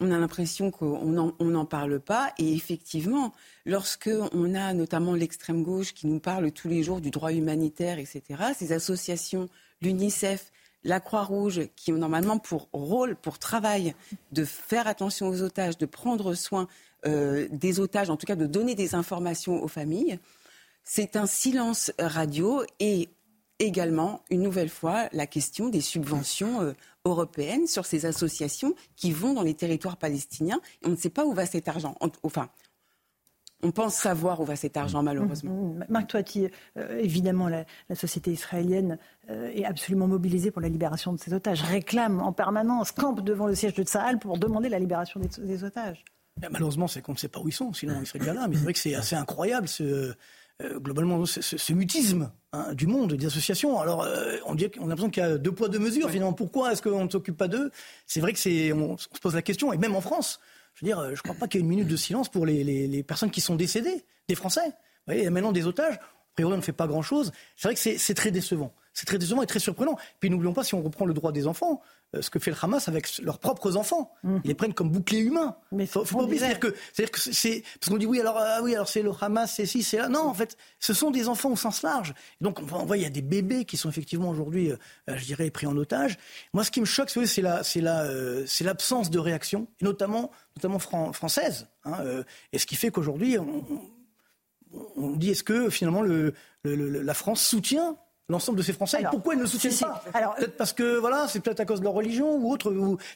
[0.00, 2.32] on a l'impression qu'on n'en parle pas.
[2.38, 3.32] Et effectivement,
[3.66, 7.98] lorsque on a notamment l'extrême gauche qui nous parle tous les jours du droit humanitaire,
[7.98, 8.22] etc.,
[8.56, 9.48] ces associations,
[9.80, 10.50] l'UNICEF,
[10.84, 13.94] la Croix-Rouge, qui ont normalement pour rôle, pour travail,
[14.32, 16.66] de faire attention aux otages, de prendre soin
[17.06, 20.18] euh, des otages, en tout cas de donner des informations aux familles,
[20.84, 23.08] c'est un silence radio et
[23.58, 26.72] également, une nouvelle fois, la question des subventions euh,
[27.04, 30.60] européennes sur ces associations qui vont dans les territoires palestiniens.
[30.84, 31.96] on ne sait pas où va cet argent.
[32.22, 32.48] Enfin,
[33.64, 35.52] on pense savoir où va cet argent, malheureusement.
[35.52, 35.84] Mmh, mmh.
[35.88, 38.98] Marc Toiti, euh, évidemment, la, société israélienne
[39.30, 43.46] euh, est absolument mobilisée pour la libération de ces otages, réclame en permanence, campe devant
[43.46, 46.04] le siège de Tsahal pour demander la libération des, otages.
[46.50, 48.48] malheureusement, c'est qu'on ne sait pas où ils sont, sinon ils seraient bien là.
[48.48, 50.12] Mais c'est vrai que c'est assez incroyable ce,
[50.60, 53.80] euh, globalement ce, mutisme hein, du monde, des associations.
[53.80, 56.10] Alors, euh, on, dit, on a l'impression qu'il y a deux poids, deux mesures.
[56.10, 57.70] Finalement, pourquoi est-ce qu'on ne s'occupe pas d'eux?
[58.06, 60.40] C'est vrai que c'est, on, se pose la question, et même en France,
[60.74, 62.46] je veux dire, je ne crois pas qu'il y ait une minute de silence pour
[62.46, 64.66] les, personnes qui sont décédées, des Français.
[64.66, 65.98] Vous voyez, il y a maintenant des otages.
[66.34, 67.32] Priori, on ne fait pas grand-chose.
[67.56, 68.72] C'est vrai que c'est très décevant.
[68.94, 69.96] C'est très décevant et très surprenant.
[70.20, 71.80] Puis n'oublions pas, si on reprend le droit des enfants,
[72.14, 74.12] euh, ce que fait le Hamas avec leurs propres enfants.
[74.22, 74.36] Mmh.
[74.44, 75.56] Ils les prennent comme boucliers humains.
[75.70, 76.74] Mais faut, faut pas oublier, c'est-à-dire que,
[77.16, 79.96] c'est parce qu'on dit oui, alors ah oui, alors c'est le Hamas, c'est ci, c'est
[79.96, 80.08] là.
[80.08, 82.12] Non, en fait, ce sont des enfants au sens large.
[82.42, 84.76] donc on voit, il y a des bébés qui sont effectivement aujourd'hui, euh,
[85.08, 86.18] je dirais, pris en otage.
[86.52, 90.30] Moi, ce qui me choque, c'est la, c'est la, euh, c'est l'absence de réaction, notamment,
[90.56, 90.78] notamment
[91.12, 91.68] française.
[91.84, 92.22] Hein,
[92.52, 93.80] et ce qui fait qu'aujourd'hui, on, on,
[94.96, 97.96] dit est-ce que finalement le, la France soutient
[98.32, 99.02] l'ensemble de ces Français.
[99.10, 100.02] pourquoi ils ne le soutiennent pas?
[100.36, 102.72] Peut-être parce que voilà, c'est peut-être à cause de leur religion ou autre.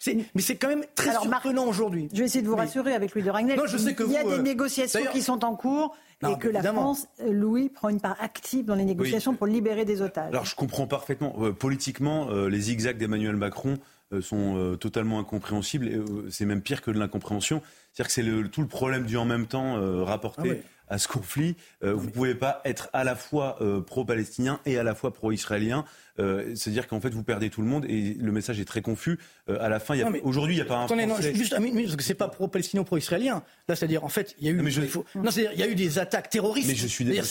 [0.07, 2.09] mais c'est quand même très surprenant aujourd'hui.
[2.13, 3.61] Je vais essayer de vous rassurer avec Louis de Ragnel.
[3.67, 5.97] je sais que il y a des euh, négociations qui sont en cours.
[6.27, 9.85] et que la France, euh, Louis, prend une part active dans les négociations pour libérer
[9.85, 10.31] des otages.
[10.31, 11.35] Alors je comprends parfaitement.
[11.41, 13.79] Euh, politiquement, les zigzags d'Emmanuel Macron
[14.21, 16.05] sont totalement incompréhensibles.
[16.31, 17.61] c'est même pire que de l'incompréhension.
[17.93, 20.63] C'est-à-dire que c'est le, tout le problème du en même temps rapporté.
[20.63, 21.57] Ah à ce conflit.
[21.83, 25.13] Euh, vous ne pouvez pas être à la fois euh, pro-palestinien et à la fois
[25.13, 25.85] pro-israélien.
[26.19, 29.19] Euh, c'est-à-dire qu'en fait, vous perdez tout le monde et le message est très confus.
[29.49, 30.85] à la fin, aujourd'hui, il n'y a pas un.
[30.87, 33.43] Attendez, non, juste un minute, parce que c'est pas pro-palestinien ou pro-israélien.
[33.69, 34.55] Là, c'est-à-dire, en fait, il y a eu.
[34.55, 34.71] Mais
[35.15, 36.69] Non, c'est-à-dire, il y a eu des attaques terroristes.
[36.69, 37.25] Mais je suis d'accord.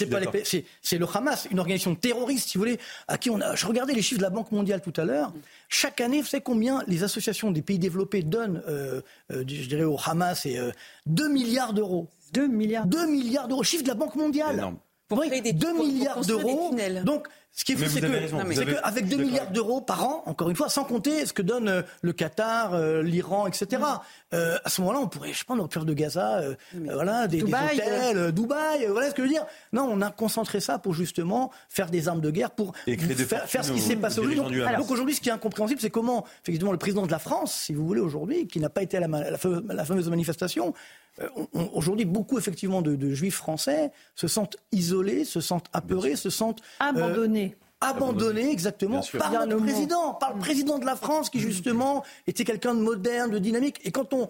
[0.82, 3.56] C'est le Hamas, une organisation terroriste, si vous voulez, à qui on a.
[3.56, 5.34] Je regardais les chiffres de la Banque mondiale tout à l'heure.
[5.68, 8.62] Chaque année, vous savez combien les associations des pays développés donnent,
[9.30, 10.60] je dirais, au Hamas et
[11.08, 12.08] 2 milliards d'euros.
[12.34, 12.86] 2 milliards.
[12.86, 14.74] 2 milliards d'euros, chiffre de la Banque mondiale.
[15.08, 16.76] Pour vrai, 2 milliards d'euros.
[17.04, 20.68] Donc, ce qui est fou, c'est qu'avec 2 milliards d'euros par an, encore une fois,
[20.68, 23.82] sans compter ce que donne euh, le Qatar, euh, l'Iran, etc.
[24.34, 26.42] Euh, à ce moment-là, on pourrait, je sais pas, on aurait de Gaza,
[26.74, 29.46] voilà, des, Dubaï, des hôtels, Dubaï, voilà ce que je veux dire.
[29.72, 33.64] Non, on a concentré ça pour justement faire des armes de guerre, pour faire, faire,
[33.64, 34.62] ce qui s'est passé aujourd'hui.
[34.78, 37.74] Donc, aujourd'hui, ce qui est incompréhensible, c'est comment, effectivement, le président de la France, si
[37.74, 40.74] vous voulez, aujourd'hui, qui n'a pas été à la, la fameuse manifestation,
[41.74, 46.86] aujourd'hui, beaucoup effectivement de, juifs français se sentent isolés, se sentent apeurés, se sentent euh,
[46.86, 47.56] abandonnés.
[47.80, 52.74] abandonnés exactement par le président, par le président de la France qui justement était quelqu'un
[52.74, 53.80] de moderne, de dynamique.
[53.84, 54.28] Et quand on,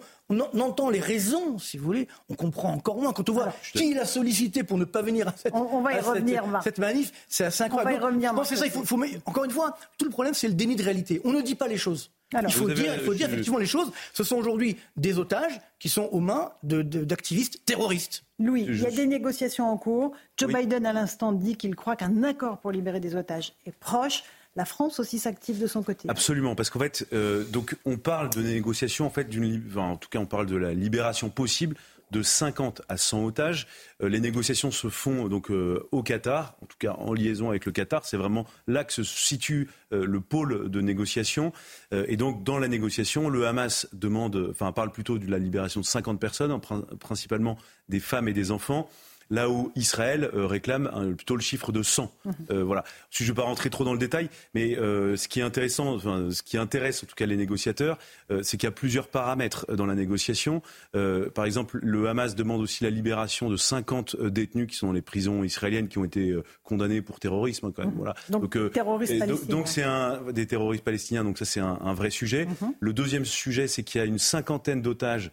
[0.60, 3.12] entend les raisons, si vous voulez, on comprend encore moins.
[3.12, 5.94] Quand on voit qui il a sollicité pour ne pas venir à cette, on, va
[5.94, 7.90] y revenir, cette, manif, c'est assez incroyable.
[7.90, 8.44] On va y revenir.
[8.44, 8.66] c'est ça.
[8.66, 11.20] Il faut, encore une fois, tout le problème, c'est le déni de réalité.
[11.24, 13.92] On ne dit pas les choses il faut dire, il faut dire effectivement les choses.
[14.12, 18.24] Ce sont aujourd'hui des otages qui sont aux mains d'activistes terroristes.
[18.38, 20.12] Louis, il y a des négociations en cours.
[20.36, 24.24] Joe Biden, à l'instant, dit qu'il croit qu'un accord pour libérer des otages est proche.
[24.56, 26.08] La France aussi s'active de son côté.
[26.08, 30.08] Absolument, parce qu'en fait, euh, donc on parle de négociations, en fait, d'une, en tout
[30.08, 31.76] cas, on parle de la libération possible
[32.10, 33.66] de 50 à 100 otages.
[34.02, 37.66] Euh, les négociations se font donc euh, au Qatar, en tout cas en liaison avec
[37.66, 38.04] le Qatar.
[38.04, 41.52] C'est vraiment là que se situe euh, le pôle de négociation.
[41.92, 45.86] et donc dans la négociation, le Hamas demande, enfin parle plutôt de la libération de
[45.86, 46.58] 50 personnes,
[47.00, 47.58] principalement
[47.88, 48.88] des femmes et des enfants
[49.30, 52.12] là où Israël euh, réclame plutôt le chiffre de 100.
[52.24, 52.32] Mhm.
[52.50, 52.84] Euh, voilà.
[53.10, 55.94] Je ne vais pas rentrer trop dans le détail, mais euh, ce qui est intéressant,
[55.94, 57.98] enfin, ce qui intéresse en tout cas les négociateurs,
[58.42, 60.62] c'est qu'il y a plusieurs paramètres dans la négociation.
[60.92, 65.02] par exemple, le Hamas demande aussi la libération de 50 détenus qui sont dans les
[65.02, 67.72] prisons israéliennes qui ont été condamnés pour terrorisme.
[67.72, 67.92] Quand même.
[67.92, 67.98] Mhm.
[67.98, 68.14] Voilà.
[68.30, 69.56] Donc, terroristes palestiniens.
[69.56, 72.46] Donc c'est un, des terroristes palestiniens, donc ça c'est un, un, vrai sujet.
[72.46, 72.74] Mhm.
[72.80, 75.30] Le deuxième sujet, c'est qu'il y a une cinquantaine d'otages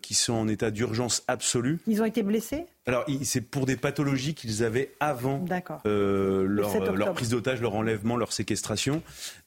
[0.00, 1.80] qui sont en état d'urgence absolue.
[1.86, 2.66] Ils ont été blessés?
[2.86, 5.44] Alors, c'est pour des pathologies qu'ils avaient avant
[5.86, 9.02] euh, leur, prise d'otage, leur enlèvement, leur séquestration.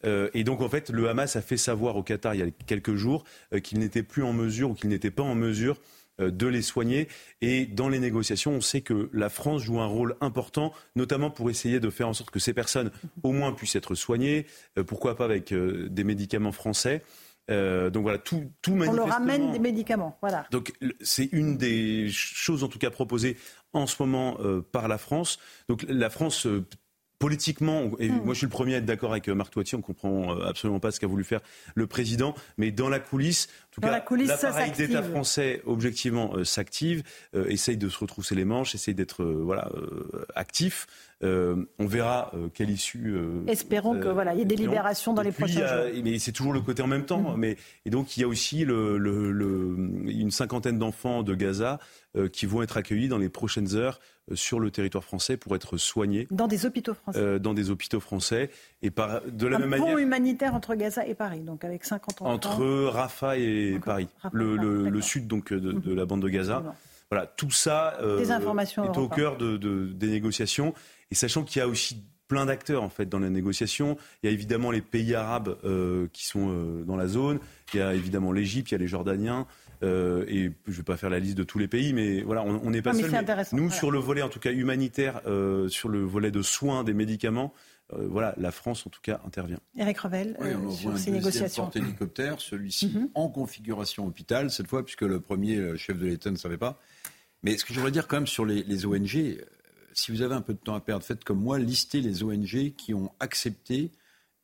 [0.05, 2.47] Euh, et donc, en fait, le Hamas a fait savoir au Qatar il y a
[2.65, 5.79] quelques jours euh, qu'il n'était plus en mesure ou qu'il n'était pas en mesure
[6.19, 7.07] de les soigner.
[7.41, 11.51] Et dans les négociations, on sait que la France joue un rôle important, notamment pour
[11.51, 12.89] essayer de faire en sorte que ces personnes,
[13.21, 14.47] au moins, puissent être soignées,
[14.87, 17.03] pourquoi pas avec des médicaments français.
[17.49, 20.45] Euh, donc voilà, tout, tout On leur ramène des médicaments, voilà.
[20.51, 23.37] Donc c'est une des choses en tout cas proposées
[23.73, 25.39] en ce moment euh, par la France.
[25.69, 26.65] Donc la France euh,
[27.19, 28.21] politiquement, et hmm.
[28.23, 30.91] moi je suis le premier à être d'accord avec Marc Toitier, on comprend absolument pas
[30.91, 31.39] ce qu'a voulu faire
[31.73, 33.47] le président, mais dans la coulisse,
[33.81, 39.23] tout cas, l'appareil d'État français objectivement s'active, essaye de se retrousser les manches, essaye d'être
[39.23, 39.69] voilà
[40.35, 40.87] actif.
[41.23, 43.15] Euh, on verra euh, quelle issue.
[43.15, 46.03] Euh, Espérons que voilà, il y ait des libérations dans les prochains jours.
[46.03, 47.33] Mais c'est toujours le côté en même temps.
[47.33, 47.37] Mm-hmm.
[47.37, 49.75] Mais et donc il y a aussi le,
[50.05, 51.79] une cinquantaine d'enfants de Gaza
[52.33, 53.99] qui vont être accueillis dans les prochaines heures
[54.33, 56.27] sur le territoire français pour être soignés.
[56.31, 57.39] Dans des hôpitaux français.
[57.39, 58.49] dans des hôpitaux français
[58.81, 59.99] et par de la Un même pont manière.
[59.99, 62.33] humanitaire entre Gaza et Paris, donc avec 50 enfants.
[62.33, 66.63] Entre Rafah et Paris, le, sud donc de, de, la bande de Gaza.
[67.09, 67.97] Voilà, tout ça
[68.29, 70.73] informations est au cœur de, des négociations.
[71.11, 73.97] Et sachant qu'il y a aussi plein d'acteurs en fait dans la négociation.
[74.21, 77.39] Il y a évidemment les pays arabes euh, qui sont euh, dans la zone.
[77.73, 79.47] Il y a évidemment l'Égypte, il y a les Jordaniens.
[79.83, 82.43] Euh, et je ne vais pas faire la liste de tous les pays, mais voilà,
[82.43, 83.25] on n'est pas Non, seul.
[83.53, 83.75] nous, voilà.
[83.75, 87.53] sur le volet en tout cas humanitaire, euh, sur le volet de soins des médicaments,
[87.93, 89.59] euh, voilà, la France en tout cas intervient.
[89.77, 91.63] Eric Revel, Oui, euh, on envoie sur un ces négociations.
[91.63, 93.09] porte-hélicoptère, celui-ci Mhm.
[93.15, 96.79] en configuration hôpital, cette fois, puisque le premier euh, chef de l'État ne savait pas.
[97.43, 99.41] Mais ce que j'aimerais dire quand même sur les, les ONG, euh,
[99.93, 102.73] si vous avez un peu de temps à perdre, faites comme moi, listez les ONG
[102.77, 103.91] qui ont accepté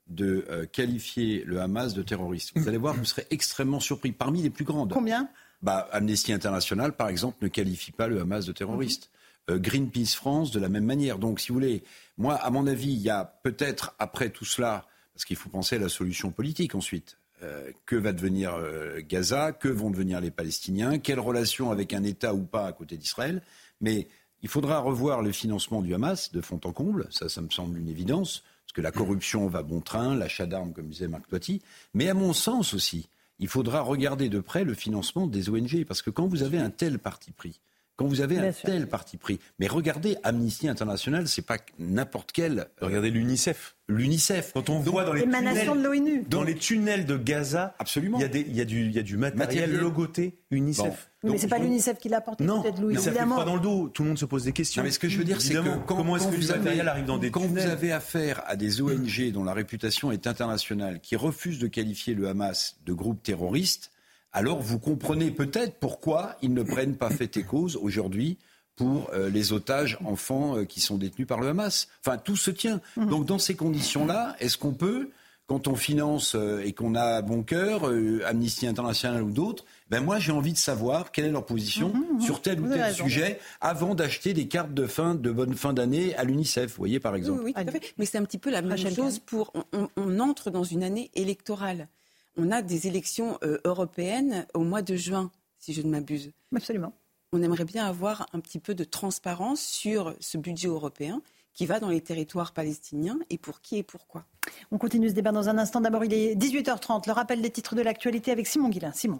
[0.07, 2.51] de euh, qualifier le Hamas de terroriste.
[2.55, 4.11] Vous allez voir, vous serez extrêmement surpris.
[4.11, 4.91] Parmi les plus grandes.
[4.93, 5.29] Combien?
[5.61, 9.09] Bah, Amnesty International, par exemple, ne qualifie pas le Hamas de terroriste.
[9.49, 11.19] Euh, Greenpeace France, de la même manière.
[11.19, 11.83] Donc, si vous voulez,
[12.17, 15.75] moi, à mon avis, il y a peut-être, après tout cela, parce qu'il faut penser
[15.75, 17.17] à la solution politique ensuite.
[17.41, 22.03] Euh, que va devenir euh, Gaza Que vont devenir les Palestiniens Quelle relation avec un
[22.03, 23.41] État ou pas à côté d'Israël
[23.81, 24.07] Mais
[24.43, 27.07] il faudra revoir le financement du Hamas de fond en comble.
[27.11, 28.43] Ça, ça me semble une évidence.
[28.65, 31.61] Parce que la corruption va bon train, l'achat d'armes, comme disait Marc Toiti.
[31.93, 33.09] Mais à mon sens aussi,
[33.39, 35.83] il faudra regarder de près le financement des ONG.
[35.85, 37.59] Parce que quand vous avez un tel parti pris,
[37.95, 38.65] quand vous avez Bien un sûr.
[38.65, 42.67] tel parti pris, mais regardez Amnesty International, c'est pas n'importe quel.
[42.81, 43.75] Regardez l'UNICEF.
[43.89, 44.51] L'UNICEF.
[44.53, 46.23] Quand on voit dans les tunnels, de l'ONU.
[46.29, 48.17] dans les tunnels de Gaza, Absolument.
[48.17, 49.79] il y a, des, il y a du, il y a du matériel, Matériel.
[49.81, 51.09] logoté UNICEF.
[51.23, 52.93] Oui, mais c'est pas l'UNICEF qui l'a porté, Non, peut-être Louis.
[52.93, 53.35] mais ça fait évidemment.
[53.35, 53.89] froid dans le dos.
[53.89, 54.81] Tout le monde se pose des questions.
[54.81, 56.51] Non, mais ce que je veux dire, c'est que quand, comment est-ce quand que vous
[56.51, 59.53] avez- matériel arrive dans des quand tunnels vous avez affaire à des ONG dont la
[59.53, 63.91] réputation est internationale, qui refusent de qualifier le Hamas de groupe terroriste,
[64.33, 68.37] alors vous comprenez peut-être pourquoi ils ne prennent pas fait et cause aujourd'hui
[68.75, 71.87] pour euh, les otages enfants euh, qui sont détenus par le Hamas.
[72.03, 72.81] Enfin, tout se tient.
[72.97, 75.11] Donc, dans ces conditions-là, est-ce qu'on peut,
[75.45, 80.01] quand on finance euh, et qu'on a bon cœur, euh, Amnesty International ou d'autres, ben
[80.03, 83.93] moi j'ai envie de savoir quelle est leur position sur tel ou tel sujet avant
[83.93, 87.19] d'acheter des cartes de fin de bonne fin d'année à l'UNICEF, vous voyez par Oui,
[87.19, 87.41] exemple.
[87.43, 87.93] oui, tout à fait.
[87.99, 89.51] Mais c'est un petit peu la même chose pour.
[89.53, 91.87] On, on- on entre dans une année électorale.
[92.35, 95.29] On a des élections euh, européennes au mois de juin,
[95.59, 96.31] si je ne m'abuse.
[96.55, 96.91] Absolument.
[97.31, 101.21] On aimerait bien avoir un petit peu de transparence sur ce budget européen
[101.53, 104.25] qui va dans les territoires palestiniens et pour qui et pourquoi.
[104.71, 105.79] On continue ce débat dans un instant.
[105.79, 107.03] D'abord, il est 18h30.
[107.05, 108.93] Le rappel des titres de l'actualité avec Simon Guillain.
[108.93, 109.19] Simon.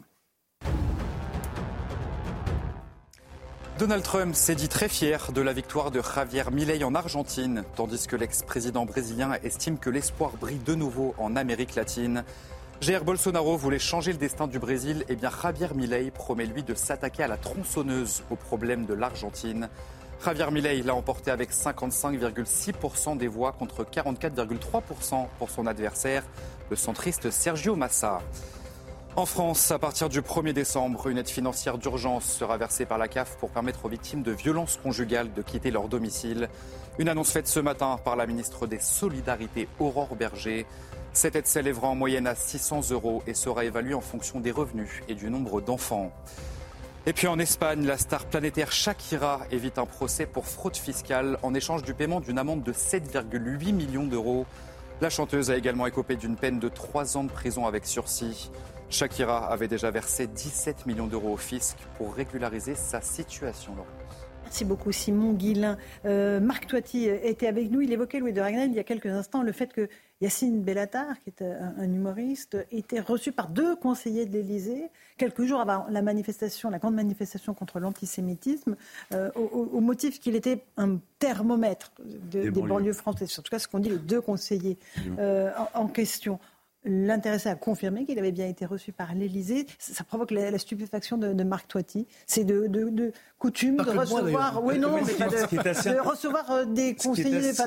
[3.78, 8.08] Donald Trump s'est dit très fier de la victoire de Javier Milei en Argentine, tandis
[8.08, 12.24] que l'ex-président brésilien estime que l'espoir brille de nouveau en Amérique latine.
[12.82, 16.74] Jair Bolsonaro voulait changer le destin du Brésil, et bien Javier Milei promet lui de
[16.74, 19.70] s'attaquer à la tronçonneuse au problème de l'Argentine.
[20.24, 26.24] Javier Milei l'a emporté avec 55,6% des voix contre 44,3% pour son adversaire,
[26.70, 28.20] le centriste Sergio Massa.
[29.16, 33.08] En France, à partir du 1er décembre, une aide financière d'urgence sera versée par la
[33.08, 36.50] CAF pour permettre aux victimes de violences conjugales de quitter leur domicile.
[36.98, 40.66] Une annonce faite ce matin par la ministre des Solidarités, Aurore Berger.
[41.14, 44.90] Cette aide s'élèvera en moyenne à 600 euros et sera évaluée en fonction des revenus
[45.08, 46.12] et du nombre d'enfants.
[47.06, 51.54] Et puis en Espagne, la star planétaire Shakira évite un procès pour fraude fiscale en
[51.54, 54.48] échange du paiement d'une amende de 7,8 millions d'euros.
[55.02, 58.50] La chanteuse a également écopé d'une peine de 3 ans de prison avec sursis.
[58.90, 63.76] Shakira avait déjà versé 17 millions d'euros au fisc pour régulariser sa situation.
[64.44, 65.78] Merci beaucoup Simon Guillain.
[66.06, 67.82] Euh, Marc Toiti était avec nous.
[67.82, 69.90] Il évoquait Louis de Ragnel il y a quelques instants le fait que
[70.24, 75.44] Yacine Bellatar, qui est un, un humoriste, était reçu par deux conseillers de l'Élysée quelques
[75.44, 78.76] jours avant la manifestation, la grande manifestation contre l'antisémitisme,
[79.14, 82.68] euh, au, motif qu'il était un thermomètre de- Des des, banlieues.
[82.70, 82.94] banlieues.
[82.94, 83.38] françaises.
[83.38, 84.78] En tout cas, ce qu'ont dit les deux conseillers
[85.20, 86.40] euh, en, en question.
[86.86, 89.66] L'intéressé a confirmé qu'il avait bien été reçu par l'Élysée.
[89.80, 92.08] Ça, ça provoque la, la stupéfaction de, de Marc Toiti.
[92.28, 97.54] C'est de, de- de coutume Pas de moi, recevoir, oui, non, Mais de, des conseillers,
[97.54, 97.66] pas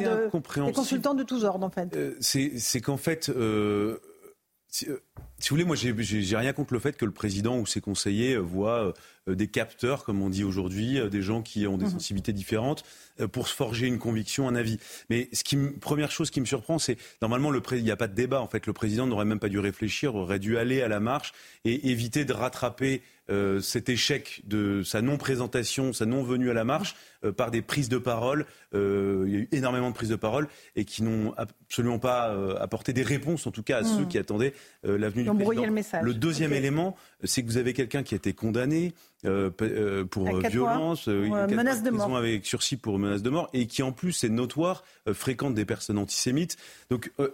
[0.67, 1.95] des consultants de tous ordres, en fait.
[1.97, 3.99] Euh, c'est qu'en fait, euh,
[4.69, 4.99] si, euh,
[5.39, 8.37] si vous voulez, moi, j'ai- rien contre le fait que le président ou ses conseillers
[8.37, 8.93] voient
[9.35, 11.91] des capteurs, comme on dit aujourd'hui, euh, des gens qui ont des Mhm.
[11.93, 12.85] sensibilités différentes,
[13.21, 14.79] euh, pour se forger une conviction, un avis.
[15.11, 17.97] Mais ce qui, me- première chose qui me surprend, c'est normalement le il n'y a
[17.97, 18.41] pas de débat.
[18.41, 21.33] En fait, le président n'aurait même pas dû réfléchir, aurait dû aller à la marche
[21.65, 26.95] et éviter de rattraper euh, cet échec de sa non-présentation, sa non-venue à la marche
[27.16, 28.47] euh, par des prises de parole.
[28.75, 32.29] Euh, il y a eu énormément de prises de parole et qui n'ont absolument pas
[32.31, 34.53] euh, apporté des réponses, en tout cas à ceux qui attendaient
[34.87, 35.65] euh, l'avenue du président.
[35.67, 36.05] le message.
[36.15, 36.57] deuxième Ok.
[36.59, 38.93] élément, c'est que vous avez quelqu'un qui a été condamné,
[39.25, 42.17] euh, euh, pour violence, euh, Pour, euh, menace de mort.
[42.17, 45.65] avec sursis pour menace de mort, et qui en plus est notoire, euh, fréquente des
[45.65, 46.57] personnes antisémites.
[46.91, 47.29] Donc euh,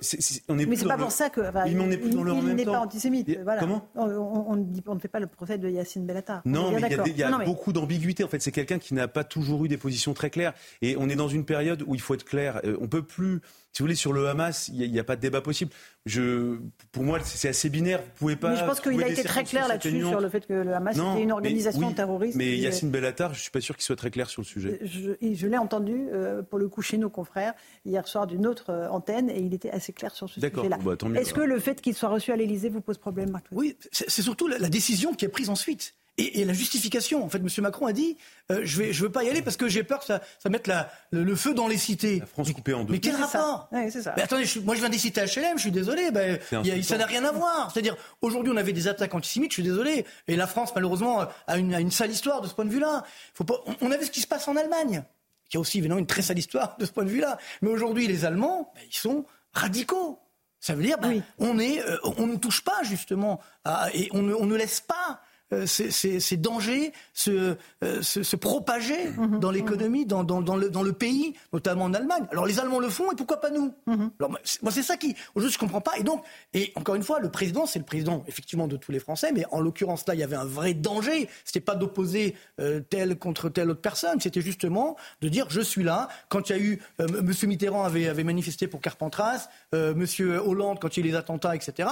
[0.48, 1.40] on est Mais plus c'est pas le- pour ça que.
[1.40, 3.28] enfin, mais n'est il le n'est pas antisémite.
[3.28, 3.60] Et- voilà.
[3.60, 6.42] comment on, on- on ne dit- on ne fait pas le procès de Yacine Bellatar.
[6.46, 7.04] On Non, mais il y a, d'accord.
[7.04, 8.24] des- il y a Non, mais- beaucoup d'ambiguïté.
[8.24, 10.54] En fait, c'est quelqu'un qui n'a pas toujours eu des positions très claires.
[10.80, 12.60] Et on est dans une période où il faut être clair.
[12.64, 13.40] Euh, On peut plus,
[13.72, 15.70] si vous voulez, sur le Hamas, il n'y a, pas de débat possible.
[16.04, 16.58] Je,
[16.90, 18.00] pour moi, c'est assez binaire.
[18.00, 18.50] Vous pouvez pas.
[18.50, 20.94] Mais je pense qu'il a été très clair là-dessus sur le fait que le Hamas
[20.94, 22.36] Non, était une mais organisation oui, terroriste.
[22.36, 24.78] Mais euh, Yacine Bellatar, je suis pas sûr qu'il soit très clair sur le sujet.
[24.82, 27.54] Je, l'ai entendu euh, pour le coup chez nos confrères
[27.86, 30.78] hier soir d'une autre euh, antenne et il était assez clair sur ce D'accord, sujet-là.
[30.84, 33.30] bah, tant mieux, Est-ce que le fait qu'il soit reçu à l'Élysée vous pose problème,
[33.30, 35.94] Marc Oui, c'est c'est surtout la, la décision qui est prise ensuite.
[36.18, 37.24] Et, et la justification.
[37.24, 37.48] En fait, M.
[37.60, 38.18] Macron a dit
[38.50, 40.50] euh, je ne je veux pas y aller parce que j'ai peur que ça, ça
[40.50, 42.18] mette la- le, le feu dans les cités.
[42.20, 42.92] La France coupée en deux.
[42.92, 43.26] Mais quel ça.
[43.26, 43.70] rapport?
[43.90, 44.12] C'est ça.
[44.16, 46.10] Mais attendez, je moi je viens des cités HLM, je suis désolé.
[46.10, 47.70] Ben, y a- ça n'a rien à voir.
[47.72, 50.04] C'est-à-dire, aujourd'hui, on avait des attaques antisémites, je suis désolé.
[50.28, 53.04] Et la France, malheureusement, a une, a une sale histoire de ce point de vue-là.
[53.32, 55.02] Faut pas, on, on avait ce qui se passe en Allemagne,
[55.48, 57.38] qui a aussi évidemment une très sale histoire de ce point de vue-là.
[57.62, 59.24] Mais aujourd'hui, les Allemands, ben, ils sont
[59.54, 60.18] radicaux.
[60.60, 64.20] Ça veut dire, ben, on, est, euh, on ne touche pas justement, à- et on
[64.22, 65.20] ne, on ne laisse pas
[65.66, 69.10] ces, ces- ces dangers se, euh, se, se propager
[69.40, 72.26] dans l'économie, dans, dans, dans le, dans le pays, notamment en Allemagne.
[72.30, 73.74] Alors les Allemands le font et pourquoi pas nous
[74.18, 75.92] Alors, moi, c'est- ça qui, aujourd'hui je comprends pas.
[75.98, 76.24] Et donc,
[76.54, 79.44] et encore une fois, le président c'est le président effectivement de tous les Français, mais
[79.50, 81.28] en l'occurrence là il y avait un vrai danger.
[81.44, 85.82] C'était pas d'opposer euh, telle contre telle autre personne, c'était justement de dire je suis
[85.84, 86.08] là.
[86.28, 87.20] Quand il y a eu, euh, M.
[87.26, 91.10] Monsieur Mitterrand avait, avait manifesté pour Carpentras, euh, Monsieur Hollande quand il y a eu
[91.12, 91.88] les attentats, etc.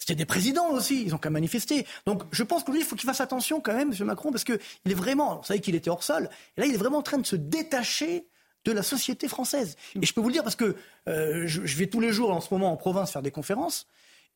[0.00, 1.86] C'était des présidents aussi, ils ont qu'à manifester.
[2.06, 4.06] Donc je pense qu'aujourd'hui, il faut qu'il fasse attention quand même, M.
[4.06, 6.78] Macron, parce qu'il est vraiment, vous savez qu'il était hors sol, et là il est
[6.78, 8.26] vraiment en train de se détacher
[8.64, 9.76] de la société française.
[10.00, 10.74] Et je peux vous le dire parce que
[11.06, 13.86] euh, je, je vais tous les jours en ce moment en province faire des conférences,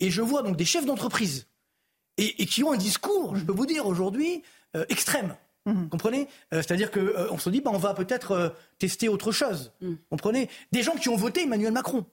[0.01, 1.47] et je vois donc des chefs d'entreprise,
[2.19, 4.43] et, et qui ont un discours, je peux vous dire aujourd'hui,
[4.77, 5.35] euh, extrême.
[5.67, 6.29] Vous comprenez?
[6.53, 9.73] Euh, C'est-à-dire qu'on se dit, bah, on va peut-être euh, tester autre chose.
[9.81, 10.51] Vous comprenez?
[10.73, 12.05] Des gens qui ont voté Emmanuel Macron.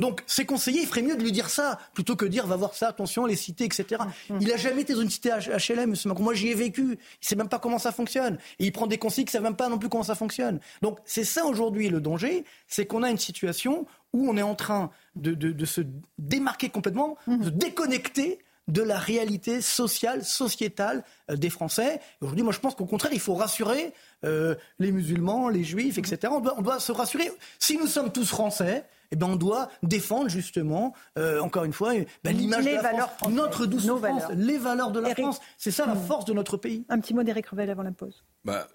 [0.00, 2.56] Donc, ses conseillers, il ferait mieux de lui dire ça, plutôt que de dire, va
[2.56, 4.02] voir ça, attention, les cités, etc.
[4.40, 5.94] Il n'a jamais été dans une cité HLM.
[6.06, 6.22] Macron.
[6.22, 6.82] Moi, j'y ai vécu.
[6.82, 8.38] Il ne sait même pas comment ça fonctionne.
[8.58, 10.60] Et il prend des conseillers qui ne savent même pas non plus comment ça fonctionne.
[10.82, 14.54] Donc, c'est ça aujourd'hui le danger, c'est qu'on a une situation où on est en
[14.54, 15.82] train de, de- de se
[16.18, 18.38] démarquer complètement, de se déconnecter
[18.68, 22.00] de la réalité sociale, sociétale euh, des Français.
[22.20, 23.92] Aujourd'hui, moi, je pense qu'au contraire, il faut rassurer
[24.24, 26.18] euh, les musulmans, les juifs, etc.
[26.30, 27.32] On doit, on doit se rassurer.
[27.58, 31.92] Si nous sommes tous Français, eh ben, on doit défendre justement, euh, encore une fois,
[32.24, 34.32] ben, l'image de la valeurs France, notre douce nos France, valeurs.
[34.38, 35.24] les valeurs de la Eric.
[35.24, 35.40] France.
[35.58, 36.02] C'est ça la Mm.
[36.06, 36.84] force de notre pays.
[36.88, 38.22] Un petit mot d'Éric Revel avant la pause.
[38.44, 38.68] Bah,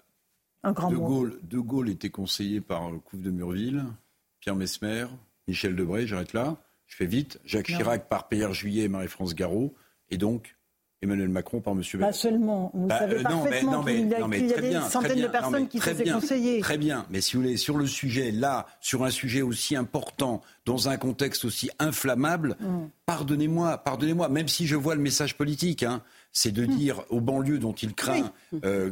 [0.62, 1.06] Un grand de, mot.
[1.06, 3.84] Gaulle, de Gaulle était conseillé par le Couve de Murville,
[4.40, 5.06] Pierre Mesmer,
[5.48, 6.56] Michel Debré, j'arrête là,
[6.86, 7.76] je fais vite, Jacques Non.
[7.78, 9.74] Chirac par Pierre Juillet et Marie-France Garot,
[10.10, 10.55] et donc
[11.06, 11.82] Emmanuel Macron par M.
[12.00, 12.70] Pas seulement.
[12.74, 14.52] Vous Bah, savez euh, parfaitement non, mais- qu'il y a, non, mais qu'il y a
[14.54, 15.26] très des bien, centaines bien.
[15.26, 16.60] de personnes mais qui ses bien, conseillers.
[16.60, 20.42] Très bien, mais si vous voulez, sur le sujet, là, sur un sujet aussi important,
[20.64, 22.88] dans un contexte aussi inflammable, Mm.
[23.06, 26.02] pardonnez-moi, pardonnez-moi, même si je vois le message politique, hein,
[26.32, 28.30] c'est de dire aux banlieues dont il craint
[28.64, 28.90] euh,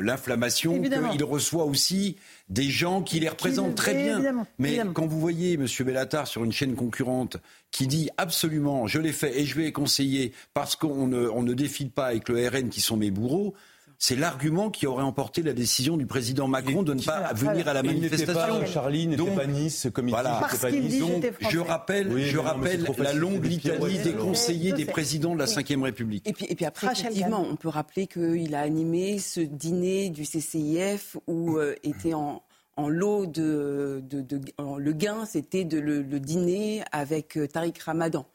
[0.00, 2.16] l'inflammation qu'il reçoit aussi
[2.48, 4.14] des gens qui les représentent très bien.
[4.14, 4.92] évidemment, Mais évidemment.
[4.92, 5.66] quand vous voyez M.
[5.80, 7.36] Bellatar sur une chaîne concurrente
[7.70, 11.54] qui dit absolument, je l'ai fait et je vais conseiller parce qu'on ne, on ne
[11.54, 13.54] défile pas avec le RN qui sont mes bourreaux,
[13.98, 17.72] c'est l'argument qui aurait emporté la décision du président Macron de ne pas venir à
[17.74, 18.60] la manifestation.
[18.60, 20.38] pas Charlie, n'était pas Nice, comme il voilà.
[20.40, 20.98] Parce pas Nice.
[21.00, 25.38] donc, je rappelle, Oui, je non, rappelle la longue litanie des conseillers des présidents de
[25.40, 25.46] la.
[25.46, 26.28] Ve République.
[26.28, 30.10] Et puis, et puis après, Rachel effectivement, on peut rappeler qu'il a animé ce dîner
[30.10, 32.42] du CCIF où euh, était en,
[32.76, 37.46] en lot de, de- de- en- le gain, c'était de le, le dîner avec euh,
[37.46, 38.26] Tariq Ramadan.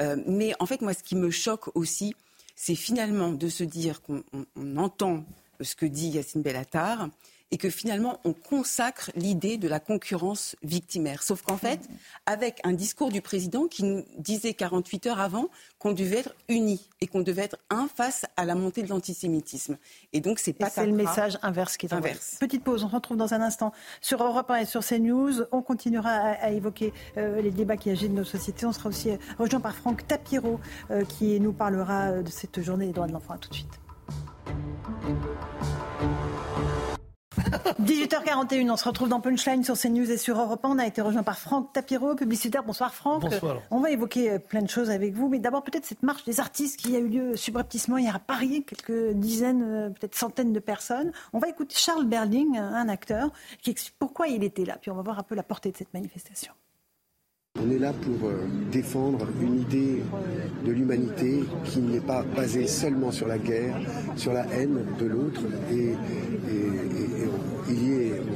[0.00, 2.14] Euh, mais en fait, moi, ce qui me choque aussi,
[2.56, 5.24] c'est finalement de se dire qu'on on- on entend
[5.60, 7.08] ce que dit Yacine Bellatar
[7.50, 11.22] et que finalement on consacre l'idée de la concurrence victimaire.
[11.22, 11.80] Sauf qu'en fait,
[12.26, 15.48] avec un discours du président qui nous disait 48 heures avant
[15.78, 19.78] qu'on devait être unis et qu'on devait être un face à la montée de l'antisémitisme.
[20.12, 22.14] Et donc c'est pas c'est le message inverse qui est envoyé.
[22.14, 22.36] Inverse.
[22.40, 25.44] Petite pause, on se retrouve dans un instant sur Europe 1 et sur CNews.
[25.52, 28.66] On continuera à, à évoquer euh, les débats qui agitent nos sociétés.
[28.66, 30.60] On sera aussi euh, rejoint par Franck Tapiro
[30.90, 33.34] euh, qui nous parlera de cette journée des droits de l'enfant.
[33.34, 33.85] À tout de suite.
[37.82, 40.68] 18h41, on se retrouve dans Punchline sur CNews et sur Europe 1.
[40.68, 42.64] On a été rejoint par Franck Tapiro, publicitaire.
[42.64, 43.22] Bonsoir Franck.
[43.22, 43.62] Bonsoir.
[43.70, 46.40] On va évoquer euh, plein de choses avec vous, mais d'abord peut-être cette marche des
[46.40, 50.60] artistes qui a eu lieu subrepticement hier à Paris, quelques dizaines, euh, peut-être centaines de
[50.60, 51.12] personnes.
[51.32, 53.30] On va écouter Charles Berling, un acteur,
[53.62, 55.76] qui explique pourquoi il était là, puis on va voir un peu la portée de
[55.76, 56.52] cette manifestation.
[57.64, 60.02] On est là pour euh, défendre une idée
[60.64, 63.76] de l'humanité qui n'est pas basée seulement sur la guerre,
[64.16, 65.42] sur la haine de l'autre.
[65.72, 65.94] Et,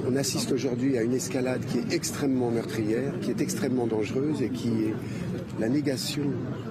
[0.08, 4.48] on assiste aujourd'hui à une escalade qui est extrêmement meurtrière, qui est extrêmement dangereuse et
[4.48, 4.94] qui est
[5.60, 6.24] la négation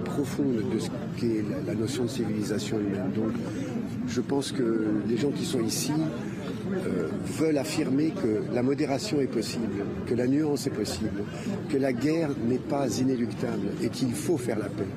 [0.04, 3.12] profonde de ce qu'est la, la notion de civilisation humaine.
[3.16, 3.32] Donc
[4.08, 5.94] je pense que les gens qui sont ici
[6.74, 11.24] euh, veulent affirmer que la modération est possible, que la nuance est possible,
[11.70, 14.88] que la guerre n'est pas inéluctable et qu'il faut faire la paix.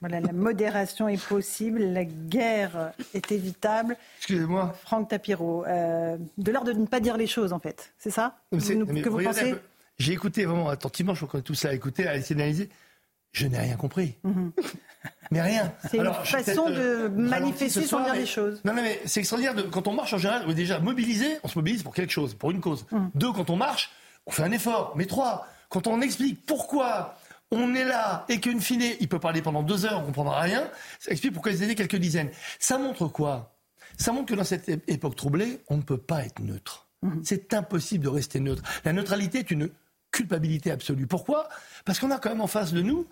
[0.00, 3.96] Voilà, la modération est possible, la guerre est évitable.
[4.18, 4.74] Excusez-moi.
[4.82, 7.92] Franck Tapiro, euh, de l'ordre de ne pas dire les choses, en fait.
[7.98, 9.54] C'est ça que vous pensez
[9.98, 12.68] J'ai écouté vraiment attentivement, je crois que tout ça a écouté, à essayer d'analyser.
[13.32, 14.16] Je n'ai rien compris.
[14.24, 14.52] Mhm.
[15.30, 15.72] Mais rien.
[15.90, 18.60] C'est une façon de manifester sans dire les choses.
[18.64, 19.54] Non, non mais c'est extraordinaire.
[19.54, 22.50] De, quand on marche en général, déjà mobilisé, on se mobilise pour quelque chose, pour
[22.50, 22.86] une cause.
[22.90, 23.06] Mm.
[23.14, 23.90] Deux, quand on marche,
[24.26, 24.92] on fait un effort.
[24.96, 27.16] Mais trois, quand on explique pourquoi
[27.50, 30.40] on est là et qu'une fine, il peut parler pendant deux heures, on ne comprendra
[30.40, 32.30] rien, ça explique pourquoi ils étaient quelques dizaines.
[32.58, 33.54] Ça montre quoi?
[33.96, 36.88] Ça montre que dans cette époque troublée, on ne peut pas être neutre.
[37.04, 37.20] Mm-hmm.
[37.24, 38.62] C'est impossible de rester neutre.
[38.84, 39.70] La neutralité est une
[40.10, 41.06] culpabilité absolue.
[41.06, 41.48] Pourquoi?
[41.84, 43.06] Parce qu'on a quand même en face de nous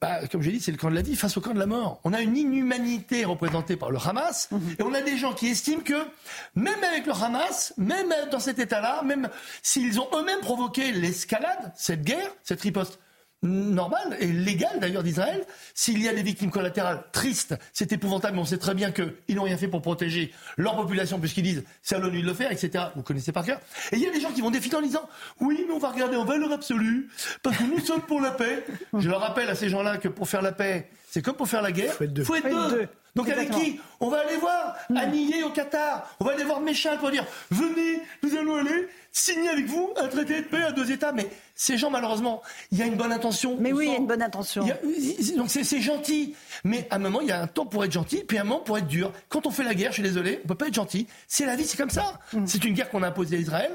[0.00, 1.66] bah, comme j'ai dit, c'est le camp de la vie face au camp de la
[1.66, 2.00] mort.
[2.04, 4.76] On a une inhumanité représentée par le Hamas, mhm.
[4.78, 6.06] et on a des gens qui estiment que,
[6.54, 9.28] même avec le Hamas, même dans cet état-là, même
[9.62, 12.98] s'ils ont eux-mêmes provoqué l'escalade, cette guerre, cette riposte
[13.42, 15.44] normal et légal d'ailleurs d'Israël.
[15.74, 19.36] S'il y a des victimes collatérales tristes, c'est épouvantable, mais on sait très bien qu'ils
[19.36, 22.52] n'ont rien fait pour protéger leur population puisqu'ils disent c'est à l'ONU de le faire,
[22.52, 22.84] etc.
[22.96, 23.60] Vous connaissez par cœur.
[23.92, 25.08] Et il y a des gens qui vont défiler en disant
[25.40, 27.08] oui, mais on va regarder en valeur absolue
[27.42, 28.64] parce que nous sommes pour la paix.
[28.96, 31.62] Je leur rappelle à ces gens-là que pour faire la paix, c'est comme pour faire
[31.62, 31.94] la guerre.
[31.94, 32.24] Faut être deux.
[32.24, 32.88] Faut être deux.
[33.16, 34.96] Donc avec qui On va aller voir mmh.
[34.96, 36.08] Anillé au Qatar.
[36.20, 40.08] On va aller voir Méchal pour dire venez, nous allons aller signer avec vous un
[40.08, 41.12] traité de paix à deux États.
[41.12, 43.56] Mais ces gens, malheureusement, il y a une bonne intention.
[43.58, 44.66] Mais oui, il y a une bonne intention.
[45.36, 46.34] donc c'est gentil.
[46.64, 48.60] Mais à un moment, il y a un temps pour être gentil, puis un moment
[48.60, 49.12] pour être dur.
[49.28, 51.06] Quand on fait la guerre, je suis désolé, on peut pas être gentil.
[51.26, 52.18] C'est la vie, c'est comme ça.
[52.32, 52.46] Mm.
[52.46, 53.72] C'est une guerre qu'on a imposée à Israël.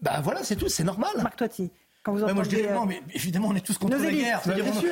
[0.00, 1.12] Ben voilà, c'est tout, c'est normal.
[1.22, 1.70] Marc Toiti.
[2.06, 4.40] Quand vous moi je dirais, non, euh, mais évidemment, on est tous contre la guerre.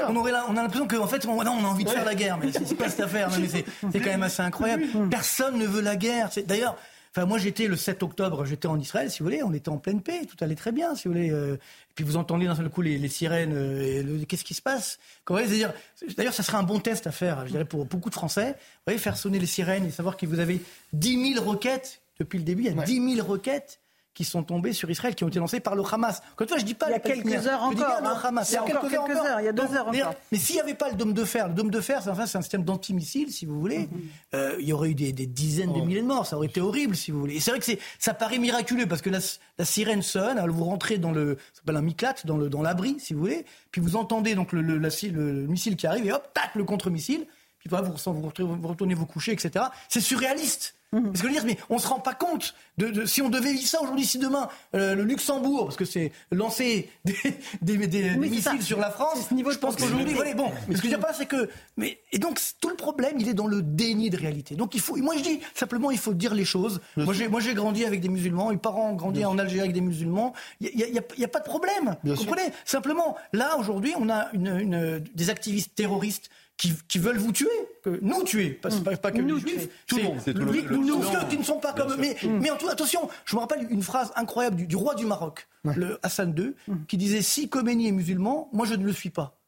[0.09, 2.39] on, on, a l'impression qu'en fait, on, non, on a envie de faire la guerre,
[2.39, 3.31] mais c'est pas cette affaire.
[3.31, 4.82] C'est quand même assez incroyable.
[5.11, 6.28] Personne ne veut la guerre.
[6.45, 6.77] D'ailleurs,
[7.16, 9.78] Enfin, moi, j'étais le 7 octobre, j'étais en Israël, si vous voulez, on était en
[9.78, 11.31] pleine paix, tout allait très bien, si vous voulez.
[11.31, 14.99] Euh, et puis vous entendez d'un seul coup les, sirènes, euh, qu'est-ce qui se passe?
[15.28, 18.57] D'ailleurs, ça serait un bon test à faire, je dirais, pour beaucoup de Français.
[18.59, 20.61] Vous voyez, faire sonner les sirènes et savoir que vous avez
[20.93, 23.78] 10 000 requêtes depuis le début, il y a 10 000 requêtes
[24.15, 26.23] qui sont tombés sur Israël, qui ont été lancés par le Hamas.
[26.36, 28.01] Quand fois, je dis pas il y a quelques heures encore.
[28.01, 28.51] le Hamas.
[28.51, 30.15] Il y a, quelques, heures, il y a deux heures encore.
[30.31, 32.23] Mais s'il n'y avait pas le dôme de fer, le dôme de fer, c'est enfin,
[32.23, 33.81] un système d'antimissile, si vous voulez.
[33.81, 33.89] Mhm.
[34.35, 35.85] Euh, il y aurait eu des, dizaines de oh.
[35.85, 36.27] milliers de morts.
[36.27, 37.36] Ça aurait été horrible, si vous voulez.
[37.36, 37.66] Et c'est vrai que
[37.99, 39.20] ça paraît miraculeux parce que la,
[39.65, 42.97] sirène sonne, alors vous rentrez dans le, ça s'appelle un miklat, dans le dans l'abri,
[43.01, 43.45] si vous voulez.
[43.73, 47.27] Puis vous entendez donc le, le, le missile qui arrive et hop, tac, le contre-missile.
[47.59, 49.65] Puis voilà, vous, vous, vous retournez vous coucher, etc.
[49.89, 50.74] C'est surréaliste.
[51.02, 53.52] Parce que je veux dire, mais on se rend pas compte de, si on devait
[53.52, 56.90] vivre ça aujourd'hui, si demain euh, le Luxembourg, parce que c'est lancer
[57.62, 57.76] des,
[58.16, 60.50] missiles sur la France, niveau je pense qu'aujourd'hui, bon.
[60.68, 63.14] Mais ce que je veux dire pas, c'est que, mais et donc tout le problème,
[63.18, 64.54] il est dans le déni de réalité.
[64.56, 66.80] Donc il faut, moi je dis simplement, il faut dire les choses.
[66.96, 69.72] moi j'ai, moi j'ai grandi avec des musulmans, mes parents ont grandi en Algérie avec
[69.72, 70.32] des musulmans.
[70.60, 71.96] Il y, a, pas de problème.
[72.04, 72.52] Vous comprenez?
[72.64, 77.48] Simplement, là aujourd'hui, on a une, des activistes terroristes qui, veulent vous tuer,
[77.82, 79.68] que nous tuer, pas, pas, que nous les juifs.
[79.86, 80.18] Tout le monde.
[80.24, 81.97] C'est nous, nous, ceux qui ne sont pas comme.
[81.98, 85.48] Mais, mais en tout, attention, je me rappelle une phrase incroyable du, roi du Maroc,
[85.64, 86.55] le Hassan II,
[86.89, 89.39] qui disait si Khomeini est musulman, moi je ne le suis pas.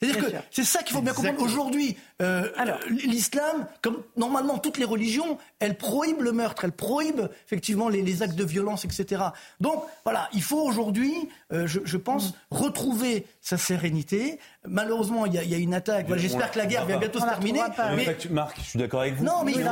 [0.00, 1.40] C'est-à-dire que c'est ça qu'il faut bien comprendre.
[1.40, 2.46] Aujourd'hui, euh,
[2.88, 8.34] l'islam, comme normalement toutes les religions, elle prohibe le meurtre, elle prohibe effectivement les, actes
[8.34, 9.22] de violence, etc.
[9.60, 11.14] Donc voilà, il faut aujourd'hui,
[11.52, 12.34] euh, je, pense, mm.
[12.50, 14.38] retrouver sa sérénité.
[14.68, 16.06] Malheureusement, il y, a une attaque.
[16.16, 17.60] J'espère que la guerre va bientôt se terminer.
[17.96, 18.16] Mais...
[18.30, 19.24] Marc, je suis d'accord avec vous.
[19.24, 19.62] Non, mais il,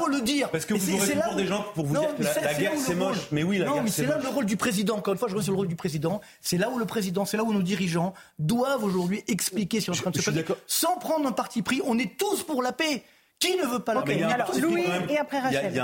[0.00, 0.50] faut, le dire.
[0.50, 3.28] Parce que vous aurez toujours des gens pour vous dire que la, guerre c'est moche.
[3.30, 4.96] Mais oui, la non, guerre mais c'est là le rôle du président.
[4.96, 6.20] Encore une fois, je reviens sur le rôle du président.
[6.40, 10.00] C'est là où le président, c'est là où nos dirigeants doivent aujourd'hui expliquer sur ce
[10.00, 11.80] qui est en train de se passer, sans prendre un parti pris.
[11.84, 13.04] On est tous pour la paix.
[13.38, 14.22] Qui ne veut pas la paix?
[14.22, 15.74] Alors, Louis et après Rachel.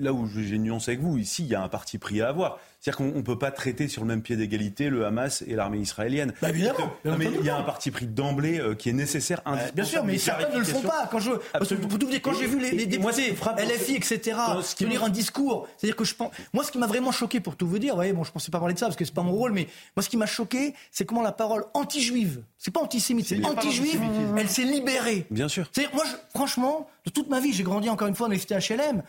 [0.00, 2.28] là où j'ai une nuance avec vous, ici, il y a un parti pris à
[2.28, 2.58] avoir.
[2.80, 5.78] C'est-à-dire qu'on ne peut pas traiter sur le même pied d'égalité le Hamas et l'armée
[5.78, 6.32] israélienne.
[6.40, 6.92] Bah évidemment.
[7.04, 9.42] mais il y a un parti pris d'emblée euh, qui est nécessaire,
[9.74, 11.08] Bien sûr, mais certains ne le font pas.
[11.10, 14.36] Quand je, dire, quand j'ai vu les, les députés, LFI, etc.,
[14.76, 17.66] tenir un discours, c'est-à-dire que je pense, moi, ce qui m'a vraiment choqué, pour tout
[17.66, 19.32] vous dire, voyez, bon, je pensais pas parler de ça parce que c'est pas mon
[19.32, 23.26] rôle, mais moi, ce qui m'a choqué, c'est comment la parole anti-juive, c'est pas antisémite,
[23.26, 24.00] c'est anti-juive,
[24.36, 25.26] elle s'est libérée.
[25.30, 25.70] Bien sûr.
[25.94, 29.02] Moi, franchement, de toute ma vie, j'ai grandi encore une fois dans les HLM.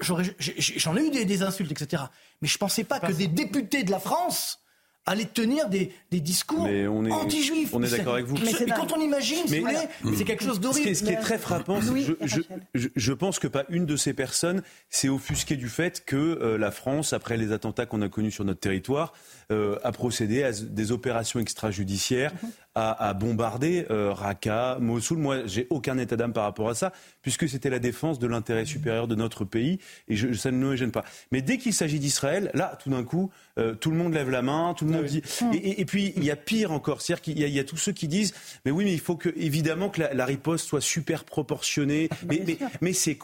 [0.00, 2.04] J'en ai eu des, insultes, etc.
[2.40, 4.62] Mais je ne pensais pas que des députés de la France
[5.04, 6.68] aller tenir des, des discours
[7.10, 7.70] anti-juifs.
[7.72, 8.36] On est d'accord avec vous.
[8.44, 10.94] Mais, quand on imagine, c'est quelque chose d'horrible.
[10.94, 12.26] Ce, qui est très frappant, c'est que
[12.74, 16.56] je, je, pense que pas une de ces personnes s'est offusquée du fait que euh,
[16.56, 19.12] la France, après les attentats qu'on a connus sur notre territoire,
[19.50, 22.50] euh, a procédé à des opérations extrajudiciaires, mhm.
[22.74, 25.18] À, bombarder euh, Raqqa, Mossoul.
[25.18, 28.64] Moi, j'ai aucun état d'âme par rapport à ça, puisque c'était la défense de l'intérêt
[28.64, 29.78] supérieur de notre pays,
[30.08, 31.04] et je, ça ne me gêne pas.
[31.30, 34.40] Mais dès qu'il s'agit d'Israël, là, tout d'un coup, euh, tout le monde lève la
[34.40, 35.22] main, tout le monde dit.
[35.52, 38.32] Et, puis il y a pire encore, c'est-à-dire qu'il y, a tous ceux qui disent,
[38.64, 42.08] mais oui, mais il faut que évidemment que la, riposte soit super proportionnée.
[42.26, 43.18] Mais, mais, mais c'est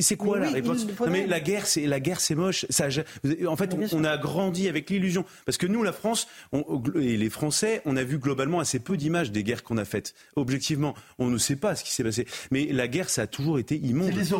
[0.00, 0.90] c'est quoi la riposte?
[1.08, 2.66] Mais la guerre, c'est la guerre, c'est moche.
[2.70, 2.88] Ça,
[3.46, 7.82] en fait, on, a grandi avec l'illusion, parce que nous, la France et les Français,
[7.84, 10.14] on a vu globalement assez peu d'images des guerres qu'on a faites.
[10.34, 12.26] Objectivement, on ne sait pas ce qui s'est passé.
[12.50, 14.14] Mais la guerre, ça a toujours été immonde.
[14.14, 14.32] Les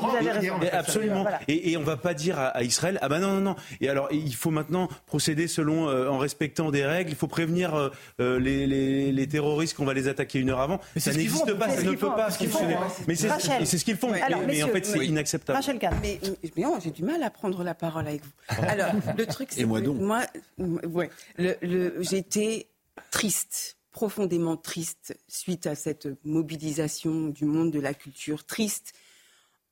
[0.72, 1.26] Absolument.
[1.48, 3.56] Et, et, on va pas dire à, à, Israël, ah ben non, non, non.
[3.82, 7.10] Et alors, il faut maintenant procéder selon, euh, en respectant des règles.
[7.10, 10.60] Il faut prévenir euh, euh, les, les, les, terroristes qu'on va les attaquer une heure
[10.60, 10.80] avant.
[10.94, 12.76] Mais ça n'existe pas, ça ne peut pas fonctionner.
[13.06, 14.10] Mais c'est ce qu'ils font.
[14.46, 15.56] mais, en fait, c'est inacceptable.
[15.58, 16.18] Rachel mais,
[16.56, 18.30] mais j'ai du mal à prendre la parole avec vous.
[18.66, 20.00] Alors, le truc, c'est moi donc?
[20.00, 20.22] Moi,
[20.58, 22.66] ouais, le, le, j'ai été
[23.10, 28.92] triste profondément triste suite à cette mobilisation du monde de la culture, triste,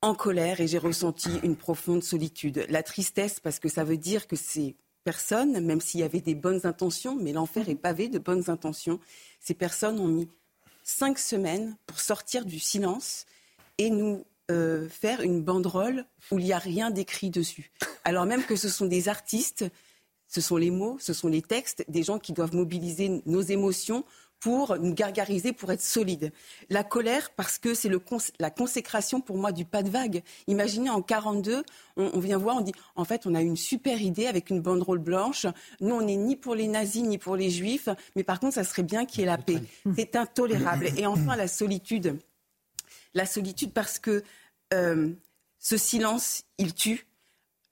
[0.01, 2.65] en colère, et j'ai ressenti une profonde solitude.
[2.67, 4.75] La tristesse parce que ça veut dire que c'est
[5.05, 8.99] personnes, même s'il y avait des bonnes intentions, mais l'enfer est pavé de bonnes intentions,
[9.39, 10.27] ces personnes ont mis
[10.83, 13.27] cinq semaines pour sortir du silence
[13.77, 17.71] et nous euh, faire une banderole où il n'y a rien d'écrit dessus.
[18.03, 19.63] Alors même que ce sont des artistes,
[20.27, 24.03] ce sont les mots, ce sont les textes, des gens qui doivent mobiliser nos émotions
[24.39, 26.31] pour nous gargariser, pour être solide.
[26.69, 27.89] La colère, parce que c'est
[28.39, 30.21] la consécration pour moi du pas de vague.
[30.47, 31.63] Imaginez en 42,
[31.95, 34.99] on, vient voir, on dit en fait on a une super idée avec une banderole
[34.99, 35.47] blanche.
[35.81, 38.63] Nous on n'est ni pour les nazis ni pour les juifs, mais par contre ça
[38.63, 39.61] serait bien qu'il y ait la paix.
[39.95, 40.89] C'est intolérable.
[40.97, 42.19] Et enfin la solitude,
[43.13, 44.23] la solitude parce que
[44.73, 45.09] euh,
[45.57, 47.06] ce silence il tue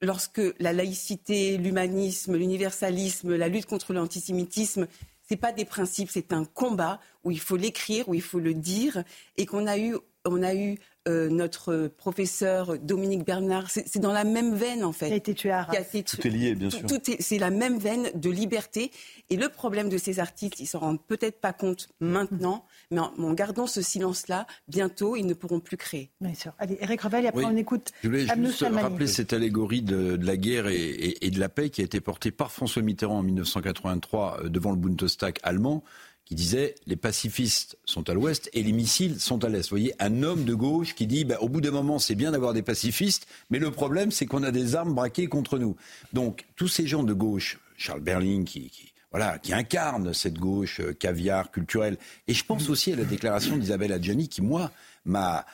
[0.06, 4.88] lorsque la laïcité, l'humanisme, l'universalisme, la lutte contre l'antisémitisme
[5.28, 8.54] c'est pas des principes, c'est un combat où il faut l'écrire, où il faut le
[8.54, 9.04] dire,
[9.38, 10.78] et qu'on a eu, on a eu
[11.08, 15.08] euh, notre professeur Dominique Bernard, c'est dans la même veine en fait.
[15.08, 16.82] Qui a été tué à Tout est lié, bien sûr.
[17.20, 18.92] C'est la même veine de liberté.
[19.30, 23.34] Et le problème de ces artistes, ils s'en rendent peut-être pas compte maintenant, mais en,
[23.34, 26.12] gardant ce silence-là, bientôt, ils ne pourront plus créer.
[26.22, 26.54] Bien sûr.
[26.58, 27.92] Allez, Eric Revel, après on écoute.
[28.02, 31.82] Je voulais juste rappeler cette allégorie de, la guerre et, et, de la paix qui
[31.82, 35.84] a été portée par François Mitterrand en 1983 euh, devant le Bundestag allemand
[36.26, 39.64] qui disait les pacifistes sont à l'ouest et les missiles sont à l'est.
[39.70, 42.32] Vous voyez, un homme de gauche qui dit bah, au bout d'un moment, c'est bien
[42.32, 45.76] d'avoir des pacifistes, mais le problème, c'est qu'on a des armes braquées contre nous.
[46.14, 50.82] Donc, tous ces gens de gauche, Charles Berling qui, qui voilà, qui incarne cette gauche
[50.82, 51.98] euh, caviar culturelle.
[52.28, 54.72] Et je pense aussi à la déclaration d'Isabelle Adjani qui, moi,
[55.06, 55.46] m'a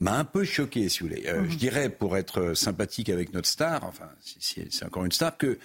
[0.00, 1.26] m'a un peu choqué, si vous voulez.
[1.26, 5.58] Euh, je dirais, pour être sympathique avec notre star, enfin, c'est encore une star, que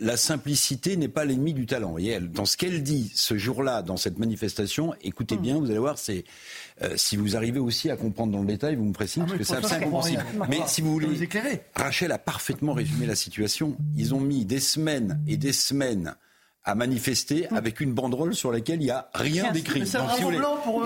[0.00, 1.88] la simplicité n'est pas l'ennemi du talent.
[1.88, 5.78] Vous voyez, dans ce qu'elle dit ce jour-là, dans cette manifestation, écoutez bien, vous allez
[5.78, 6.24] voir, c'est
[6.82, 9.38] euh, si vous arrivez aussi à comprendre dans le détail, vous me précisez, ah parce
[9.38, 10.24] que c'est assez incompréhensible.
[10.48, 11.08] Mais si vous voulez,
[11.74, 13.76] Rachel a parfaitement résumé la situation.
[13.96, 16.16] Ils ont mis des semaines et des semaines
[16.66, 19.84] à manifester avec une banderole sur laquelle il n'y a rien d'écrit.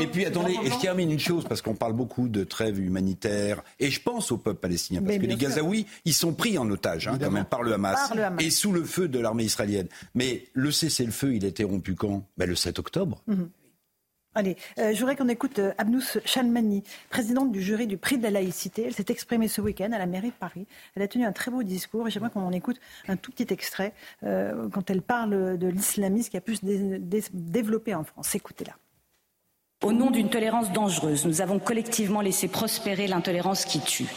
[0.00, 3.62] et puis attendez, et je termine une chose, parce qu'on parle beaucoup de trêve humanitaire,
[3.80, 7.08] et je pense au peuple palestinien, parce que les Gazaouis, ils sont pris en otage,
[7.08, 9.88] hein, quand même, par le, Hamas, et sous le feu de l'armée israélienne.
[10.14, 12.26] Mais le cessez-le-feu, il a été rompu quand?
[12.36, 13.22] Ben, Le 7 octobre.
[13.26, 13.48] Mhm.
[14.36, 18.22] Allez, euh, je voudrais qu'on écoute euh, Abnous Chalmani, présidente du jury du prix de
[18.22, 18.84] la laïcité.
[18.86, 20.68] Elle s'est exprimée ce week-end à la mairie de Paris.
[20.94, 23.52] Elle a tenu un très beau discours et j'aimerais qu'on en écoute un tout petit
[23.52, 23.92] extrait
[24.22, 28.32] euh, quand elle parle de l'islamisme qui a pu se développer en France.
[28.36, 28.76] Écoutez-la.
[29.82, 34.08] Au nom d'une tolérance dangereuse, nous avons collectivement laissé prospérer l'intolérance qui tue.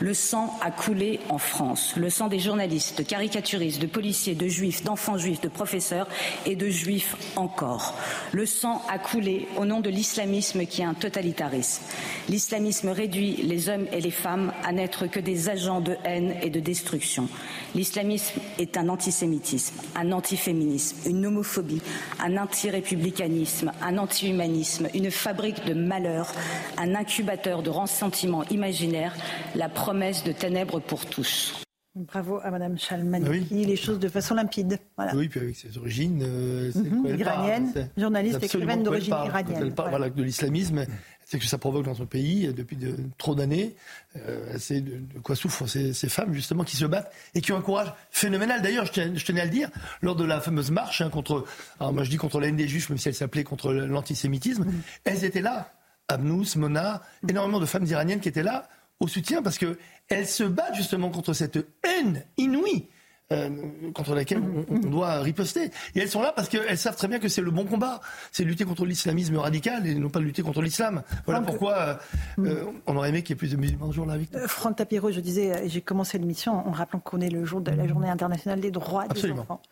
[0.00, 1.94] Le sang a coulé en France.
[1.96, 6.08] Le sang des journalistes, de caricaturistes, de policiers, de juifs, d'enfants juifs, de professeurs
[6.44, 7.94] et de juifs encore.
[8.32, 11.84] Le sang a coulé au nom de l'islamisme qui est un totalitarisme.
[12.28, 16.50] L'islamisme réduit les hommes et les femmes à n'être que des agents de haine et
[16.50, 17.28] de destruction.
[17.76, 21.80] L'islamisme est un antisémitisme, un antiféminisme, une homophobie,
[22.18, 26.32] un antirépublicanisme, un anti-humanisme, une fabrique de malheur,
[26.78, 29.14] un incubateur de ressentiment imaginaire,
[29.54, 31.62] la promesse de ténèbres pour tous.
[31.94, 33.46] Bravo à Madame Chalmani, oui.
[33.50, 34.78] les choses de façon limpide.
[35.14, 39.58] Oui, puis avec ses origines euh, mhm, iraniennes, journaliste, écrivaine d'origine iranienne.
[39.60, 40.86] Elle parle de l'islamisme,
[41.32, 43.74] c'est que ça provoque dans notre pays depuis de, trop d'années.
[44.16, 47.62] Euh, c'est de, quoi souffrent ces, femmes justement qui se battent et qui ont un
[47.62, 48.60] courage phénoménal.
[48.60, 49.70] D'ailleurs, je, tenais à le dire
[50.02, 51.46] lors de la fameuse marche hein, contre,
[51.80, 54.64] alors moi je dis contre la haine des juifs, même si elle s'appelait contre l'antisémitisme,
[54.64, 54.82] mmh.
[55.04, 55.72] elles étaient là.
[56.08, 58.68] Abnous, Mona, énormément de femmes iraniennes qui étaient là
[59.00, 62.88] au soutien parce qu'elles se battent justement contre cette haine inouïe
[63.32, 63.48] euh,
[63.94, 65.70] contre laquelle on, doit riposter.
[65.94, 68.00] Et elles sont là parce qu'elles savent très bien que c'est le bon combat.
[68.30, 71.02] C'est lutter contre l'islamisme radical et non pas lutter contre l'islam.
[71.24, 71.94] Voilà pourquoi euh,
[72.40, 74.16] euh, on aurait aimé qu'il y ait plus de musulmans ce jour-là.
[74.46, 77.86] Franck Tapiro, je disais, j'ai commencé l'émission en rappelant qu'on est le jour de la
[77.86, 79.62] journée internationale des droits des enfants.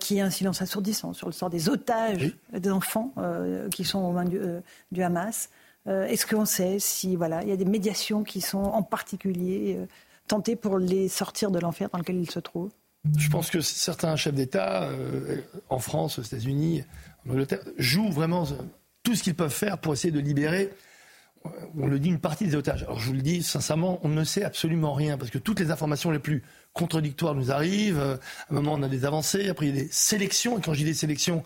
[0.00, 3.14] qui est un silence assourdissant sur le sort des otages des enfants
[3.70, 4.38] qui sont aux mains du,
[4.90, 5.50] du Hamas.
[5.86, 9.78] Est-ce qu'on sait si voilà, il y a des médiations qui sont en particulier
[10.28, 12.72] tentées pour les sortir de l'enfer dans lequel ils se trouvent
[13.18, 16.84] je pense que certains chefs d'État, euh, en France, aux États-Unis,
[17.26, 18.46] en Angleterre, jouent vraiment
[19.02, 20.70] tout ce qu'ils peuvent faire pour essayer de libérer,
[21.76, 22.84] on le dit, une partie des otages.
[22.84, 25.72] Alors je vous le dis sincèrement, on ne sait absolument rien, parce que toutes les
[25.72, 27.98] informations les plus contradictoires nous arrivent.
[27.98, 30.62] Euh, à un moment, on a des avancées, après il y a des sélections, et
[30.62, 31.42] quand je dis des sélections,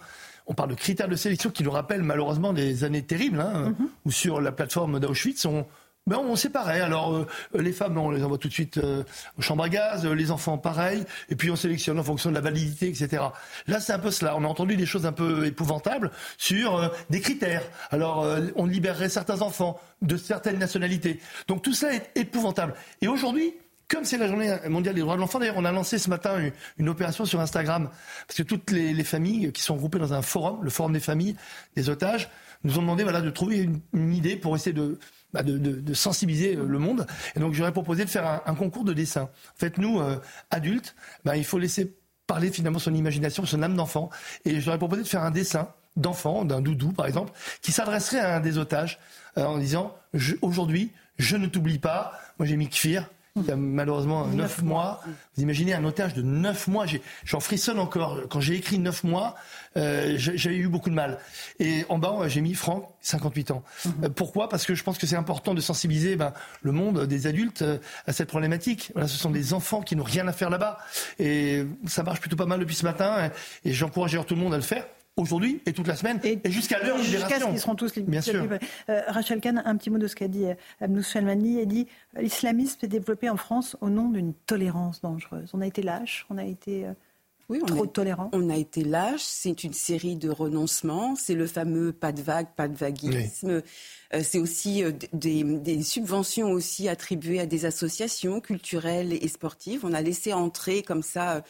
[0.47, 3.86] on parle de critères de sélection qui nous rappellent malheureusement des années terribles, hein, mm-hmm.
[4.05, 5.65] où sur la plateforme d'Auschwitz, on,
[6.07, 6.81] ben on séparait.
[6.81, 9.03] Alors euh, les femmes, on les envoie tout de suite euh,
[9.39, 12.35] aux chambres à gaz, euh, les enfants pareil, et puis on sélectionne en fonction de
[12.35, 13.24] la validité, etc.
[13.66, 14.37] Là, c'est un peu cela.
[14.37, 17.62] On a entendu des choses un peu épouvantables sur des critères.
[17.91, 21.20] Alors on libérerait certains enfants de certaines nationalités.
[21.49, 22.74] Donc tout ça est épouvantable.
[23.01, 23.55] Et aujourd'hui,
[23.89, 26.51] comme c'est la journée mondiale des droits de l'enfant, d'ailleurs, on a lancé ce matin
[26.78, 27.89] une, opération sur Instagram,
[28.27, 31.01] parce que toutes les, les, familles qui sont regroupées dans un forum, le forum des
[31.01, 31.37] familles
[31.77, 32.28] des otages,
[32.65, 34.99] nous ont demandé voilà, de trouver une, une idée pour essayer de,
[35.37, 37.07] bah, de, sensibiliser euh, le monde.
[37.35, 39.23] Et donc j'aurais proposé de faire un, concours de dessin.
[39.25, 40.17] En fait, nous, euh,
[40.51, 40.95] adultes,
[41.25, 41.95] bah, il faut laisser
[42.27, 44.09] parler finalement son imagination, son âme d'enfant.
[44.47, 48.37] Et j'aurais proposé de faire un dessin d'enfant, d'un doudou par exemple, qui s'adresserait à
[48.37, 48.99] un des otages
[49.37, 49.95] euh, en disant
[50.41, 52.19] aujourd'hui, je ne t'oublie pas.
[52.39, 55.03] Moi j'ai mis Kfir, il y a malheureusement neuf mois.
[55.37, 56.87] Vous imaginez un otage de neuf mois.
[57.25, 58.23] J'en frissonne encore.
[58.31, 59.35] Quand j'ai écrit neuf mois,
[59.77, 61.19] euh, j'avais eu beaucoup de mal.
[61.59, 63.63] Et en bas, j'ai mis Franck, 58 ans.
[63.85, 63.93] Mhm.
[64.05, 64.49] Euh, pourquoi?
[64.49, 66.33] Parce que je pense que c'est important de sensibiliser ben,
[66.63, 68.91] le monde des adultes euh, à cette problématique.
[68.95, 70.79] Voilà, ce sont des enfants qui n'ont rien à faire là-bas.
[71.19, 73.31] Et ça marche plutôt pas mal depuis ce matin.
[73.65, 76.78] Et j'encourage tout le monde à le faire aujourd'hui et toute la semaine et, jusqu'à
[76.82, 78.10] l'heure Jusqu'à ce qu'ils seront tous libérés.
[78.10, 78.47] Bien sûr.
[78.88, 81.60] Euh, Rachel Kahn, un petit mot de ce qu'a dit euh, Abnous Salmani.
[81.60, 81.86] Elle dit
[82.16, 85.51] euh, l'islamisme s'est développé en France au nom d'une tolérance dangereuse.
[85.55, 86.86] On a été lâche, on a été
[87.48, 88.28] oui, on trop tolérant.
[88.32, 89.22] On a été lâche.
[89.22, 91.14] C'est une série de renoncements.
[91.16, 93.62] C'est le fameux pas de vague, pas de vaguisme.
[94.20, 94.82] c'est aussi
[95.12, 99.84] des, des, subventions aussi attribuées à des associations culturelles et sportives.
[99.84, 101.40] On a laissé entrer comme ça euh,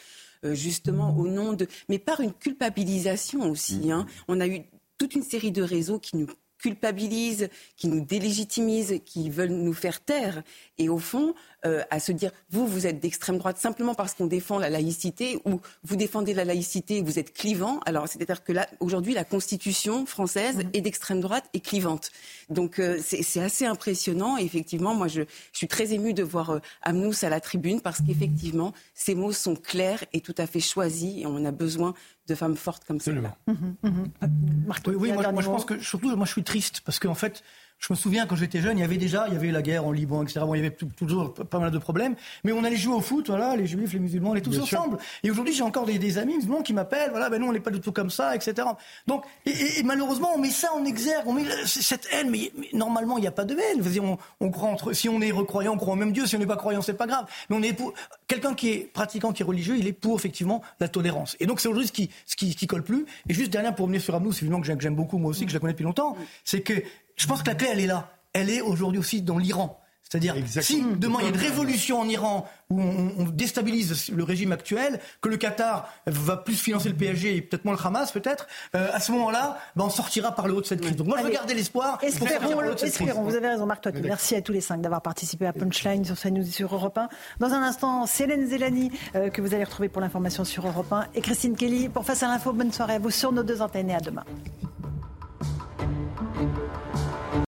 [0.43, 3.91] justement au nom de, mais par une culpabilisation aussi.
[3.91, 4.05] Hein.
[4.27, 4.61] On a eu
[4.97, 6.27] toute une série de réseaux qui nous
[6.67, 10.43] culpabilisent, qui nous délégitimisent, qui veulent nous faire taire.
[10.77, 11.33] Et au fond,
[11.65, 15.39] euh, à se dire, vous, vous êtes d'extrême droite simplement parce qu'on défend la laïcité,
[15.45, 17.79] ou vous défendez la laïcité, vous êtes clivant.
[17.85, 20.69] Alors, c'est-à-dire que là, aujourd'hui, la Constitution française mmh.
[20.73, 22.11] est d'extrême droite et clivante.
[22.49, 24.37] Donc, euh, c'est assez impressionnant.
[24.37, 25.21] Et effectivement, moi, je,
[25.53, 29.55] suis très émue de voir euh, Amnous à la tribune parce qu'effectivement, ces mots sont
[29.55, 31.21] clairs et tout à fait choisis.
[31.21, 31.93] Et on a besoin
[32.27, 33.11] de femmes fortes comme ça.
[33.11, 33.35] Absolument.
[33.47, 36.99] Mmh, mmh, oui, oui moi, moi je pense que surtout, moi, je suis triste parce
[36.99, 37.43] qu'en fait,
[37.79, 39.85] je me souviens quand j'étais jeune, il y avait déjà, il y avait la guerre
[39.85, 40.39] en Liban, etc.
[40.41, 43.27] Bon, il y avait toujours pas mal de problèmes, mais on allait jouer au foot,
[43.27, 44.97] voilà, les juifs, les musulmans, on est tous ensemble.
[45.23, 47.71] Et aujourd'hui, j'ai encore des, amis musulmans qui m'appellent, voilà, ben nous on n'est pas
[47.71, 48.67] du tout comme ça, etc.
[49.05, 53.21] Donc, et, malheureusement, on met ça en exergue, on met cette haine, mais, normalement, il
[53.21, 53.81] n'y a pas de haine.
[54.01, 56.25] On, on, croit entre, si on est recroyant, on croit en même Dieu.
[56.25, 57.25] Si on n'est pas croyant, c'est pas grave.
[57.49, 57.93] Mais on est pour
[58.27, 61.35] quelqu'un qui est pratiquant, qui est religieux, il est pour effectivement la tolérance.
[61.39, 63.05] Et donc, c'est aujourd'hui ce qui, ce qui, qui colle plus.
[63.29, 65.51] Et juste dernière pour revenir sur Abnou, c'est évidemment que j'aime beaucoup moi aussi, que
[65.51, 66.73] je la connais depuis longtemps, c'est que
[67.17, 69.81] je pense que la clé, elle est là elle est aujourd'hui aussi dans l'Iran.
[70.03, 74.53] C'est-à-dire, si demain il y a une révolution en Iran où on, déstabilise le régime
[74.53, 78.47] actuel, que le Qatar va plus financer le PSG et peut-être moins le Hamas, peut-être,
[78.73, 80.95] euh, à ce moment-là, ben, on sortira par le haut de cette crise.
[80.95, 81.99] Donc moi, je veux garder l'espoir.
[82.01, 83.23] Espérons, espérons.
[83.23, 84.01] Vous avez raison, Marc Toiti.
[84.01, 87.09] Merci à tous les cinq d'avoir participé à Punchline sur CNews et sur Europe 1.
[87.41, 91.07] Dans un instant, Célène Zelani, euh, que vous allez retrouver pour l'information sur Europe 1,
[91.15, 92.53] et Christine Kelly pour Face à l'info.
[92.53, 94.23] Bonne soirée à vous sur nos deux antennes et à demain.